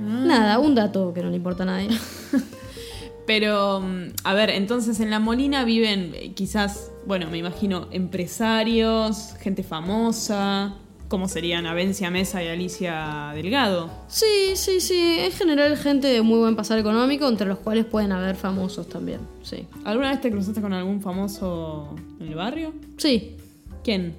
Nada, 0.00 0.58
un 0.58 0.74
dato 0.74 1.12
que 1.14 1.22
no 1.22 1.30
le 1.30 1.36
importa 1.36 1.62
a 1.62 1.66
nadie. 1.66 1.88
Pero, 3.26 3.80
mm, 3.80 4.12
a 4.24 4.34
ver, 4.34 4.50
entonces 4.50 5.00
en 5.00 5.10
La 5.10 5.18
Molina 5.18 5.64
viven 5.64 6.12
eh, 6.14 6.32
quizás, 6.34 6.92
bueno, 7.06 7.28
me 7.28 7.38
imagino, 7.38 7.88
empresarios, 7.90 9.34
gente 9.40 9.62
famosa. 9.62 10.76
¿Cómo 11.08 11.28
serían 11.28 11.66
Avencia 11.66 12.10
Mesa 12.10 12.42
y 12.42 12.48
Alicia 12.48 13.30
Delgado? 13.34 13.90
Sí, 14.08 14.54
sí, 14.54 14.80
sí. 14.80 15.18
En 15.20 15.30
general, 15.30 15.76
gente 15.76 16.08
de 16.08 16.22
muy 16.22 16.40
buen 16.40 16.56
pasar 16.56 16.78
económico, 16.78 17.28
entre 17.28 17.46
los 17.46 17.58
cuales 17.58 17.84
pueden 17.84 18.10
haber 18.10 18.34
famosos 18.34 18.88
también. 18.88 19.20
Sí. 19.42 19.66
¿Alguna 19.84 20.10
vez 20.10 20.20
te 20.20 20.32
cruzaste 20.32 20.60
con 20.60 20.72
algún 20.72 21.00
famoso 21.00 21.94
en 22.18 22.26
el 22.26 22.34
barrio? 22.34 22.72
Sí. 22.96 23.36
¿Quién? 23.84 24.16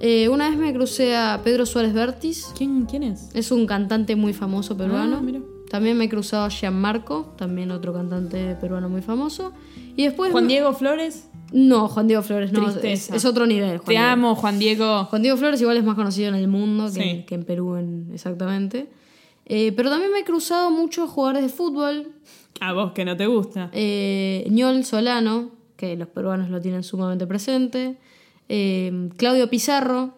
Eh, 0.00 0.28
una 0.28 0.50
vez 0.50 0.58
me 0.58 0.74
crucé 0.74 1.16
a 1.16 1.40
Pedro 1.42 1.64
Suárez 1.64 1.94
Vértiz. 1.94 2.48
¿Quién, 2.56 2.84
quién 2.84 3.02
es? 3.02 3.30
Es 3.34 3.50
un 3.50 3.66
cantante 3.66 4.14
muy 4.14 4.34
famoso 4.34 4.76
peruano. 4.76 5.16
Ah, 5.18 5.22
mira. 5.22 5.40
También 5.70 5.96
me 5.96 6.04
he 6.04 6.08
cruzado 6.08 6.44
a 6.44 6.50
Gianmarco, 6.50 7.34
también 7.36 7.70
otro 7.70 7.94
cantante 7.94 8.54
peruano 8.56 8.90
muy 8.90 9.00
famoso. 9.00 9.52
Y 9.96 10.04
después. 10.04 10.32
¿Juan 10.32 10.48
Diego 10.48 10.74
Flores? 10.74 11.28
No, 11.52 11.88
Juan 11.88 12.08
Diego 12.08 12.22
Flores, 12.22 12.52
no. 12.52 12.68
Es, 12.82 13.24
otro 13.24 13.46
nivel. 13.46 13.78
Juan 13.78 13.86
Te 13.86 13.92
Diego. 13.92 14.06
amo, 14.06 14.34
Juan 14.34 14.58
Diego. 14.58 15.04
Juan 15.04 15.22
Diego 15.22 15.36
Flores 15.36 15.60
igual 15.60 15.76
es 15.76 15.84
más 15.84 15.94
conocido 15.94 16.28
en 16.28 16.34
el 16.34 16.48
mundo 16.48 16.86
que, 16.86 17.02
Sí. 17.02 17.24
que 17.26 17.34
en 17.36 17.44
Perú, 17.44 17.76
en- 17.76 18.10
exactamente. 18.12 18.88
Eh, 19.46 19.72
pero 19.76 19.90
también 19.90 20.10
me 20.12 20.20
he 20.20 20.24
cruzado 20.24 20.70
muchos 20.70 21.08
jugadores 21.10 21.42
de 21.42 21.48
fútbol. 21.48 22.08
A 22.60 22.72
vos 22.72 22.92
que 22.92 23.04
no 23.04 23.16
te 23.16 23.26
gusta. 23.26 23.70
Eh, 23.72 24.46
Ñol 24.50 24.84
Solano, 24.84 25.50
que 25.76 25.96
los 25.96 26.08
peruanos 26.08 26.50
lo 26.50 26.60
tienen 26.60 26.82
sumamente 26.82 27.26
presente. 27.26 27.96
Eh, 28.48 29.08
Claudio 29.16 29.48
Pizarro, 29.48 30.16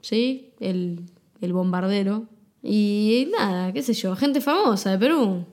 ¿sí? 0.00 0.50
El, 0.60 1.00
el 1.40 1.52
bombardero. 1.52 2.26
Y 2.62 3.28
nada, 3.36 3.72
qué 3.72 3.82
sé 3.82 3.92
yo, 3.92 4.14
gente 4.16 4.40
famosa 4.40 4.90
de 4.92 4.98
Perú. 4.98 5.44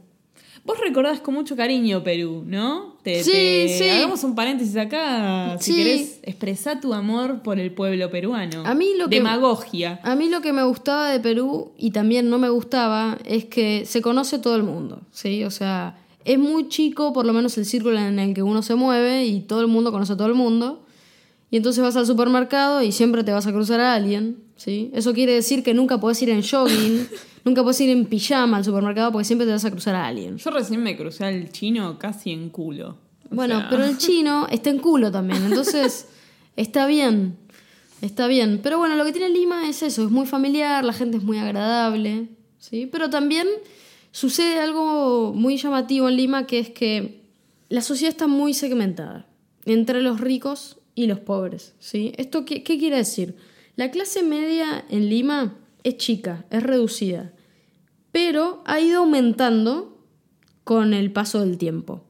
Vos 0.63 0.77
recordás 0.79 1.19
con 1.21 1.33
mucho 1.33 1.55
cariño 1.55 2.03
Perú, 2.03 2.43
¿no? 2.45 2.95
Te, 3.01 3.23
Sí, 3.23 3.31
te- 3.31 3.75
sí. 3.79 3.89
Hagamos 3.89 4.23
un 4.23 4.35
paréntesis 4.35 4.75
acá. 4.77 5.57
Si 5.59 5.75
querés 5.75 6.19
expresar 6.21 6.79
tu 6.79 6.93
amor 6.93 7.41
por 7.41 7.59
el 7.59 7.73
pueblo 7.73 8.11
peruano. 8.11 8.63
A 8.65 8.75
mí 8.75 8.91
lo 8.95 9.09
que- 9.09 9.15
Demagogia. 9.15 9.99
A 10.03 10.15
mí 10.15 10.29
lo 10.29 10.41
que 10.41 10.53
me 10.53 10.63
gustaba 10.63 11.09
de 11.09 11.19
Perú 11.19 11.71
y 11.77 11.89
también 11.91 12.29
no 12.29 12.37
me 12.37 12.49
gustaba 12.49 13.17
es 13.25 13.45
que 13.45 13.85
se 13.87 14.01
conoce 14.03 14.37
todo 14.37 14.55
el 14.55 14.61
mundo, 14.63 15.01
¿sí? 15.11 15.43
O 15.45 15.49
sea, 15.51 15.97
es 16.25 16.37
muy 16.37 16.69
chico 16.69 17.11
por 17.11 17.25
lo 17.25 17.33
menos 17.33 17.57
el 17.57 17.65
círculo 17.65 17.97
en 17.97 18.19
el 18.19 18.35
que 18.35 18.43
uno 18.43 18.61
se 18.61 18.75
mueve 18.75 19.25
y 19.25 19.39
todo 19.41 19.61
el 19.61 19.67
mundo 19.67 19.91
conoce 19.91 20.13
a 20.13 20.17
todo 20.17 20.27
el 20.27 20.35
mundo. 20.35 20.83
Y 21.49 21.57
entonces 21.57 21.83
vas 21.83 21.95
al 21.97 22.05
supermercado 22.05 22.83
y 22.83 22.91
siempre 22.91 23.23
te 23.23 23.31
vas 23.31 23.47
a 23.47 23.51
cruzar 23.51 23.79
a 23.81 23.95
alguien, 23.95 24.37
¿sí? 24.57 24.91
Eso 24.93 25.11
quiere 25.13 25.33
decir 25.33 25.63
que 25.63 25.73
nunca 25.73 25.99
podés 25.99 26.21
ir 26.21 26.29
en 26.29 26.43
jogging, 26.43 27.07
nunca 27.45 27.61
podés 27.63 27.81
ir 27.81 27.89
en 27.89 28.05
pijama 28.05 28.57
al 28.57 28.63
supermercado 28.65 29.11
porque 29.11 29.25
siempre 29.25 29.45
te 29.45 29.53
vas 29.53 29.65
a 29.65 29.71
cruzar 29.71 29.95
a 29.95 30.07
alguien. 30.07 30.37
Yo 30.37 30.51
recién 30.51 30.81
me 30.83 30.95
crucé 30.97 31.25
al 31.25 31.51
chino 31.51 31.97
casi 31.99 32.31
en 32.31 32.49
culo. 32.49 32.97
O 33.31 33.35
Bueno, 33.35 33.59
sea, 33.59 33.69
pero 33.69 33.83
el 33.85 33.97
chino 33.99 34.47
está 34.49 34.69
en 34.69 34.79
culo 34.79 35.11
también, 35.11 35.43
entonces 35.43 36.07
está 36.55 36.85
bien, 36.85 37.37
está 38.01 38.27
bien. 38.27 38.59
Pero 38.61 38.77
bueno, 38.77 38.95
lo 38.95 39.05
que 39.05 39.11
tiene 39.11 39.29
Lima 39.29 39.67
es 39.69 39.83
eso, 39.83 40.03
es 40.05 40.11
muy 40.11 40.25
familiar, 40.25 40.83
la 40.83 40.93
gente 40.93 41.17
es 41.17 41.23
muy 41.23 41.37
agradable, 41.37 42.27
¿sí? 42.59 42.87
Pero 42.91 43.09
también 43.09 43.47
sucede 44.11 44.59
algo 44.59 45.33
muy 45.33 45.57
llamativo 45.57 46.09
en 46.09 46.17
Lima, 46.17 46.45
que 46.45 46.59
es 46.59 46.69
que 46.69 47.21
la 47.69 47.81
sociedad 47.81 48.11
está 48.11 48.27
muy 48.27 48.53
segmentada 48.53 49.25
entre 49.65 50.01
los 50.01 50.19
ricos 50.19 50.77
y 50.95 51.07
los 51.07 51.19
pobres, 51.19 51.73
¿sí? 51.79 52.11
¿Esto 52.17 52.43
qué, 52.43 52.63
qué 52.63 52.77
quiere 52.77 52.97
decir? 52.97 53.35
La 53.77 53.89
clase 53.91 54.21
media 54.23 54.83
en 54.89 55.07
Lima 55.09 55.55
es 55.83 55.97
chica, 55.97 56.45
es 56.49 56.63
reducida, 56.63 57.33
pero 58.11 58.61
ha 58.65 58.79
ido 58.79 58.99
aumentando 58.99 59.97
con 60.63 60.93
el 60.93 61.11
paso 61.11 61.41
del 61.41 61.57
tiempo. 61.57 62.03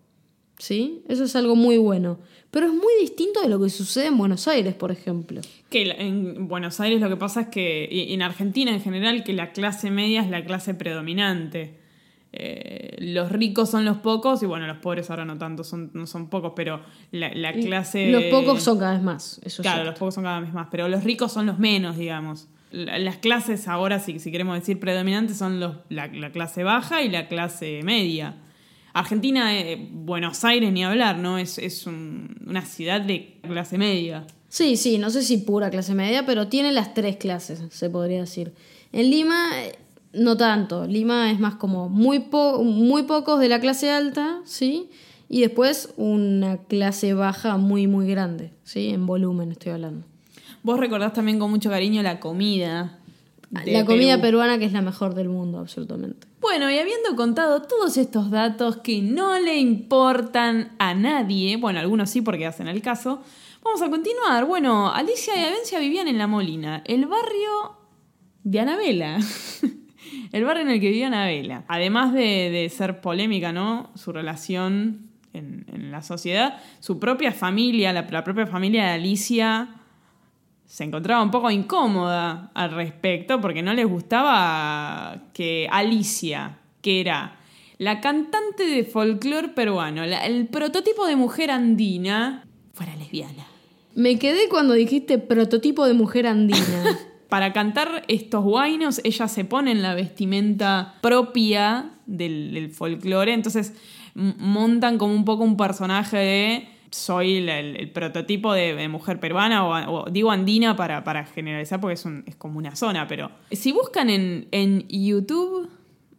¿Sí? 0.57 1.01
Eso 1.07 1.23
es 1.23 1.35
algo 1.35 1.55
muy 1.55 1.77
bueno. 1.77 2.19
Pero 2.51 2.67
es 2.67 2.73
muy 2.73 2.93
distinto 2.99 3.41
de 3.41 3.49
lo 3.49 3.59
que 3.59 3.69
sucede 3.69 4.07
en 4.07 4.17
Buenos 4.17 4.47
Aires, 4.47 4.75
por 4.75 4.91
ejemplo. 4.91 5.41
Que 5.69 5.89
en 5.89 6.47
Buenos 6.47 6.79
Aires 6.79 6.99
lo 6.99 7.09
que 7.09 7.15
pasa 7.15 7.41
es 7.41 7.47
que, 7.47 7.87
y 7.89 8.13
en 8.13 8.21
Argentina 8.21 8.71
en 8.71 8.81
general, 8.81 9.23
que 9.23 9.33
la 9.33 9.53
clase 9.53 9.89
media 9.89 10.21
es 10.21 10.29
la 10.29 10.45
clase 10.45 10.75
predominante. 10.75 11.79
Eh, 12.33 12.95
los 12.99 13.31
ricos 13.31 13.69
son 13.69 13.85
los 13.85 13.97
pocos 13.97 14.43
y 14.43 14.45
bueno, 14.45 14.67
los 14.67 14.77
pobres 14.77 15.09
ahora 15.09 15.25
no 15.25 15.37
tanto, 15.37 15.63
son, 15.63 15.91
no 15.93 16.05
son 16.05 16.29
pocos, 16.29 16.53
pero 16.55 16.81
la, 17.11 17.33
la 17.33 17.53
clase... 17.53 18.11
Los 18.11 18.25
pocos 18.25 18.61
son 18.61 18.79
cada 18.79 18.93
vez 18.93 19.01
más. 19.01 19.41
Eso 19.43 19.63
Claro, 19.63 19.83
los 19.83 19.97
pocos 19.97 20.13
son 20.13 20.25
cada 20.25 20.41
vez 20.41 20.53
más, 20.53 20.67
pero 20.69 20.87
los 20.87 21.03
ricos 21.03 21.31
son 21.31 21.45
los 21.45 21.57
menos, 21.57 21.97
digamos. 21.97 22.47
La- 22.71 22.97
Las 22.99 23.17
clases 23.17 23.67
ahora, 23.67 23.99
si, 23.99 24.19
si 24.19 24.31
queremos 24.31 24.57
decir 24.59 24.79
predominantes, 24.79 25.37
son 25.37 25.59
los, 25.59 25.75
la, 25.89 26.07
la 26.07 26.31
clase 26.31 26.63
baja 26.63 27.01
y 27.03 27.09
la 27.09 27.27
clase 27.27 27.81
media. 27.83 28.35
Argentina, 28.93 29.57
eh, 29.57 29.87
Buenos 29.91 30.43
Aires, 30.43 30.71
ni 30.71 30.83
hablar, 30.83 31.17
¿no? 31.17 31.37
Es, 31.37 31.57
es 31.57 31.85
un- 31.87 32.35
una 32.45 32.61
ciudad 32.65 33.01
de 33.01 33.37
clase 33.41 33.77
media. 33.77 34.25
Sí, 34.49 34.75
sí, 34.75 34.97
no 34.97 35.09
sé 35.09 35.21
si 35.23 35.37
pura 35.37 35.69
clase 35.69 35.93
media, 35.95 36.25
pero 36.25 36.47
tiene 36.49 36.71
las 36.73 36.93
tres 36.93 37.15
clases, 37.17 37.63
se 37.69 37.89
podría 37.89 38.19
decir. 38.21 38.53
En 38.91 39.09
Lima, 39.09 39.49
eh, 39.63 39.75
no 40.13 40.35
tanto. 40.35 40.85
Lima 40.87 41.31
es 41.31 41.39
más 41.39 41.55
como 41.55 41.87
muy, 41.87 42.19
po- 42.19 42.61
muy 42.63 43.03
pocos 43.03 43.39
de 43.39 43.47
la 43.47 43.61
clase 43.61 43.89
alta, 43.91 44.41
¿sí? 44.43 44.89
Y 45.29 45.39
después 45.39 45.93
una 45.95 46.57
clase 46.57 47.13
baja 47.13 47.55
muy, 47.55 47.87
muy 47.87 48.07
grande, 48.07 48.51
¿sí? 48.65 48.89
En 48.89 49.05
volumen 49.05 49.51
estoy 49.53 49.71
hablando. 49.71 50.05
Vos 50.63 50.79
recordás 50.79 51.13
también 51.13 51.39
con 51.39 51.49
mucho 51.49 51.69
cariño 51.69 52.01
la 52.03 52.19
comida. 52.19 52.99
de 53.49 53.71
la 53.71 53.85
comida 53.85 54.13
Perú. 54.15 54.21
peruana 54.21 54.59
que 54.59 54.65
es 54.65 54.73
la 54.73 54.81
mejor 54.81 55.15
del 55.15 55.29
mundo, 55.29 55.59
absolutamente. 55.59 56.27
Bueno, 56.39 56.69
y 56.71 56.77
habiendo 56.77 57.15
contado 57.15 57.61
todos 57.63 57.97
estos 57.97 58.31
datos 58.31 58.77
que 58.77 59.01
no 59.01 59.39
le 59.39 59.57
importan 59.59 60.71
a 60.79 60.93
nadie, 60.93 61.57
bueno, 61.57 61.79
algunos 61.79 62.09
sí 62.09 62.21
porque 62.21 62.45
hacen 62.45 62.67
el 62.67 62.81
caso, 62.81 63.21
vamos 63.63 63.81
a 63.81 63.89
continuar. 63.89 64.45
Bueno, 64.45 64.91
Alicia 64.91 65.35
y 65.39 65.43
Avencia 65.45 65.79
vivían 65.79 66.07
en 66.07 66.17
La 66.17 66.27
Molina, 66.27 66.81
el 66.85 67.05
barrio 67.05 67.77
de 68.43 68.59
Anabela. 68.59 69.19
el 70.31 70.43
barrio 70.43 70.63
en 70.63 70.69
el 70.69 70.79
que 70.79 70.89
vivía 70.89 71.07
Anabela. 71.07 71.63
Además 71.67 72.13
de, 72.13 72.49
de 72.49 72.69
ser 72.69 73.01
polémica, 73.01 73.51
¿no? 73.51 73.91
Su 73.95 74.11
relación 74.11 75.09
en, 75.33 75.65
en 75.71 75.91
la 75.91 76.01
sociedad, 76.01 76.59
su 76.79 76.99
propia 76.99 77.31
familia, 77.31 77.93
la, 77.93 78.03
la 78.09 78.23
propia 78.23 78.47
familia 78.47 78.85
de 78.85 78.91
Alicia 78.91 79.80
se 80.71 80.85
encontraba 80.85 81.21
un 81.21 81.31
poco 81.31 81.51
incómoda 81.51 82.49
al 82.53 82.71
respecto 82.71 83.41
porque 83.41 83.61
no 83.61 83.73
les 83.73 83.85
gustaba 83.85 85.23
que 85.33 85.67
Alicia, 85.69 86.59
que 86.81 87.01
era 87.01 87.39
la 87.77 87.99
cantante 87.99 88.65
de 88.65 88.85
folclore 88.85 89.49
peruano, 89.49 90.05
la- 90.05 90.25
el 90.25 90.47
prototipo 90.47 91.05
de 91.07 91.17
mujer 91.17 91.51
andina, 91.51 92.45
fuera 92.73 92.95
lesbiana. 92.95 93.45
Me 93.95 94.17
quedé 94.17 94.47
cuando 94.47 94.73
dijiste 94.73 95.17
prototipo 95.17 95.85
de 95.85 95.93
mujer 95.93 96.25
andina. 96.25 96.59
Para 97.27 97.51
cantar 97.51 98.03
estos 98.07 98.41
guainos, 98.43 99.01
ella 99.03 99.27
se 99.27 99.43
pone 99.43 99.71
en 99.71 99.81
la 99.81 99.93
vestimenta 99.93 100.95
propia 101.01 101.91
del, 102.05 102.53
del 102.53 102.69
folclore, 102.71 103.33
entonces 103.33 103.73
montan 104.15 104.97
como 104.97 105.13
un 105.13 105.25
poco 105.25 105.43
un 105.43 105.57
personaje 105.57 106.17
de 106.17 106.69
soy 106.91 107.37
el, 107.49 107.89
prototipo 107.91 108.53
de, 108.53 108.87
mujer 108.87 109.19
peruana, 109.19 109.89
o, 109.89 110.09
digo 110.09 110.31
andina 110.31 110.75
para, 110.75 111.25
generalizar 111.25 111.79
porque 111.79 111.93
es, 111.93 112.35
como 112.37 112.59
una 112.59 112.75
zona, 112.75 113.07
pero 113.07 113.31
si 113.51 113.71
buscan 113.71 114.09
en, 114.09 114.47
en 114.51 114.87
YouTube 114.87 115.69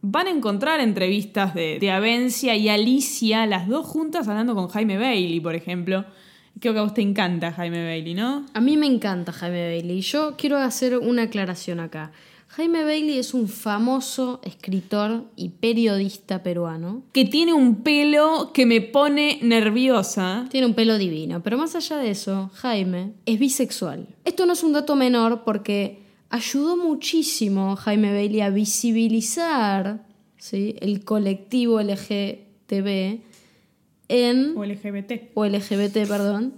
van 0.02 0.26
a 0.26 0.30
encontrar 0.30 0.80
entrevistas 0.80 1.54
de, 1.54 1.78
de 1.78 1.90
Avencia 1.90 2.56
y 2.56 2.68
Alicia, 2.68 3.46
las 3.46 3.68
dos 3.68 3.86
juntas 3.86 4.26
hablando 4.28 4.54
con 4.54 4.68
Jaime 4.68 4.98
Bailey, 4.98 5.40
por 5.40 5.54
ejemplo. 5.54 6.04
Creo 6.60 6.74
que 6.74 6.80
a 6.80 6.82
vos 6.82 6.94
te 6.94 7.02
encanta 7.02 7.52
Jaime 7.52 7.84
Bailey, 7.84 8.14
¿no? 8.14 8.44
A 8.52 8.60
mí 8.60 8.76
me 8.76 8.86
encanta 8.86 9.32
Jaime 9.32 9.68
Bailey. 9.68 10.00
Yo 10.02 10.34
quiero 10.36 10.58
hacer 10.58 10.98
una 10.98 11.22
aclaración 11.22 11.80
acá. 11.80 12.12
Jaime 12.54 12.84
Bailey 12.84 13.18
es 13.18 13.32
un 13.32 13.48
famoso 13.48 14.42
escritor 14.44 15.24
y 15.36 15.48
periodista 15.48 16.42
peruano. 16.42 17.02
que 17.12 17.24
tiene 17.24 17.54
un 17.54 17.76
pelo 17.76 18.50
que 18.52 18.66
me 18.66 18.82
pone 18.82 19.38
nerviosa. 19.40 20.46
Tiene 20.50 20.66
un 20.66 20.74
pelo 20.74 20.98
divino, 20.98 21.42
pero 21.42 21.56
más 21.56 21.74
allá 21.76 21.96
de 21.96 22.10
eso, 22.10 22.50
Jaime 22.52 23.14
es 23.24 23.38
bisexual. 23.38 24.06
Esto 24.26 24.44
no 24.44 24.52
es 24.52 24.62
un 24.62 24.74
dato 24.74 24.96
menor 24.96 25.44
porque 25.44 26.00
ayudó 26.28 26.76
muchísimo 26.76 27.74
Jaime 27.76 28.12
Bailey 28.12 28.42
a 28.42 28.50
visibilizar 28.50 30.04
¿sí? 30.36 30.76
el 30.80 31.06
colectivo 31.06 31.80
LGTB 31.80 33.20
en, 34.08 34.58
O 34.58 34.64
LGBT. 34.66 35.30
o 35.32 35.46
LGBT, 35.46 36.06
perdón, 36.06 36.52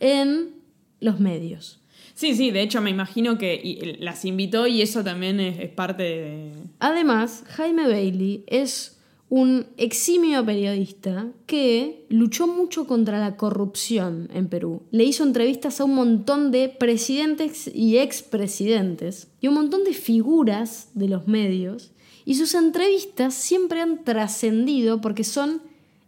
en 0.00 0.56
los 0.98 1.20
medios. 1.20 1.78
Sí, 2.16 2.34
sí, 2.34 2.50
de 2.50 2.62
hecho 2.62 2.80
me 2.80 2.88
imagino 2.88 3.36
que 3.36 3.54
y- 3.62 3.98
las 4.02 4.24
invitó 4.24 4.66
y 4.66 4.80
eso 4.80 5.04
también 5.04 5.38
es, 5.38 5.58
es 5.60 5.68
parte 5.68 6.02
de... 6.02 6.52
Además, 6.78 7.44
Jaime 7.46 7.86
Bailey 7.86 8.42
es 8.46 8.96
un 9.28 9.66
eximio 9.76 10.42
periodista 10.46 11.26
que 11.46 12.06
luchó 12.08 12.46
mucho 12.46 12.86
contra 12.86 13.18
la 13.20 13.36
corrupción 13.36 14.30
en 14.32 14.48
Perú. 14.48 14.80
Le 14.92 15.04
hizo 15.04 15.24
entrevistas 15.24 15.78
a 15.78 15.84
un 15.84 15.94
montón 15.94 16.52
de 16.52 16.70
presidentes 16.70 17.70
y 17.74 17.98
expresidentes 17.98 19.28
y 19.42 19.48
un 19.48 19.54
montón 19.54 19.84
de 19.84 19.92
figuras 19.92 20.88
de 20.94 21.08
los 21.08 21.26
medios 21.28 21.92
y 22.24 22.36
sus 22.36 22.54
entrevistas 22.54 23.34
siempre 23.34 23.82
han 23.82 24.04
trascendido 24.04 25.02
porque 25.02 25.22
son 25.22 25.60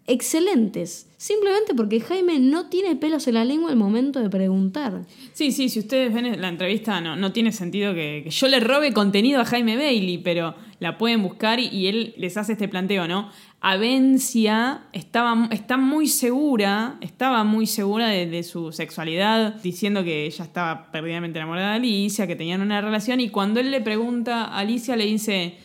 excelentes. 0.08 1.08
Simplemente 1.16 1.74
porque 1.74 2.00
Jaime 2.00 2.38
no 2.38 2.68
tiene 2.68 2.96
pelos 2.96 3.26
en 3.28 3.34
la 3.34 3.44
lengua 3.44 3.70
al 3.70 3.76
momento 3.76 4.20
de 4.20 4.30
preguntar. 4.30 5.02
Sí, 5.32 5.52
sí, 5.52 5.68
si 5.68 5.80
ustedes 5.80 6.12
ven 6.12 6.40
la 6.40 6.48
entrevista 6.48 7.00
no, 7.00 7.16
no 7.16 7.32
tiene 7.32 7.52
sentido 7.52 7.92
que, 7.94 8.22
que 8.24 8.30
yo 8.30 8.48
le 8.48 8.60
robe 8.60 8.92
contenido 8.92 9.40
a 9.40 9.44
Jaime 9.44 9.76
Bailey, 9.76 10.18
pero 10.18 10.54
la 10.80 10.96
pueden 10.96 11.22
buscar 11.22 11.58
y, 11.58 11.88
él 11.88 12.14
les 12.16 12.36
hace 12.36 12.52
este 12.52 12.68
planteo, 12.68 13.08
¿no? 13.08 13.30
Avencia 13.60 14.82
estaba, 14.92 15.48
está 15.50 15.76
muy 15.76 16.06
segura, 16.06 16.96
estaba 17.00 17.42
muy 17.42 17.66
segura 17.66 18.08
de, 18.08 18.26
de 18.26 18.44
su 18.44 18.70
sexualidad, 18.70 19.56
diciendo 19.56 20.04
que 20.04 20.26
ella 20.26 20.44
estaba 20.44 20.92
perdidamente 20.92 21.40
enamorada 21.40 21.70
de 21.70 21.76
Alicia, 21.76 22.28
que 22.28 22.36
tenían 22.36 22.60
una 22.60 22.80
relación, 22.80 23.20
y 23.20 23.30
cuando 23.30 23.58
él 23.58 23.72
le 23.72 23.80
pregunta 23.80 24.44
a 24.44 24.58
Alicia, 24.58 24.94
le 24.94 25.06
dice, 25.06 25.58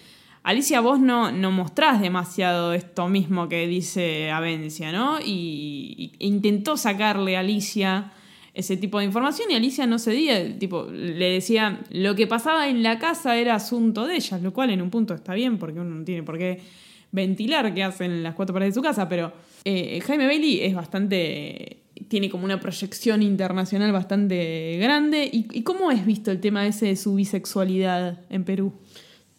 Alicia, 0.44 0.82
vos 0.82 1.00
no, 1.00 1.32
no 1.32 1.52
mostrás 1.52 2.02
demasiado 2.02 2.74
esto 2.74 3.08
mismo 3.08 3.48
que 3.48 3.66
dice 3.66 4.30
Avencia, 4.30 4.91
¿no? 4.91 5.20
Y, 5.24 6.12
intentó 6.20 6.76
sacarle 6.76 7.38
a 7.38 7.39
Alicia 7.39 8.12
ese 8.54 8.76
tipo 8.76 9.00
de 9.00 9.06
información 9.06 9.50
y 9.50 9.56
Alicia 9.56 9.88
no 9.88 9.98
cedía, 10.00 10.60
tipo, 10.60 10.86
le 10.91 11.32
decía, 11.32 11.80
lo 11.91 12.14
que 12.16 12.28
pasaba 12.28 12.68
en 12.68 12.84
la 12.84 13.00
casa 13.00 13.38
era 13.38 13.56
asunto 13.56 14.06
de 14.06 14.18
ellas, 14.18 14.41
lo 14.41 14.54
cual 14.54 14.70
en 14.70 14.82
un 14.82 14.89
punto 14.89 15.14
está 15.14 15.34
bien 15.34 15.58
porque 15.58 15.80
uno 15.80 15.96
no 15.96 16.04
tiene 16.04 16.24
por 16.24 16.38
qué 16.38 16.62
ventilar 17.12 17.74
qué 17.74 17.84
hacen 17.84 18.12
en 18.12 18.22
las 18.22 18.36
cuatro 18.36 18.54
paredes 18.54 18.76
de 18.76 18.80
su 18.80 18.84
casa, 18.84 19.08
pero 19.08 19.32
eh, 19.64 20.02
Jaime 20.02 20.28
Bailey 20.28 20.60
es 20.62 20.76
bastante, 20.76 21.78
tiene 22.10 22.30
como 22.30 22.44
una 22.44 22.60
proyección 22.60 23.24
internacional 23.24 23.94
bastante 23.94 24.78
grande. 24.80 25.30
¿Y, 25.32 25.48
y 25.52 25.64
cómo 25.64 25.89
es 25.89 26.06
visto 26.06 26.32
el 26.32 26.41
tema 26.41 26.68
ese 26.68 26.88
de 26.88 26.96
su 26.98 27.16
bisexualidad 27.16 28.20
en 28.30 28.44
Perú? 28.44 28.74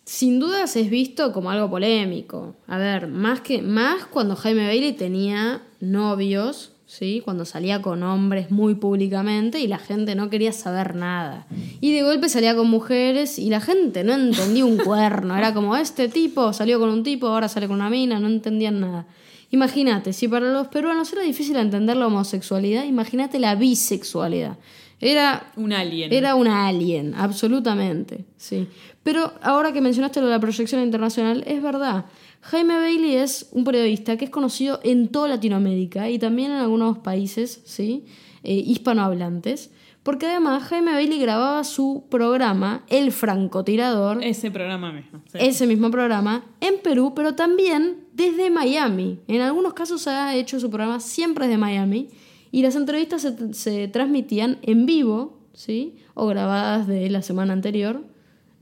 Sin 0.05 0.39
dudas 0.39 0.77
es 0.77 0.91
visto 0.91 1.33
como 1.33 1.51
algo 1.51 1.71
polémico. 1.71 2.55
A 2.67 2.79
ver, 2.79 3.09
más 3.09 3.41
que 3.41 3.63
más 3.63 4.05
cuando 4.05 4.37
Jaime 4.37 4.67
Bailey 4.67 4.93
tenía 4.93 5.63
novios, 5.81 6.73
¿sí? 6.87 7.23
Cuando 7.25 7.45
salía 7.45 7.81
con 7.81 8.03
hombres 8.03 8.51
muy 8.51 8.75
públicamente 8.75 9.61
y 9.61 9.67
la 9.67 9.79
gente 9.79 10.15
no 10.15 10.29
quería 10.29 10.53
saber 10.53 10.95
nada. 10.95 11.47
Y 11.81 11.93
de 11.93 12.03
golpe 12.03 12.29
salía 12.29 12.55
con 12.55 12.69
mujeres 12.69 13.39
y 13.39 13.49
la 13.49 13.61
gente 13.61 14.05
no 14.05 14.13
entendía 14.15 14.65
un 14.67 14.77
cuerno. 14.77 15.37
Era 15.37 15.55
como 15.55 15.77
este 15.77 16.09
tipo 16.09 16.53
salió 16.53 16.79
con 16.79 16.91
un 16.91 17.03
tipo, 17.03 17.29
ahora 17.29 17.49
sale 17.49 17.67
con 17.67 17.77
una 17.77 17.91
mina, 17.91 18.21
no 18.21 18.29
entendían 18.29 18.81
nada. 18.81 19.07
Imagínate, 19.51 20.13
si 20.13 20.29
para 20.29 20.53
los 20.53 20.69
peruanos 20.69 21.13
era 21.13 21.23
difícil 21.23 21.57
entender 21.57 21.97
la 21.97 22.09
homosexualidad, 22.09 22.85
imagínate 22.85 23.39
la 23.39 23.55
bisexualidad. 23.55 24.59
Era 25.01 25.53
Un 25.57 25.73
alien. 25.73 26.13
era 26.13 26.35
una 26.35 26.67
alien, 26.67 27.15
absolutamente, 27.15 28.25
sí. 28.37 28.69
Pero 29.05 29.35
ahora 29.43 29.73
que 29.73 29.81
mencionaste 29.81 30.21
lo 30.21 30.27
de 30.27 30.33
la 30.33 30.41
proyección 30.41 30.83
internacional, 30.83 31.45
es 31.47 31.63
verdad. 31.63 32.07
Jaime 32.41 32.75
Bailey 32.77 33.15
es 33.17 33.49
un 33.53 33.65
periodista 33.65 34.17
que 34.17 34.25
es 34.25 34.31
conocido 34.31 34.81
en 34.83 35.09
toda 35.09 35.29
Latinoamérica 35.29 36.11
y 36.11 36.19
también 36.19 36.51
en 36.51 36.57
algunos 36.59 36.99
países, 36.99 37.61
sí, 37.65 38.07
eh, 38.43 38.55
hispanohablantes, 38.55 39.71
porque 40.03 40.27
además 40.27 40.65
Jaime 40.65 40.93
Bailey 40.93 41.19
grababa 41.19 41.65
su 41.65 42.05
programa, 42.11 42.85
El 42.89 43.13
francotirador, 43.13 44.23
Ese 44.23 44.51
programa 44.51 44.93
mismo. 44.93 45.23
sí. 45.31 45.39
ese 45.41 45.67
mismo 45.67 45.91
programa, 45.91 46.45
en 46.61 46.75
Perú, 46.83 47.13
pero 47.15 47.35
también 47.35 48.05
desde 48.13 48.51
Miami. 48.51 49.21
En 49.29 49.41
algunos 49.43 49.75
casos 49.75 50.07
ha 50.07 50.35
hecho 50.35 50.61
su 50.61 50.69
programa 50.71 51.01
siempre 51.01 51.47
desde 51.47 51.59
Miami 51.59 52.09
y 52.51 52.63
las 52.63 52.77
entrevistas 52.77 53.23
se, 53.23 53.55
se 53.55 53.89
transmitían 53.89 54.59
en 54.63 54.87
vivo, 54.87 55.41
¿sí? 55.55 55.97
O 56.15 56.27
grabadas 56.27 56.87
de 56.87 57.09
la 57.11 57.23
semana 57.23 57.53
anterior 57.55 58.03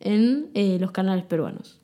en 0.02 0.50
eh, 0.54 0.76
los 0.80 0.90
canales 0.92 1.24
peruanos. 1.24 1.78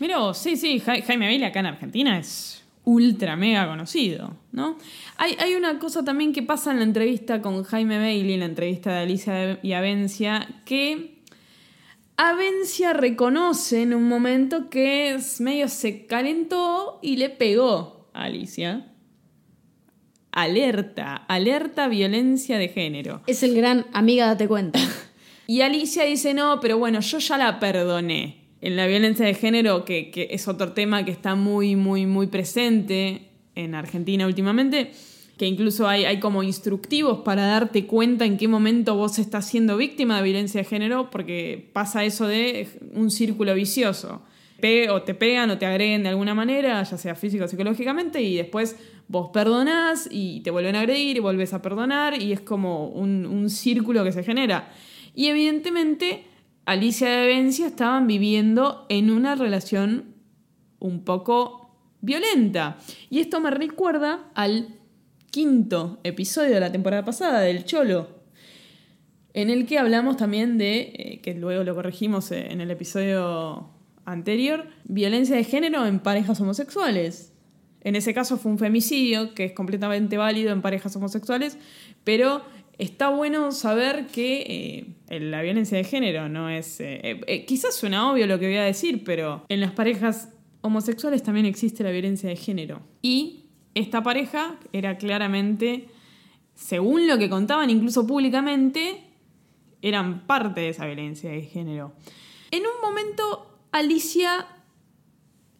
Mira, 0.00 0.34
sí, 0.34 0.56
sí, 0.56 0.80
Ja- 0.80 1.00
Jaime 1.02 1.26
Bailey 1.26 1.44
acá 1.48 1.60
en 1.60 1.66
Argentina 1.66 2.18
es 2.18 2.62
ultra 2.84 3.36
mega 3.36 3.68
conocido, 3.68 4.36
¿no? 4.50 4.76
Hay, 5.16 5.36
hay 5.38 5.54
una 5.54 5.78
cosa 5.78 6.04
también 6.04 6.32
que 6.32 6.42
pasa 6.42 6.72
en 6.72 6.78
la 6.78 6.84
entrevista 6.84 7.40
con 7.40 7.62
Jaime 7.62 7.98
Bailey, 7.98 8.34
en 8.34 8.40
la 8.40 8.46
entrevista 8.46 8.92
de 8.92 8.98
Alicia 8.98 9.60
y 9.62 9.72
Avencia, 9.72 10.48
que 10.64 11.18
Avencia 12.16 12.92
reconoce 12.92 13.82
en 13.82 13.94
un 13.94 14.08
momento 14.08 14.68
que 14.68 15.14
es 15.14 15.40
medio 15.40 15.68
se 15.68 16.06
calentó 16.06 16.98
y 17.02 17.16
le 17.16 17.30
pegó 17.30 18.08
a 18.12 18.24
Alicia. 18.24 18.88
Alerta, 20.32 21.14
alerta 21.28 21.88
violencia 21.88 22.56
de 22.58 22.68
género. 22.68 23.22
Es 23.26 23.42
el 23.42 23.54
gran 23.54 23.86
amiga, 23.92 24.26
date 24.26 24.48
cuenta. 24.48 24.80
Y 25.52 25.60
Alicia 25.60 26.04
dice, 26.04 26.32
no, 26.32 26.60
pero 26.60 26.78
bueno, 26.78 27.00
yo 27.00 27.18
ya 27.18 27.36
la 27.36 27.60
perdoné. 27.60 28.36
En 28.62 28.74
la 28.74 28.86
violencia 28.86 29.26
de 29.26 29.34
género, 29.34 29.84
que, 29.84 30.10
que 30.10 30.28
es 30.30 30.48
otro 30.48 30.72
tema 30.72 31.04
que 31.04 31.10
está 31.10 31.34
muy, 31.34 31.76
muy, 31.76 32.06
muy 32.06 32.26
presente 32.28 33.28
en 33.54 33.74
Argentina 33.74 34.26
últimamente, 34.26 34.92
que 35.36 35.44
incluso 35.46 35.86
hay, 35.86 36.06
hay 36.06 36.20
como 36.20 36.42
instructivos 36.42 37.18
para 37.18 37.44
darte 37.44 37.84
cuenta 37.84 38.24
en 38.24 38.38
qué 38.38 38.48
momento 38.48 38.94
vos 38.94 39.18
estás 39.18 39.46
siendo 39.46 39.76
víctima 39.76 40.16
de 40.16 40.22
violencia 40.22 40.62
de 40.62 40.64
género, 40.64 41.10
porque 41.10 41.68
pasa 41.74 42.02
eso 42.02 42.26
de 42.26 42.66
un 42.94 43.10
círculo 43.10 43.54
vicioso. 43.54 44.22
Pe- 44.58 44.88
o 44.88 45.02
te 45.02 45.12
pegan 45.12 45.50
o 45.50 45.58
te 45.58 45.66
agreden 45.66 46.04
de 46.04 46.08
alguna 46.08 46.34
manera, 46.34 46.82
ya 46.82 46.96
sea 46.96 47.14
físico 47.14 47.44
o 47.44 47.48
psicológicamente, 47.48 48.22
y 48.22 48.36
después 48.36 48.78
vos 49.06 49.28
perdonás 49.34 50.08
y 50.10 50.40
te 50.40 50.50
vuelven 50.50 50.76
a 50.76 50.80
agredir 50.80 51.18
y 51.18 51.20
volvés 51.20 51.52
a 51.52 51.60
perdonar, 51.60 52.18
y 52.22 52.32
es 52.32 52.40
como 52.40 52.88
un, 52.88 53.26
un 53.26 53.50
círculo 53.50 54.02
que 54.02 54.12
se 54.12 54.24
genera. 54.24 54.72
Y 55.14 55.26
evidentemente 55.26 56.24
Alicia 56.64 57.08
y 57.08 57.24
Avencia 57.24 57.66
estaban 57.66 58.06
viviendo 58.06 58.86
en 58.88 59.10
una 59.10 59.34
relación 59.34 60.14
un 60.78 61.04
poco 61.04 61.70
violenta. 62.00 62.78
Y 63.10 63.20
esto 63.20 63.40
me 63.40 63.50
recuerda 63.50 64.30
al 64.34 64.68
quinto 65.30 65.98
episodio 66.04 66.54
de 66.54 66.60
la 66.60 66.70
temporada 66.70 67.04
pasada 67.04 67.40
del 67.40 67.64
Cholo, 67.64 68.22
en 69.32 69.48
el 69.48 69.66
que 69.66 69.78
hablamos 69.78 70.18
también 70.18 70.58
de, 70.58 70.92
eh, 70.94 71.20
que 71.22 71.34
luego 71.34 71.64
lo 71.64 71.74
corregimos 71.74 72.30
eh, 72.32 72.52
en 72.52 72.60
el 72.60 72.70
episodio 72.70 73.70
anterior, 74.04 74.66
violencia 74.84 75.36
de 75.36 75.44
género 75.44 75.86
en 75.86 76.00
parejas 76.00 76.40
homosexuales. 76.40 77.32
En 77.80 77.96
ese 77.96 78.14
caso 78.14 78.36
fue 78.36 78.52
un 78.52 78.58
femicidio, 78.58 79.34
que 79.34 79.44
es 79.46 79.52
completamente 79.52 80.16
válido 80.16 80.52
en 80.52 80.62
parejas 80.62 80.94
homosexuales, 80.96 81.56
pero 82.04 82.42
está 82.78 83.08
bueno 83.10 83.52
saber 83.52 84.06
que 84.06 84.94
eh, 85.08 85.20
la 85.20 85.42
violencia 85.42 85.76
de 85.76 85.84
género 85.84 86.28
no 86.28 86.48
es... 86.48 86.80
eh, 86.80 87.20
eh, 87.26 87.44
quizás 87.44 87.74
suena 87.74 88.10
obvio 88.10 88.26
lo 88.26 88.38
que 88.38 88.46
voy 88.46 88.56
a 88.56 88.64
decir, 88.64 89.04
pero 89.04 89.44
en 89.48 89.60
las 89.60 89.72
parejas 89.72 90.30
homosexuales 90.62 91.22
también 91.22 91.46
existe 91.46 91.82
la 91.82 91.90
violencia 91.90 92.28
de 92.28 92.36
género. 92.36 92.80
Y 93.02 93.46
esta 93.74 94.02
pareja 94.02 94.58
era 94.72 94.96
claramente, 94.96 95.88
según 96.54 97.06
lo 97.06 97.18
que 97.18 97.28
contaban 97.28 97.70
incluso 97.70 98.06
públicamente, 98.06 99.04
eran 99.82 100.26
parte 100.26 100.60
de 100.60 100.68
esa 100.70 100.86
violencia 100.86 101.30
de 101.30 101.42
género. 101.42 101.92
En 102.50 102.62
un 102.62 102.80
momento, 102.80 103.58
Alicia 103.72 104.46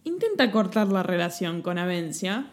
intenta 0.05 0.51
cortar 0.51 0.89
la 0.89 1.03
relación 1.03 1.63
con 1.63 1.79
Avencia. 1.79 2.52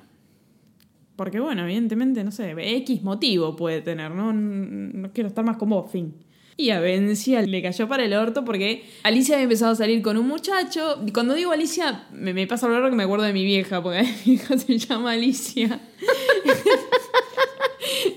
Porque, 1.19 1.41
bueno, 1.41 1.63
evidentemente, 1.63 2.23
no 2.23 2.31
sé, 2.31 2.55
X 2.77 3.03
motivo 3.03 3.53
puede 3.53 3.81
tener, 3.81 4.09
¿no? 4.11 4.31
No 4.31 5.11
quiero 5.11 5.27
estar 5.27 5.43
más 5.43 5.57
con 5.57 5.67
vos, 5.67 5.91
fin. 5.91 6.13
Y 6.55 6.69
Avencia 6.69 7.41
le 7.41 7.61
cayó 7.61 7.89
para 7.89 8.05
el 8.05 8.13
orto 8.13 8.45
porque 8.45 8.85
Alicia 9.03 9.35
había 9.35 9.43
empezado 9.43 9.73
a 9.73 9.75
salir 9.75 10.01
con 10.01 10.15
un 10.15 10.25
muchacho. 10.25 11.03
Y 11.05 11.11
cuando 11.11 11.33
digo 11.33 11.51
Alicia, 11.51 12.05
me, 12.13 12.33
me 12.33 12.47
pasa 12.47 12.69
lo 12.69 12.75
raro 12.75 12.89
que 12.89 12.95
me 12.95 13.03
acuerdo 13.03 13.25
de 13.25 13.33
mi 13.33 13.43
vieja, 13.43 13.83
porque 13.83 14.01
mi 14.25 14.31
vieja 14.31 14.57
se 14.57 14.77
llama 14.77 15.11
Alicia. 15.11 15.81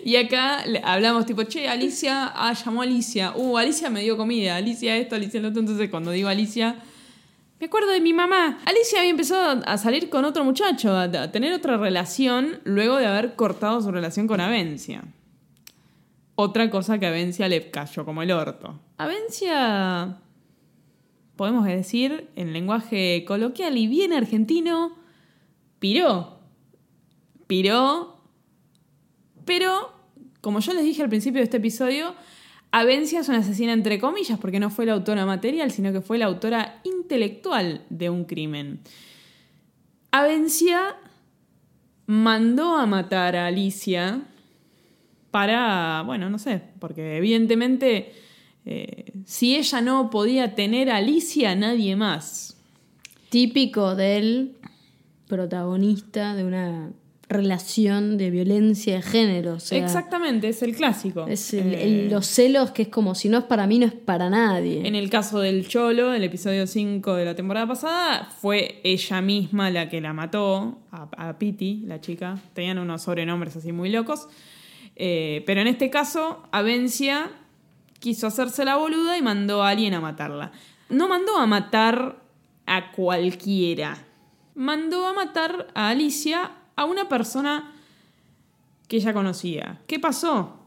Y 0.04 0.16
acá 0.16 0.64
hablamos 0.84 1.26
tipo, 1.26 1.42
che, 1.44 1.68
Alicia, 1.68 2.30
ah, 2.34 2.52
llamó 2.52 2.82
a 2.82 2.84
Alicia. 2.84 3.32
Uh, 3.36 3.58
Alicia 3.58 3.90
me 3.90 4.02
dio 4.02 4.16
comida, 4.16 4.56
Alicia 4.56 4.96
esto, 4.96 5.16
Alicia 5.16 5.40
lo 5.40 5.48
otro. 5.48 5.60
Entonces 5.60 5.90
cuando 5.90 6.12
digo 6.12 6.28
Alicia, 6.28 6.76
me 7.62 7.66
acuerdo 7.66 7.92
de 7.92 8.00
mi 8.00 8.12
mamá. 8.12 8.58
Alicia 8.66 8.98
había 8.98 9.12
empezado 9.12 9.62
a 9.64 9.78
salir 9.78 10.10
con 10.10 10.24
otro 10.24 10.44
muchacho, 10.44 10.96
a, 10.96 11.30
tener 11.30 11.52
otra 11.52 11.76
relación 11.76 12.58
luego 12.64 12.96
de 12.96 13.06
haber 13.06 13.36
cortado 13.36 13.80
su 13.80 13.92
relación 13.92 14.26
con 14.26 14.40
Avencia. 14.40 15.04
Otra 16.34 16.70
cosa 16.70 16.98
que 16.98 17.06
a 17.06 17.10
Avencia 17.10 17.46
le 17.46 17.70
cayó 17.70 18.04
como 18.04 18.20
el 18.20 18.32
orto. 18.32 18.80
Avencia, 18.98 20.18
podemos 21.36 21.64
decir, 21.64 22.30
en 22.34 22.52
lenguaje 22.52 23.24
coloquial 23.28 23.78
y 23.78 23.86
bien 23.86 24.12
argentino, 24.12 24.96
piró. 25.78 26.40
Piró 27.46 28.18
pero, 29.44 29.92
como 30.40 30.58
yo 30.58 30.74
les 30.74 30.82
dije 30.82 31.00
al 31.04 31.08
principio 31.08 31.38
de 31.38 31.44
este 31.44 31.58
episodio, 31.58 32.16
Avencia 32.74 33.20
es 33.20 33.28
una 33.28 33.38
asesina 33.38 33.74
entre 33.74 33.98
comillas 33.98 34.38
porque 34.38 34.58
no 34.58 34.70
fue 34.70 34.86
la 34.86 34.94
autora 34.94 35.26
material, 35.26 35.70
sino 35.70 35.92
que 35.92 36.00
fue 36.00 36.16
la 36.16 36.24
autora 36.24 36.80
intelectual 36.84 37.84
de 37.90 38.08
un 38.08 38.24
crimen. 38.24 38.80
Avencia 40.10 40.96
mandó 42.06 42.76
a 42.76 42.86
matar 42.86 43.36
a 43.36 43.46
Alicia 43.46 44.22
para, 45.30 46.02
bueno, 46.06 46.30
no 46.30 46.38
sé, 46.38 46.62
porque 46.78 47.18
evidentemente 47.18 48.14
eh, 48.64 49.12
si 49.26 49.56
ella 49.56 49.82
no 49.82 50.08
podía 50.08 50.54
tener 50.54 50.90
a 50.90 50.96
Alicia, 50.96 51.54
nadie 51.54 51.94
más. 51.94 52.56
Típico 53.28 53.94
del 53.94 54.56
protagonista 55.26 56.34
de 56.34 56.44
una 56.44 56.92
relación 57.32 58.16
de 58.18 58.30
violencia 58.30 58.96
de 58.96 59.02
género. 59.02 59.54
o 59.54 59.60
sea, 59.60 59.78
Exactamente, 59.82 60.48
es 60.48 60.62
el 60.62 60.74
clásico. 60.76 61.26
Es 61.28 61.52
el- 61.54 61.74
Eh, 61.74 61.84
el- 62.04 62.10
los 62.10 62.26
celos 62.26 62.70
que 62.72 62.82
es 62.82 62.88
como 62.88 63.14
si 63.14 63.28
no 63.28 63.38
es 63.38 63.44
para 63.44 63.66
mí, 63.66 63.78
no 63.78 63.86
es 63.86 63.92
para 63.92 64.30
nadie. 64.30 64.86
En 64.86 64.94
el 64.94 65.10
caso 65.10 65.40
del 65.40 65.66
Cholo, 65.68 66.12
el 66.14 66.22
episodio 66.24 66.66
5 66.66 67.14
de 67.14 67.24
la 67.24 67.34
temporada 67.34 67.66
pasada, 67.66 68.28
fue 68.40 68.80
ella 68.84 69.20
misma 69.20 69.70
la 69.70 69.88
que 69.88 70.00
la 70.00 70.12
mató, 70.12 70.78
a, 70.90 71.08
a 71.28 71.38
Piti, 71.38 71.82
la 71.86 72.00
chica. 72.00 72.38
Tenían 72.54 72.78
unos 72.78 73.02
sobrenombres 73.02 73.56
así 73.56 73.72
muy 73.72 73.90
locos. 73.90 74.28
Eh, 74.96 75.42
pero 75.46 75.60
en 75.62 75.66
este 75.68 75.88
caso, 75.90 76.42
Avencia 76.52 77.30
quiso 77.98 78.26
hacerse 78.26 78.64
la 78.64 78.76
boluda 78.76 79.16
y 79.16 79.22
mandó 79.22 79.62
a 79.62 79.70
alguien 79.70 79.94
a 79.94 80.00
matarla. 80.00 80.52
No 80.90 81.08
mandó 81.08 81.38
a 81.38 81.46
matar 81.46 82.20
a 82.66 82.92
cualquiera. 82.92 83.96
Mandó 84.54 85.06
a 85.06 85.14
matar 85.14 85.68
a 85.74 85.88
Alicia 85.88 86.50
a 86.76 86.84
una 86.84 87.08
persona 87.08 87.74
que 88.88 88.96
ella 88.96 89.12
conocía. 89.12 89.80
¿Qué 89.86 89.98
pasó? 89.98 90.58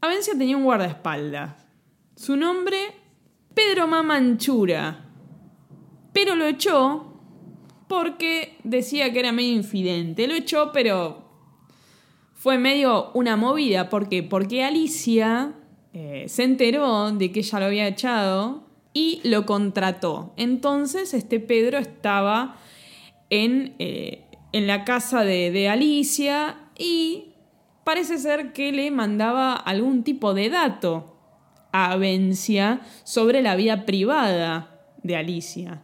Avencia 0.00 0.34
tenía 0.36 0.56
un 0.56 0.64
guardaespaldas. 0.64 1.66
Su 2.16 2.36
nombre, 2.36 2.78
Pedro 3.54 3.86
Mamanchura. 3.86 5.04
Pero 6.12 6.34
lo 6.34 6.46
echó 6.46 7.08
porque 7.88 8.58
decía 8.64 9.12
que 9.12 9.20
era 9.20 9.32
medio 9.32 9.52
infidente. 9.52 10.26
Lo 10.28 10.34
echó, 10.34 10.72
pero 10.72 11.28
fue 12.34 12.58
medio 12.58 13.10
una 13.14 13.36
movida. 13.36 13.88
¿Por 13.88 14.08
qué? 14.08 14.22
Porque 14.22 14.62
Alicia 14.62 15.54
eh, 15.92 16.26
se 16.28 16.44
enteró 16.44 17.10
de 17.12 17.32
que 17.32 17.40
ella 17.40 17.60
lo 17.60 17.66
había 17.66 17.88
echado 17.88 18.62
y 18.92 19.20
lo 19.24 19.46
contrató. 19.46 20.34
Entonces, 20.36 21.14
este 21.14 21.40
Pedro 21.40 21.78
estaba 21.78 22.56
en, 23.30 23.74
eh, 23.78 24.27
en 24.52 24.66
la 24.66 24.84
casa 24.84 25.24
de, 25.24 25.50
de 25.50 25.68
Alicia 25.68 26.56
y 26.78 27.34
parece 27.84 28.18
ser 28.18 28.52
que 28.52 28.72
le 28.72 28.90
mandaba 28.90 29.54
algún 29.54 30.04
tipo 30.04 30.34
de 30.34 30.50
dato 30.50 31.16
a 31.72 31.92
Avencia 31.92 32.80
sobre 33.04 33.42
la 33.42 33.56
vida 33.56 33.84
privada 33.84 34.80
de 35.02 35.16
Alicia. 35.16 35.82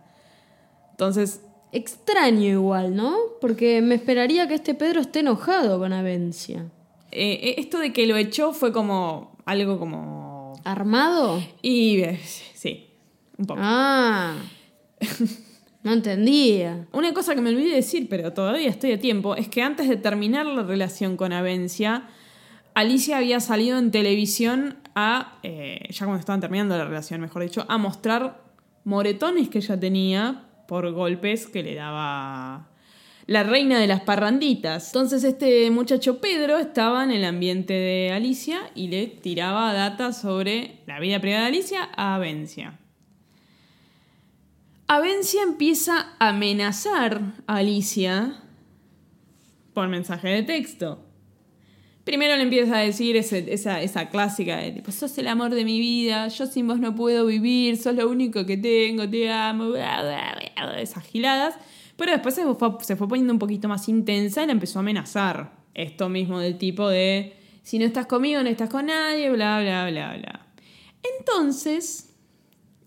Entonces, 0.91 1.41
Extraño 1.75 2.45
igual, 2.45 2.95
¿no? 2.95 3.17
Porque 3.41 3.83
me 3.83 3.97
esperaría 3.97 4.47
que 4.47 4.55
este 4.55 4.75
Pedro 4.75 5.01
esté 5.01 5.19
enojado 5.19 5.81
con 5.81 5.93
Avencia. 5.93 6.71
eh, 7.11 7.57
esto 7.59 7.81
de 7.81 7.93
que 7.93 8.07
lo 8.07 8.17
echó 8.17 8.53
fue 8.53 8.73
como 8.73 9.37
algo 9.45 9.81
como... 9.81 10.53
¿Armado? 10.63 11.43
Y 11.63 11.99
eh, 12.03 12.21
sí, 12.55 12.91
un 13.37 13.47
poco. 13.47 13.61
Ah. 13.61 14.37
No 15.85 15.93
entendía. 15.93 16.87
Una 16.93 17.13
cosa 17.13 17.35
que 17.35 17.43
me 17.43 17.51
olvidé 17.51 17.75
decir, 17.75 18.09
pero 18.09 18.33
todavía 18.33 18.71
estoy 18.71 18.93
a 18.93 18.99
tiempo, 18.99 19.37
es 19.37 19.49
que 19.49 19.63
antes 19.63 19.87
de 19.87 19.97
terminar 19.97 20.47
la 20.47 20.63
relación 20.63 21.19
con 21.19 21.33
Avencia, 21.33 22.09
Alicia 22.73 23.19
había 23.19 23.39
salido 23.39 23.79
en 23.79 23.91
televisión 23.91 24.79
a, 24.95 25.39
eh, 25.43 25.87
ya 25.91 26.07
cuando 26.07 26.21
estaban 26.21 26.41
terminando 26.41 26.77
la 26.77 26.87
relación, 26.87 27.21
mejor 27.21 27.43
dicho, 27.43 27.67
a 27.69 27.77
mostrar 27.77 28.43
moretones 28.85 29.51
que 29.51 29.59
ella 29.59 29.79
tenía 29.79 30.47
por 30.67 30.91
golpes 30.91 31.47
que 31.47 31.63
le 31.63 31.75
daba 31.75 32.71
la 33.27 33.43
reina 33.43 33.79
de 33.79 33.87
las 33.87 34.01
parranditas. 34.01 34.89
Entonces 34.89 35.23
este 35.23 35.71
muchacho 35.71 36.19
Pedro 36.19 36.59
estaba 36.59 37.05
en 37.05 37.11
el 37.11 37.25
ambiente 37.25 37.75
de 37.75 38.11
Alicia 38.11 38.71
y 38.75 38.89
le 38.89 39.07
tiraba 39.07 39.75
data 39.75 40.15
sobre 40.15 40.81
la 40.87 40.99
vida 40.99 41.21
privada 41.21 41.43
de 41.43 41.49
Alicia 41.49 41.91
a 41.95 42.15
Avencia. 42.15 42.79
Avencia 44.87 45.43
empieza 45.43 46.15
a 46.19 46.29
amenazar 46.29 47.33
a 47.47 47.57
Alicia 47.57 48.43
por 49.73 49.89
mensaje 49.89 50.29
de 50.29 50.43
texto. 50.43 50.99
Primero 52.05 52.37
le 52.37 52.43
empieza 52.43 52.77
a 52.77 52.81
decir 52.81 53.17
esa 53.17 54.11
clásica 54.11 54.59
de 54.59 54.73
tipo, 54.73 54.93
sos 54.93 55.17
el 55.17 55.27
amor 55.29 55.55
de 55.55 55.65
mi 55.65 55.81
vida, 55.81 56.29
yo 56.29 56.45
sin 56.45 56.69
vos 56.69 56.79
no 56.81 56.95
puedo 56.95 57.25
vivir, 57.25 57.79
sos 57.79 57.95
lo 57.95 58.11
único 58.11 58.45
que 58.45 58.59
tengo, 58.59 59.09
te 59.09 59.33
amo, 59.33 59.71
bla, 59.71 60.03
bla, 60.03 60.39
bla, 60.55 60.81
esas 60.81 61.03
giladas. 61.05 61.55
Pero 61.97 62.13
después 62.13 62.35
se 62.35 62.45
fue, 62.45 62.71
se 62.83 62.97
fue 62.97 63.09
poniendo 63.09 63.33
un 63.33 63.39
poquito 63.39 63.69
más 63.69 63.89
intensa 63.89 64.43
y 64.43 64.47
la 64.47 64.53
empezó 64.53 64.81
a 64.81 64.83
amenazar. 64.83 65.65
Esto 65.73 66.11
mismo 66.11 66.41
del 66.41 66.59
tipo 66.59 66.89
de, 66.89 67.39
si 67.63 67.79
no 67.79 67.87
estás 67.87 68.05
conmigo, 68.05 68.43
no 68.43 68.51
estás 68.51 68.69
con 68.69 68.87
nadie, 68.87 69.31
bla, 69.31 69.63
bla, 69.63 69.89
bla, 69.89 70.17
bla. 70.19 70.47
Entonces, 71.19 72.14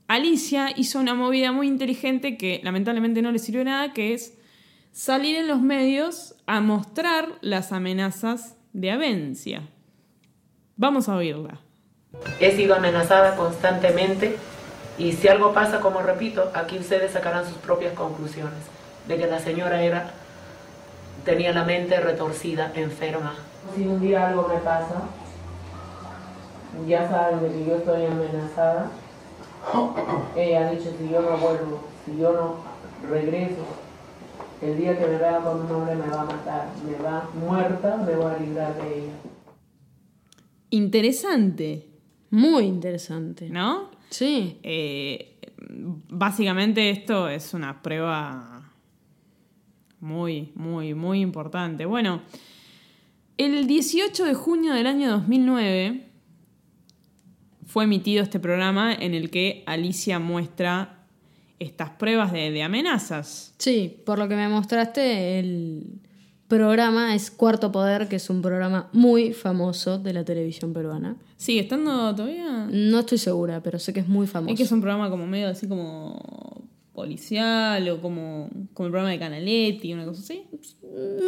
Alicia 0.08 0.70
hizo 0.76 1.00
una 1.00 1.14
movida 1.14 1.52
muy 1.52 1.68
inteligente 1.68 2.38
que 2.38 2.62
lamentablemente 2.64 3.22
no 3.22 3.32
le 3.32 3.40
sirvió 3.40 3.66
nada, 3.66 3.92
que 3.92 4.14
es 4.14 4.38
salir 4.94 5.36
en 5.36 5.48
los 5.48 5.62
medios 5.62 6.36
a 6.46 6.62
mostrar 6.62 7.34
las 7.42 7.74
amenazas 7.74 8.56
de 8.72 8.92
Avencia. 8.92 9.64
Vamos 10.78 11.10
a 11.10 11.16
oírla. 11.16 11.60
He 12.40 12.56
sido 12.56 12.76
amenazada 12.76 13.36
constantemente 13.36 14.38
y 14.98 15.12
si 15.12 15.28
algo 15.28 15.54
pasa, 15.54 15.82
como 15.82 16.02
repito, 16.02 16.52
aquí 16.56 16.80
ustedes 16.80 17.12
sacarán 17.12 17.46
sus 17.46 17.58
propias 17.58 17.94
conclusiones 17.94 18.64
de 19.08 19.18
que 19.18 19.28
la 19.28 19.40
señora 19.40 19.84
era 19.84 20.14
tenía 21.26 21.52
la 21.52 21.66
mente 21.66 22.00
retorcida, 22.00 22.72
enferma. 22.76 23.36
Si 23.76 23.86
un 23.86 24.00
día 24.00 24.30
algo 24.30 24.48
me 24.48 24.60
pasa, 24.62 25.02
ya 26.88 27.10
saben 27.10 27.42
de 27.42 27.50
que 27.50 27.66
yo 27.66 27.76
estoy 27.76 28.06
amenazada 28.06 28.90
Ella 30.36 30.68
ha 30.68 30.72
dicho, 30.72 30.94
si 30.98 31.10
yo 31.10 31.22
no 31.22 31.38
vuelvo, 31.38 31.84
si 32.06 32.18
yo 32.18 32.32
no 32.34 33.10
regreso, 33.10 33.66
el 34.62 34.78
día 34.78 34.98
que 34.98 35.06
me 35.06 35.18
vea 35.18 35.40
con 35.40 35.62
un 35.62 35.72
hombre 35.72 35.96
me 35.96 36.08
va 36.08 36.22
a 36.22 36.26
matar, 36.26 36.70
me 36.86 37.04
va 37.04 37.30
muerta, 37.40 37.98
me 37.98 38.16
voy 38.16 38.34
a 38.34 38.38
librar 38.38 38.82
de 38.82 38.98
ella. 39.00 39.14
Interesante, 40.70 41.88
Muy 42.30 42.66
interesante. 42.66 43.50
¿no? 43.50 43.90
Sí. 44.10 44.60
Eh, 44.64 45.40
básicamente 46.10 46.90
esto 46.90 47.30
es 47.30 47.54
una 47.54 47.82
prueba 47.82 48.70
muy, 50.00 50.52
muy, 50.56 50.94
muy 50.94 51.22
importante. 51.22 51.86
Bueno, 51.86 52.22
el 53.38 53.68
18 53.68 54.26
de 54.26 54.34
junio 54.34 54.74
del 54.74 54.88
año 54.88 55.12
2009 55.12 56.07
fue 57.78 57.84
emitido 57.84 58.24
este 58.24 58.40
programa 58.40 58.92
en 58.92 59.14
el 59.14 59.30
que 59.30 59.62
Alicia 59.68 60.18
muestra 60.18 61.06
estas 61.60 61.92
pruebas 61.92 62.32
de, 62.32 62.50
de 62.50 62.64
amenazas. 62.64 63.54
Sí, 63.60 64.02
por 64.04 64.18
lo 64.18 64.28
que 64.28 64.36
me 64.36 64.50
mostraste, 64.50 65.38
el 65.38 66.00
programa 66.48 67.14
es 67.14 67.30
Cuarto 67.30 67.72
Poder, 67.72 68.08
que 68.08 68.16
es 68.16 68.32
un 68.32 68.42
programa 68.42 68.90
muy 68.94 69.32
famoso 69.32 70.00
de 70.00 70.12
la 70.12 70.26
televisión 70.26 70.74
peruana. 70.74 71.18
¿Sigue 71.36 71.60
estando 71.60 72.16
todavía? 72.16 72.68
No 72.72 73.02
estoy 73.02 73.20
segura, 73.20 73.62
pero 73.62 73.78
sé 73.78 73.94
que 73.94 74.00
es 74.00 74.08
muy 74.08 74.26
famoso. 74.26 74.54
Es 74.54 74.58
que 74.58 74.64
es 74.64 74.72
un 74.72 74.82
programa 74.82 75.12
como 75.12 75.28
medio 75.28 75.48
así 75.48 75.68
como 75.68 76.68
policial 76.98 77.88
o 77.90 78.02
como, 78.02 78.50
como 78.74 78.88
el 78.88 78.92
programa 78.92 79.12
de 79.12 79.20
Canaletti, 79.20 79.94
una 79.94 80.04
cosa 80.04 80.20
así. 80.22 80.42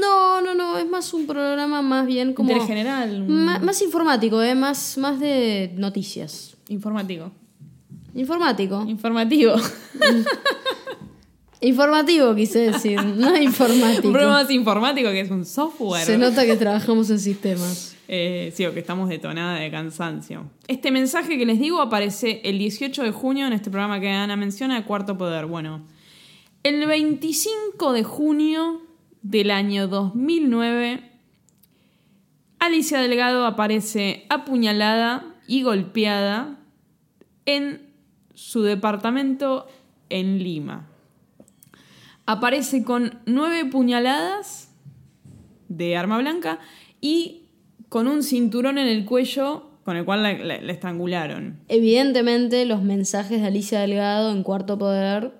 No, 0.01 0.41
no, 0.41 0.55
no, 0.55 0.79
es 0.79 0.89
más 0.89 1.13
un 1.13 1.27
programa 1.27 1.83
más 1.83 2.07
bien 2.07 2.33
como... 2.33 2.49
Interés 2.49 2.67
general, 2.67 3.21
un- 3.21 3.45
Ma- 3.45 3.59
más 3.59 3.79
informático, 3.83 4.41
¿eh? 4.41 4.55
más, 4.55 4.97
más 4.97 5.19
de 5.19 5.71
noticias. 5.77 6.57
informativo. 6.69 7.31
Informático. 8.15 8.83
Informativo. 8.87 9.53
Informativo 11.61 12.33
quise 12.35 12.71
decir, 12.71 12.99
no 13.03 13.35
informático. 13.37 14.07
un 14.07 14.13
programa 14.13 14.41
más 14.41 14.49
informático 14.51 15.09
que 15.11 15.19
es 15.21 15.29
un 15.29 15.45
software. 15.45 16.03
Se 16.05 16.17
nota 16.17 16.45
que 16.45 16.55
trabajamos 16.55 17.09
en 17.11 17.19
sistemas. 17.19 17.95
Eh, 18.11 18.51
sí, 18.55 18.65
o 18.65 18.73
que 18.73 18.79
estamos 18.79 19.07
detonada 19.07 19.59
de 19.59 19.69
cansancio. 19.69 20.49
Este 20.67 20.89
mensaje 20.89 21.37
que 21.37 21.45
les 21.45 21.59
digo 21.59 21.79
aparece 21.79 22.41
el 22.43 22.57
18 22.57 23.03
de 23.03 23.11
junio 23.11 23.45
en 23.45 23.53
este 23.53 23.69
programa 23.69 23.99
que 23.99 24.09
Ana 24.09 24.35
menciona, 24.35 24.77
de 24.77 24.83
Cuarto 24.83 25.15
Poder. 25.15 25.45
Bueno, 25.45 25.85
el 26.63 26.87
25 26.87 27.93
de 27.93 28.03
junio 28.03 28.81
del 29.21 29.51
año 29.51 29.87
2009, 29.87 31.03
Alicia 32.57 32.99
Delgado 32.99 33.45
aparece 33.45 34.25
apuñalada 34.29 35.35
y 35.47 35.61
golpeada 35.61 36.57
en 37.45 37.93
su 38.33 38.63
departamento 38.63 39.67
en 40.09 40.39
Lima. 40.43 40.87
Aparece 42.25 42.83
con 42.83 43.19
nueve 43.27 43.65
puñaladas 43.65 44.71
de 45.67 45.95
arma 45.95 46.17
blanca 46.17 46.57
y 47.01 47.38
con 47.89 48.07
un 48.07 48.23
cinturón 48.23 48.77
en 48.77 48.87
el 48.87 49.05
cuello 49.05 49.65
con 49.83 49.97
el 49.97 50.05
cual 50.05 50.21
la 50.21 50.55
estrangularon. 50.71 51.61
Evidentemente, 51.67 52.63
los 52.65 52.83
mensajes 52.83 53.41
de 53.41 53.47
Alicia 53.47 53.79
Delgado 53.79 54.31
en 54.31 54.43
Cuarto 54.43 54.77
Poder 54.77 55.33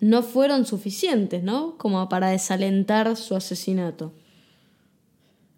no 0.00 0.22
fueron 0.22 0.66
suficientes, 0.66 1.42
¿no? 1.42 1.78
Como 1.78 2.08
para 2.10 2.28
desalentar 2.28 3.16
su 3.16 3.34
asesinato. 3.34 4.12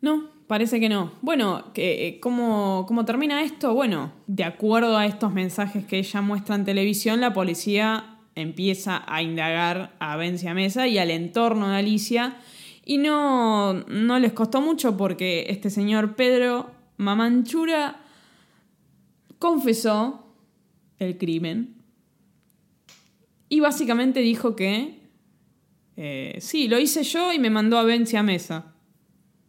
No, 0.00 0.28
parece 0.46 0.78
que 0.78 0.88
no. 0.88 1.12
Bueno, 1.22 1.64
eh, 1.74 2.18
¿cómo, 2.20 2.84
¿cómo 2.86 3.04
termina 3.04 3.42
esto? 3.42 3.74
Bueno, 3.74 4.12
de 4.26 4.44
acuerdo 4.44 4.96
a 4.96 5.06
estos 5.06 5.32
mensajes 5.32 5.84
que 5.86 5.98
ella 5.98 6.20
muestra 6.20 6.54
en 6.54 6.64
televisión, 6.64 7.20
la 7.20 7.32
policía 7.32 8.18
empieza 8.34 9.02
a 9.06 9.22
indagar 9.22 9.96
a 9.98 10.16
Vencia 10.16 10.54
Mesa 10.54 10.86
y 10.86 10.98
al 10.98 11.10
entorno 11.10 11.70
de 11.70 11.78
Alicia. 11.78 12.36
Y 12.84 12.98
no, 12.98 13.72
no 13.72 14.18
les 14.18 14.32
costó 14.32 14.60
mucho 14.60 14.96
porque 14.96 15.46
este 15.48 15.70
señor 15.70 16.16
Pedro 16.16 16.70
Mamanchura 16.98 18.02
confesó 19.38 20.26
el 20.98 21.16
crimen 21.18 21.82
y 23.48 23.60
básicamente 23.60 24.20
dijo 24.20 24.54
que 24.56 25.04
eh, 25.96 26.36
sí, 26.40 26.68
lo 26.68 26.78
hice 26.78 27.04
yo 27.04 27.32
y 27.32 27.38
me 27.38 27.50
mandó 27.50 27.78
a 27.78 27.84
Vencia 27.84 28.22
Mesa. 28.22 28.74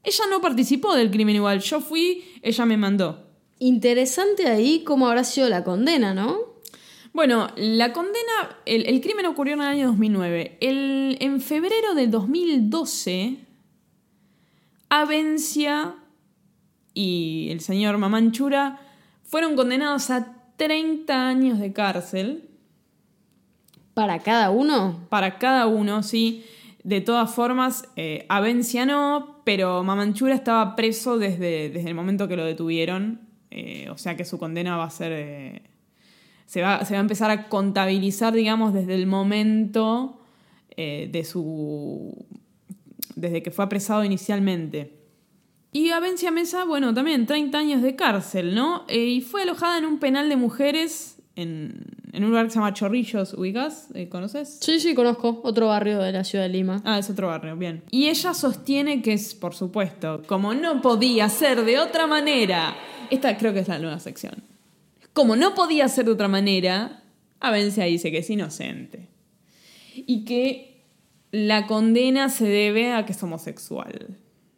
Ella 0.03 0.25
no 0.29 0.41
participó 0.41 0.95
del 0.95 1.09
crimen 1.09 1.35
igual. 1.35 1.59
Yo 1.59 1.81
fui, 1.81 2.23
ella 2.41 2.65
me 2.65 2.77
mandó. 2.77 3.27
Interesante 3.57 4.47
ahí 4.47 4.83
cómo 4.83 5.07
habrá 5.07 5.23
sido 5.23 5.49
la 5.49 5.63
condena, 5.63 6.13
¿no? 6.13 6.54
Bueno, 7.15 7.47
la 7.55 7.93
condena, 7.93 8.59
el, 8.65 8.85
el 8.87 8.99
crimen 8.99 9.25
ocurrió 9.25 9.53
en 9.53 9.61
el 9.61 9.67
año 9.67 9.87
2009. 9.87 10.57
El, 10.59 11.17
en 11.21 11.39
febrero 11.39 11.95
del 11.95 12.11
2012, 12.11 13.37
Avencia 14.89 15.95
y 16.93 17.47
el 17.51 17.61
señor 17.61 17.97
Mamanchura 17.97 18.81
fueron 19.23 19.55
condenados 19.55 20.09
a 20.09 20.33
30 20.57 21.29
años 21.29 21.59
de 21.59 21.71
cárcel 21.71 22.49
Para 23.93 24.19
cada 24.19 24.49
uno. 24.51 24.99
para 25.09 25.37
cada 25.39 25.67
uno, 25.67 26.03
sí. 26.03 26.43
De 26.83 26.99
todas 27.01 27.33
formas, 27.33 27.89
eh, 27.95 28.25
Avencia 28.29 28.85
no, 28.85 29.41
pero 29.45 29.83
Mamanchura 29.83 30.35
estaba 30.35 30.75
preso 30.75 31.17
desde, 31.17 31.69
desde 31.69 31.87
el 31.89 31.95
momento 31.95 32.27
que 32.27 32.35
lo 32.35 32.45
detuvieron. 32.45 33.21
eh, 33.51 33.89
o 33.89 33.97
sea 33.97 34.17
que 34.17 34.25
su 34.25 34.37
condena 34.37 34.75
va 34.77 34.83
a 34.85 34.89
ser. 34.89 35.11
eh, 35.13 35.61
se, 36.45 36.61
va, 36.61 36.85
se 36.85 36.93
va 36.93 36.99
a 36.99 37.01
empezar 37.01 37.31
a 37.31 37.49
contabilizar, 37.49 38.33
digamos, 38.33 38.73
desde 38.73 38.95
el 38.95 39.07
momento 39.07 40.19
eh, 40.77 41.09
de 41.11 41.23
su. 41.23 42.25
desde 43.15 43.41
que 43.41 43.51
fue 43.51 43.65
apresado 43.65 44.03
inicialmente. 44.03 44.93
Y 45.71 45.89
Avencia 45.89 46.31
Mesa, 46.31 46.63
bueno, 46.63 46.93
también 46.93 47.25
30 47.25 47.57
años 47.57 47.81
de 47.81 47.95
cárcel, 47.95 48.55
¿no? 48.55 48.85
Eh, 48.87 49.05
y 49.05 49.21
fue 49.21 49.41
alojada 49.41 49.77
en 49.77 49.85
un 49.85 49.99
penal 49.99 50.29
de 50.29 50.37
mujeres 50.37 51.21
en, 51.35 51.85
en 52.13 52.23
un 52.23 52.29
lugar 52.29 52.45
que 52.45 52.51
se 52.51 52.55
llama 52.55 52.73
Chorrillos, 52.73 53.33
¿ubicas? 53.33 53.89
Eh, 53.93 54.07
¿Conoces? 54.07 54.59
Sí, 54.61 54.79
sí, 54.79 54.95
conozco. 54.95 55.41
Otro 55.43 55.67
barrio 55.67 55.99
de 55.99 56.13
la 56.13 56.23
ciudad 56.23 56.45
de 56.45 56.49
Lima. 56.49 56.81
Ah, 56.85 56.97
es 56.97 57.09
otro 57.09 57.27
barrio, 57.27 57.57
bien. 57.57 57.83
Y 57.91 58.07
ella 58.07 58.33
sostiene 58.33 59.01
que 59.01 59.13
es, 59.13 59.35
por 59.35 59.53
supuesto, 59.53 60.21
como 60.27 60.53
no 60.53 60.81
podía 60.81 61.27
ser 61.27 61.65
de 61.65 61.77
otra 61.79 62.07
manera. 62.07 62.73
Esta 63.09 63.37
creo 63.37 63.53
que 63.53 63.59
es 63.59 63.67
la 63.67 63.79
nueva 63.79 63.99
sección. 63.99 64.54
Como 65.15 65.37
no 65.37 65.55
podía 65.55 65.87
ser 65.87 66.03
de 66.03 66.11
otra 66.11 66.27
manera, 66.27 67.01
Avencia 67.39 67.85
dice 67.85 68.11
que 68.11 68.17
es 68.17 68.29
inocente. 68.29 69.07
Y 69.95 70.25
que 70.25 70.83
la 71.31 71.67
condena 71.67 72.27
se 72.27 72.45
debe 72.45 72.91
a 72.91 73.05
que 73.05 73.13
es 73.13 73.23
homosexual. 73.23 74.17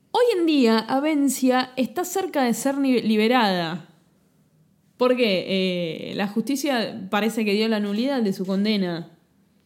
Hoy 0.09 0.23
en 0.35 0.47
día, 0.47 0.79
Avencia 0.79 1.73
está 1.75 2.03
cerca 2.03 2.41
de 2.41 2.55
ser 2.55 2.75
liberada. 2.79 3.87
Porque 4.97 5.45
eh, 5.47 6.15
la 6.15 6.27
justicia 6.27 7.07
parece 7.11 7.45
que 7.45 7.53
dio 7.53 7.67
la 7.67 7.79
nulidad 7.79 8.23
de 8.23 8.33
su 8.33 8.43
condena 8.43 9.11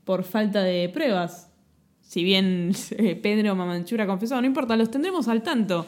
por 0.03 0.25
falta 0.25 0.61
de 0.61 0.89
pruebas. 0.89 1.53
Si 2.01 2.25
bien 2.25 2.73
eh, 2.97 3.15
Pedro 3.15 3.55
Mamanchura 3.55 4.05
confesó, 4.07 4.41
no 4.41 4.45
importa, 4.45 4.75
los 4.75 4.91
tendremos 4.91 5.29
al 5.29 5.41
tanto. 5.41 5.85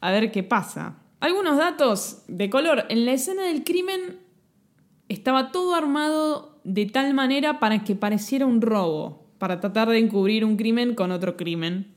A 0.00 0.12
ver 0.12 0.32
qué 0.32 0.42
pasa. 0.42 0.96
Algunos 1.20 1.58
datos 1.58 2.22
de 2.26 2.48
color. 2.48 2.86
En 2.88 3.04
la 3.04 3.12
escena 3.12 3.42
del 3.42 3.62
crimen 3.62 4.24
estaba 5.08 5.52
todo 5.52 5.74
armado 5.74 6.58
de 6.64 6.86
tal 6.86 7.14
manera 7.14 7.60
para 7.60 7.84
que 7.84 7.94
pareciera 7.94 8.46
un 8.46 8.60
robo, 8.60 9.26
para 9.38 9.60
tratar 9.60 9.88
de 9.88 9.98
encubrir 9.98 10.44
un 10.44 10.56
crimen 10.56 10.94
con 10.94 11.10
otro 11.12 11.36
crimen. 11.36 11.94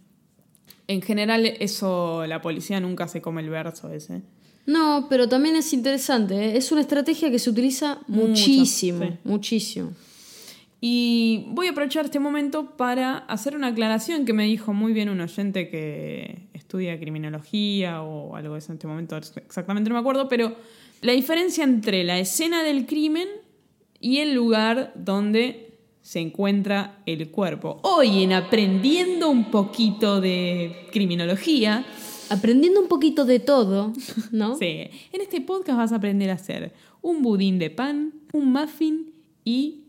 En 0.87 1.01
general, 1.01 1.45
eso 1.45 2.25
la 2.27 2.41
policía 2.41 2.79
nunca 2.79 3.07
se 3.07 3.21
come 3.21 3.41
el 3.41 3.49
verso 3.49 3.91
ese. 3.91 4.21
No, 4.65 5.07
pero 5.09 5.27
también 5.27 5.55
es 5.55 5.73
interesante. 5.73 6.35
¿eh? 6.35 6.57
Es 6.57 6.71
una 6.71 6.81
estrategia 6.81 7.31
que 7.31 7.39
se 7.39 7.49
utiliza 7.49 7.99
Mucho, 8.07 8.27
muchísimo. 8.27 9.05
sí. 9.05 9.13
Muchísimo. 9.23 9.93
Y 10.81 11.45
voy 11.49 11.67
a 11.67 11.71
aprovechar 11.71 12.05
este 12.05 12.19
momento 12.19 12.77
para 12.77 13.17
hacer 13.17 13.55
una 13.55 13.67
aclaración 13.67 14.25
que 14.25 14.31
me 14.31 14.45
dijo 14.45 14.73
muy 14.73 14.93
bien 14.93 15.09
un 15.09 15.19
oyente 15.19 15.69
que 15.69 16.47
estudia 16.53 16.97
criminología 16.99 18.01
o 18.01 18.35
algo 18.35 18.53
de 18.53 18.59
eso 18.59 18.71
en 18.71 18.77
este 18.77 18.87
momento, 18.87 19.17
exactamente 19.17 19.89
no 19.89 19.95
me 19.95 19.99
acuerdo, 19.99 20.29
pero 20.29 20.55
la 21.01 21.13
diferencia 21.13 21.63
entre 21.63 22.03
la 22.03 22.19
escena 22.19 22.63
del 22.63 22.85
crimen 22.85 23.27
y 23.99 24.17
el 24.17 24.33
lugar 24.33 24.93
donde 24.95 25.77
se 26.01 26.19
encuentra 26.19 27.01
el 27.05 27.29
cuerpo. 27.31 27.79
Hoy 27.83 28.23
en 28.23 28.33
aprendiendo 28.33 29.29
un 29.29 29.51
poquito 29.51 30.21
de 30.21 30.87
criminología, 30.91 31.85
Aprendiendo 32.29 32.79
un 32.79 32.87
poquito 32.87 33.25
de 33.25 33.39
todo, 33.39 33.93
¿no? 34.31 34.55
Sí, 34.59 34.87
en 35.11 35.21
este 35.21 35.41
podcast 35.41 35.77
vas 35.77 35.91
a 35.91 35.95
aprender 35.95 36.29
a 36.29 36.33
hacer 36.33 36.73
un 37.01 37.23
budín 37.23 37.57
de 37.57 37.71
pan, 37.71 38.13
un 38.33 38.51
muffin 38.51 39.11
y 39.43 39.85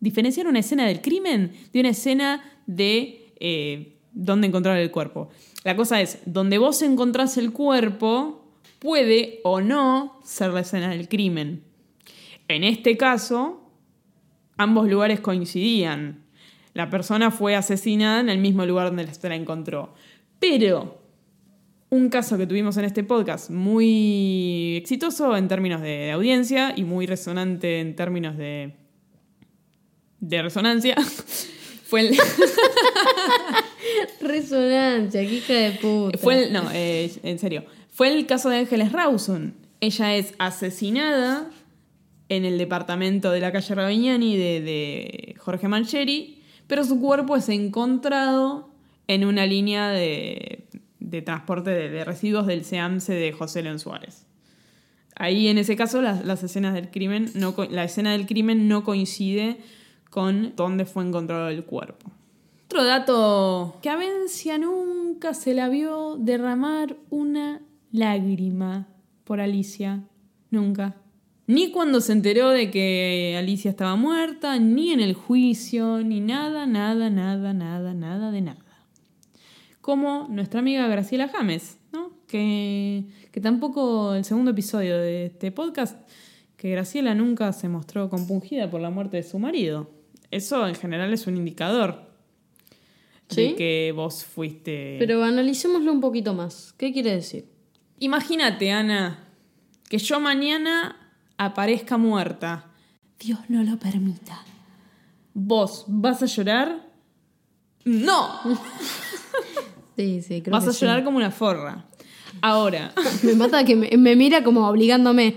diferenciar 0.00 0.46
una 0.46 0.60
escena 0.60 0.86
del 0.86 1.02
crimen 1.02 1.52
de 1.72 1.80
una 1.80 1.90
escena 1.90 2.42
de 2.66 3.34
eh, 3.40 3.98
dónde 4.12 4.46
encontrar 4.46 4.78
el 4.78 4.90
cuerpo. 4.90 5.28
La 5.64 5.76
cosa 5.76 6.00
es, 6.00 6.18
donde 6.24 6.56
vos 6.56 6.80
encontrás 6.80 7.36
el 7.36 7.52
cuerpo 7.52 8.43
puede 8.84 9.40
o 9.44 9.62
no 9.62 10.20
ser 10.22 10.50
la 10.50 10.60
escena 10.60 10.90
del 10.90 11.08
crimen. 11.08 11.64
En 12.48 12.64
este 12.64 12.98
caso, 12.98 13.70
ambos 14.58 14.90
lugares 14.90 15.20
coincidían. 15.20 16.26
La 16.74 16.90
persona 16.90 17.30
fue 17.30 17.56
asesinada 17.56 18.20
en 18.20 18.28
el 18.28 18.40
mismo 18.40 18.66
lugar 18.66 18.88
donde 18.88 19.06
se 19.14 19.26
la 19.26 19.36
encontró. 19.36 19.94
Pero 20.38 21.00
un 21.88 22.10
caso 22.10 22.36
que 22.36 22.46
tuvimos 22.46 22.76
en 22.76 22.84
este 22.84 23.04
podcast 23.04 23.48
muy 23.48 24.76
exitoso 24.76 25.34
en 25.34 25.48
términos 25.48 25.80
de, 25.80 26.12
audiencia 26.12 26.74
y 26.76 26.84
muy 26.84 27.06
resonante 27.06 27.80
en 27.80 27.96
términos 27.96 28.36
de, 28.36 28.74
de 30.20 30.42
resonancia 30.42 30.96
fue 31.86 32.00
el, 32.00 32.18
Resonancia, 34.20 35.22
hija 35.22 35.54
de 35.54 35.70
puta. 35.72 36.18
Fue 36.18 36.44
el- 36.44 36.52
no, 36.52 36.64
eh, 36.74 37.10
en 37.22 37.38
serio. 37.38 37.64
Fue 37.94 38.12
el 38.12 38.26
caso 38.26 38.48
de 38.48 38.56
Ángeles 38.56 38.90
Rawson. 38.90 39.54
Ella 39.78 40.16
es 40.16 40.34
asesinada 40.38 41.48
en 42.28 42.44
el 42.44 42.58
departamento 42.58 43.30
de 43.30 43.38
la 43.38 43.52
calle 43.52 43.72
Ravignani 43.72 44.36
de, 44.36 44.60
de 44.60 45.36
Jorge 45.38 45.68
Mancheri, 45.68 46.42
pero 46.66 46.82
su 46.82 47.00
cuerpo 47.00 47.36
es 47.36 47.48
encontrado 47.48 48.68
en 49.06 49.24
una 49.24 49.46
línea 49.46 49.90
de, 49.90 50.66
transporte 51.24 51.70
de, 51.70 52.04
residuos 52.04 52.48
del 52.48 52.64
SEAMSE 52.64 53.12
de 53.12 53.30
José 53.30 53.62
León 53.62 53.78
Suárez. 53.78 54.26
Ahí, 55.14 55.46
en 55.46 55.58
ese 55.58 55.76
caso, 55.76 56.02
las, 56.02 56.42
escenas 56.42 56.74
del 56.74 56.90
crimen, 56.90 57.30
no, 57.36 57.54
la 57.70 57.84
escena 57.84 58.10
del 58.10 58.26
crimen 58.26 58.66
no 58.66 58.82
coincide 58.82 59.58
con 60.10 60.56
dónde 60.56 60.84
fue 60.84 61.04
encontrado 61.04 61.48
el 61.48 61.62
cuerpo. 61.64 62.10
Otro 62.64 62.82
dato, 62.82 63.78
que 63.82 63.88
a 63.88 64.58
nunca 64.58 65.32
se 65.32 65.54
la 65.54 65.68
vio 65.68 66.16
derramar 66.16 66.96
una 67.10 67.62
lágrima 67.94 68.88
por 69.22 69.40
Alicia. 69.40 70.02
Nunca. 70.50 70.96
Ni 71.46 71.70
cuando 71.70 72.00
se 72.00 72.12
enteró 72.12 72.50
de 72.50 72.70
que 72.70 73.36
Alicia 73.38 73.70
estaba 73.70 73.96
muerta, 73.96 74.58
ni 74.58 74.90
en 74.92 75.00
el 75.00 75.14
juicio, 75.14 76.02
ni 76.02 76.20
nada, 76.20 76.66
nada, 76.66 77.08
nada, 77.08 77.52
nada, 77.52 77.94
nada 77.94 78.30
de 78.30 78.40
nada. 78.40 78.58
Como 79.80 80.26
nuestra 80.28 80.60
amiga 80.60 80.88
Graciela 80.88 81.28
James, 81.28 81.78
¿no? 81.92 82.10
Que, 82.26 83.04
que 83.30 83.40
tampoco 83.40 84.14
el 84.14 84.24
segundo 84.24 84.50
episodio 84.50 84.98
de 84.98 85.26
este 85.26 85.52
podcast, 85.52 86.08
que 86.56 86.70
Graciela 86.70 87.14
nunca 87.14 87.52
se 87.52 87.68
mostró 87.68 88.08
compungida 88.10 88.70
por 88.70 88.80
la 88.80 88.90
muerte 88.90 89.18
de 89.18 89.22
su 89.22 89.38
marido. 89.38 89.90
Eso 90.30 90.66
en 90.66 90.74
general 90.74 91.12
es 91.12 91.26
un 91.26 91.36
indicador 91.36 92.10
de 93.28 93.34
¿Sí? 93.34 93.54
que 93.54 93.92
vos 93.94 94.24
fuiste... 94.24 94.96
Pero 94.98 95.22
analicémoslo 95.22 95.92
un 95.92 96.00
poquito 96.00 96.34
más. 96.34 96.74
¿Qué 96.76 96.92
quiere 96.92 97.14
decir? 97.14 97.53
Imagínate, 97.98 98.72
Ana, 98.72 99.18
que 99.88 99.98
yo 99.98 100.20
mañana 100.20 100.96
aparezca 101.38 101.96
muerta. 101.96 102.66
Dios 103.18 103.38
no 103.48 103.62
lo 103.62 103.78
permita. 103.78 104.42
¿Vos 105.32 105.84
vas 105.88 106.22
a 106.22 106.26
llorar? 106.26 106.88
No, 107.84 108.40
Sí, 109.96 110.22
sí, 110.22 110.42
creo 110.42 110.52
vas 110.52 110.64
que 110.64 110.70
a 110.70 110.72
sí. 110.72 110.80
llorar 110.80 111.04
como 111.04 111.18
una 111.18 111.30
forra. 111.30 111.84
Ahora, 112.40 112.92
Me 113.22 113.34
mata 113.34 113.64
que 113.64 113.76
me, 113.76 113.90
me 113.96 114.16
mira 114.16 114.42
como 114.42 114.66
obligándome. 114.68 115.36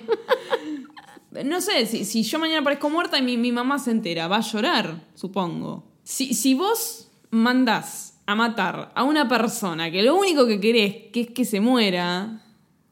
no 1.45 1.61
sé, 1.61 1.85
si, 1.85 2.05
si 2.05 2.23
yo 2.23 2.39
mañana 2.39 2.61
aparezco 2.61 2.89
muerta 2.89 3.17
y 3.19 3.21
mi, 3.21 3.37
mi 3.37 3.51
mamá 3.51 3.77
se 3.79 3.91
entera, 3.91 4.27
va 4.27 4.37
a 4.37 4.41
llorar, 4.41 5.03
supongo. 5.13 5.83
Si, 6.03 6.33
si 6.33 6.53
vos 6.55 7.09
mandás 7.29 8.19
a 8.25 8.35
matar 8.35 8.91
a 8.95 9.03
una 9.03 9.27
persona 9.27 9.91
que 9.91 10.01
lo 10.03 10.15
único 10.15 10.47
que 10.47 10.59
querés 10.59 11.11
que 11.13 11.21
es 11.21 11.29
que 11.29 11.45
se 11.45 11.61
muera, 11.61 12.41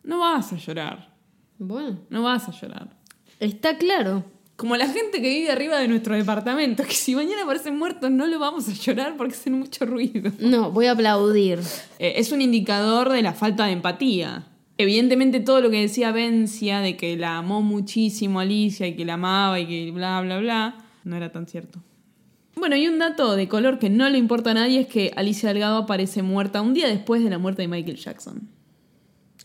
no 0.05 0.19
vas 0.19 0.53
a 0.53 0.55
llorar. 0.57 1.13
Bueno, 1.57 1.99
No 2.09 2.23
vas 2.23 2.47
a 2.47 2.51
llorar. 2.51 2.89
está 3.39 3.77
claro. 3.77 4.23
Como 4.55 4.77
la 4.77 4.87
gente 4.87 5.21
que 5.21 5.29
vive 5.29 5.51
arriba 5.51 5.77
de 5.79 5.87
nuestro 5.89 6.15
departamento, 6.15 6.83
que 6.83 6.93
si 6.93 7.13
mañana 7.13 7.43
aparecen 7.43 7.77
muertos 7.77 8.09
no 8.09 8.25
lo 8.25 8.39
vamos 8.39 8.69
a 8.69 8.73
llorar 8.73 9.17
porque 9.17 9.33
hacen 9.33 9.59
mucho 9.59 9.85
ruido. 9.85 10.31
No, 10.39 10.71
voy 10.71 10.85
a 10.85 10.91
aplaudir. 10.93 11.59
Eh, 11.99 12.13
es 12.15 12.31
un 12.31 12.41
indicador 12.41 13.09
de 13.11 13.21
la 13.21 13.33
falta 13.33 13.65
de 13.65 13.73
empatía. 13.73 14.47
Evidentemente 14.77 15.41
todo 15.41 15.59
lo 15.61 15.69
que 15.69 15.81
decía 15.81 16.11
Vencia 16.13 16.79
de 16.79 16.95
que 16.95 17.17
la 17.17 17.37
amó 17.37 17.61
muchísimo 17.61 18.39
Alicia 18.39 18.87
y 18.87 18.95
que 18.95 19.03
la 19.05 19.15
amaba 19.15 19.59
y 19.59 19.67
que 19.67 19.91
bla, 19.91 20.21
bla, 20.21 20.39
bla, 20.39 20.75
no 21.03 21.15
era 21.17 21.31
tan 21.33 21.47
cierto. 21.47 21.79
Bueno, 22.55 22.77
y 22.77 22.87
un 22.87 22.97
dato 22.99 23.35
de 23.35 23.49
color 23.49 23.79
que 23.79 23.89
no 23.89 24.09
le 24.09 24.17
importa 24.17 24.51
a 24.51 24.53
nadie 24.53 24.79
es 24.81 24.87
que 24.87 25.11
Alicia 25.17 25.49
Delgado 25.49 25.77
aparece 25.77 26.21
muerta 26.23 26.61
un 26.61 26.73
día 26.73 26.87
después 26.87 27.21
de 27.23 27.29
la 27.29 27.37
muerte 27.37 27.61
de 27.63 27.67
Michael 27.67 27.97
Jackson. 27.97 28.49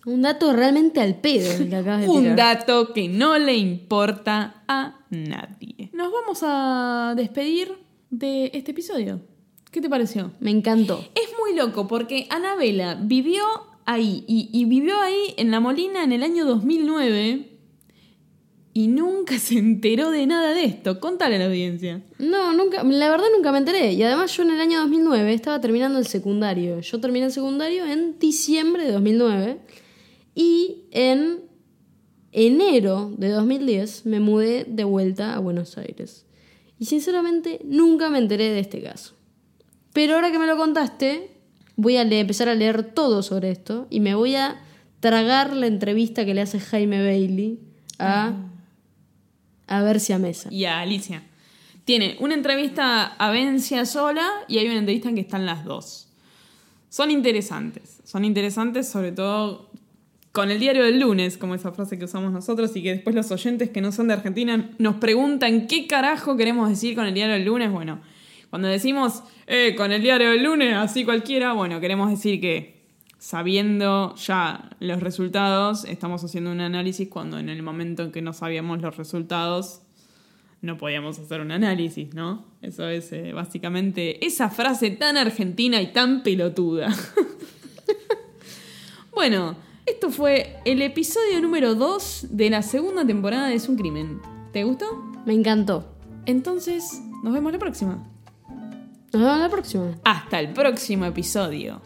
Un 0.07 0.23
dato 0.23 0.53
realmente 0.53 1.01
al 1.01 1.17
pedo 1.17 1.51
el 1.53 1.69
que 1.69 1.77
acabas 1.77 2.01
de 2.03 2.09
Un 2.09 2.23
tirar. 2.23 2.37
dato 2.37 2.93
que 2.95 3.09
no 3.09 3.39
le 3.39 3.57
importa 3.57 4.63
a 4.67 5.01
nadie. 5.11 5.91
Nos 5.93 6.11
vamos 6.11 6.41
a 6.43 7.15
despedir 7.17 7.73
de 8.09 8.51
este 8.55 8.71
episodio. 8.71 9.21
¿Qué 9.71 9.81
te 9.81 9.89
pareció? 9.91 10.33
Me 10.41 10.51
encantó. 10.51 11.05
Es 11.15 11.31
muy 11.39 11.57
loco 11.57 11.87
porque 11.87 12.27
Anabela 12.31 12.95
vivió 13.01 13.43
ahí 13.85 14.25
y, 14.27 14.49
y 14.53 14.65
vivió 14.65 14.99
ahí 15.01 15.35
en 15.37 15.51
La 15.51 15.61
Molina 15.61 16.03
en 16.03 16.13
el 16.13 16.23
año 16.23 16.45
2009 16.47 17.51
y 18.73 18.89
nunca 18.89 19.39
se 19.39 19.59
enteró 19.59 20.11
de 20.11 20.27
nada 20.27 20.55
de 20.55 20.65
esto. 20.65 20.99
Contale 20.99 21.37
a 21.37 21.39
la 21.41 21.47
audiencia. 21.47 22.03
No, 22.19 22.53
nunca, 22.53 22.83
la 22.83 23.11
verdad 23.11 23.27
nunca 23.37 23.53
me 23.53 23.59
enteré. 23.59 23.93
Y 23.93 24.03
además 24.03 24.35
yo 24.37 24.43
en 24.45 24.51
el 24.51 24.61
año 24.61 24.81
2009 24.81 25.33
estaba 25.35 25.61
terminando 25.61 25.99
el 25.99 26.07
secundario. 26.07 26.81
Yo 26.81 27.01
terminé 27.01 27.27
el 27.27 27.33
secundario 27.33 27.85
en 27.85 28.19
diciembre 28.19 28.85
de 28.85 28.93
2009 28.93 29.59
y 30.35 30.85
en 30.91 31.41
enero 32.33 33.13
de 33.17 33.29
2010 33.31 34.07
me 34.07 34.21
mudé 34.21 34.65
de 34.69 34.85
vuelta 34.85 35.35
a 35.35 35.39
Buenos 35.39 35.77
Aires. 35.79 36.27
Y 36.79 36.87
sinceramente 36.87 37.61
nunca 37.65 38.09
me 38.09 38.19
enteré 38.19 38.51
de 38.51 38.61
este 38.61 38.83
caso. 38.83 39.15
Pero 39.93 40.15
ahora 40.15 40.31
que 40.31 40.39
me 40.39 40.47
lo 40.47 40.57
contaste, 40.57 41.31
voy 41.77 41.97
a 41.97 42.03
empezar 42.03 42.49
a 42.49 42.55
leer 42.55 42.95
todo 42.95 43.23
sobre 43.23 43.51
esto 43.51 43.87
y 43.91 44.01
me 44.01 44.15
voy 44.15 44.37
a 44.37 44.61
tragar 45.01 45.55
la 45.55 45.67
entrevista 45.67 46.25
que 46.25 46.35
le 46.35 46.43
hace 46.43 46.61
Jaime 46.61 47.03
Bailey 47.03 47.59
a, 47.99 48.35
a 49.67 49.83
Bercia 49.83 50.19
Mesa. 50.19 50.53
Y 50.53 50.65
a 50.65 50.81
Alicia. 50.81 51.23
Tiene 51.85 52.17
una 52.21 52.35
entrevista 52.35 53.07
a 53.07 53.31
Vencia 53.31 53.85
sola 53.85 54.29
y 54.47 54.59
hay 54.59 54.67
una 54.67 54.79
entrevista 54.79 55.09
en 55.09 55.17
que 55.17 55.23
están 55.23 55.47
las 55.47 55.65
dos. 55.65 56.09
Son 56.89 57.11
interesantes. 57.11 58.01
Son 58.05 58.25
interesantes 58.25 58.89
sobre 58.89 59.13
todo 59.13 59.71
con 60.33 60.51
el 60.51 60.61
diario 60.61 60.85
del 60.85 61.01
lunes, 61.01 61.37
como 61.37 61.55
esa 61.55 61.73
frase 61.73 61.99
que 61.99 62.05
usamos 62.05 62.33
nosotros 62.33 62.75
y 62.77 62.83
que 62.83 62.95
después 62.95 63.17
los 63.17 63.31
oyentes 63.33 63.71
que 63.71 63.81
no 63.81 63.91
son 63.91 64.09
de 64.09 64.15
Argentina 64.15 64.71
nos 64.79 64.97
preguntan 64.97 65.67
qué 65.67 65.87
carajo 65.87 66.37
queremos 66.37 66.69
decir 66.69 66.95
con 66.95 67.07
el 67.07 67.15
diario 67.15 67.35
del 67.35 67.45
lunes. 67.45 67.73
Bueno, 67.73 68.01
cuando 68.51 68.69
decimos 68.69 69.23
eh, 69.47 69.75
con 69.77 69.91
el 69.93 70.03
diario 70.03 70.31
del 70.31 70.45
lunes, 70.45 70.75
así 70.77 71.05
cualquiera, 71.05 71.53
bueno, 71.53 71.81
queremos 71.81 72.11
decir 72.11 72.41
que 72.41 72.81
sabiendo 73.19 74.15
ya 74.17 74.71
los 74.81 75.01
resultados, 75.01 75.85
estamos 75.85 76.25
haciendo 76.25 76.53
un 76.53 76.61
análisis 76.61 77.09
cuando 77.09 77.39
en 77.39 77.49
el 77.49 77.63
momento 77.63 78.05
en 78.05 78.13
que 78.13 78.23
no 78.23 78.33
sabíamos 78.33 78.81
los 78.81 78.97
resultados, 78.97 79.83
no 80.63 80.77
podíamos 80.79 81.19
hacer 81.19 81.41
un 81.41 81.51
análisis, 81.53 82.15
¿no? 82.15 82.45
Eso 82.63 82.89
es 82.89 83.13
eh, 83.13 83.33
básicamente 83.33 84.25
esa 84.25 84.49
frase 84.51 84.91
tan 84.91 85.17
argentina 85.17 85.81
y 85.83 85.93
tan 85.93 86.23
pelotuda. 86.23 86.95
bueno, 89.13 89.57
esto 89.91 90.11
fue 90.11 90.57
el 90.65 90.83
episodio 90.83 91.41
número 91.41 91.75
2 91.75 92.29
de 92.31 92.51
la 92.51 92.63
segunda 92.63 93.05
temporada 93.05 93.49
de 93.49 93.57
Es 93.57 93.69
un 93.69 93.77
crimen. 93.77 94.21
¿Te 94.53 94.65
gustó? 94.65 95.05
Me 95.27 95.35
encantó. 95.35 95.85
Entonces, 96.27 97.01
nos 97.23 97.33
vemos 97.33 97.53
la 97.53 97.59
próxima. 97.59 98.07
Nos 99.13 99.23
vemos 99.23 99.39
la 99.39 99.49
próxima. 99.49 99.99
Hasta 100.05 100.39
el 100.39 100.53
próximo 100.53 101.07
episodio. 101.07 101.83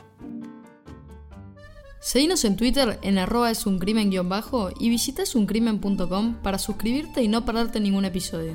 Seguinos 2.00 2.44
en 2.44 2.56
Twitter 2.56 2.98
en 3.00 3.16
arroba 3.16 3.50
es 3.50 3.64
un 3.64 3.78
crimen 3.78 4.10
guion 4.10 4.28
bajo 4.28 4.68
y 4.78 4.90
visita 4.90 5.22
esuncrimen.com 5.22 6.34
para 6.42 6.58
suscribirte 6.58 7.22
y 7.22 7.28
no 7.28 7.46
perderte 7.46 7.80
ningún 7.80 8.04
episodio. 8.04 8.52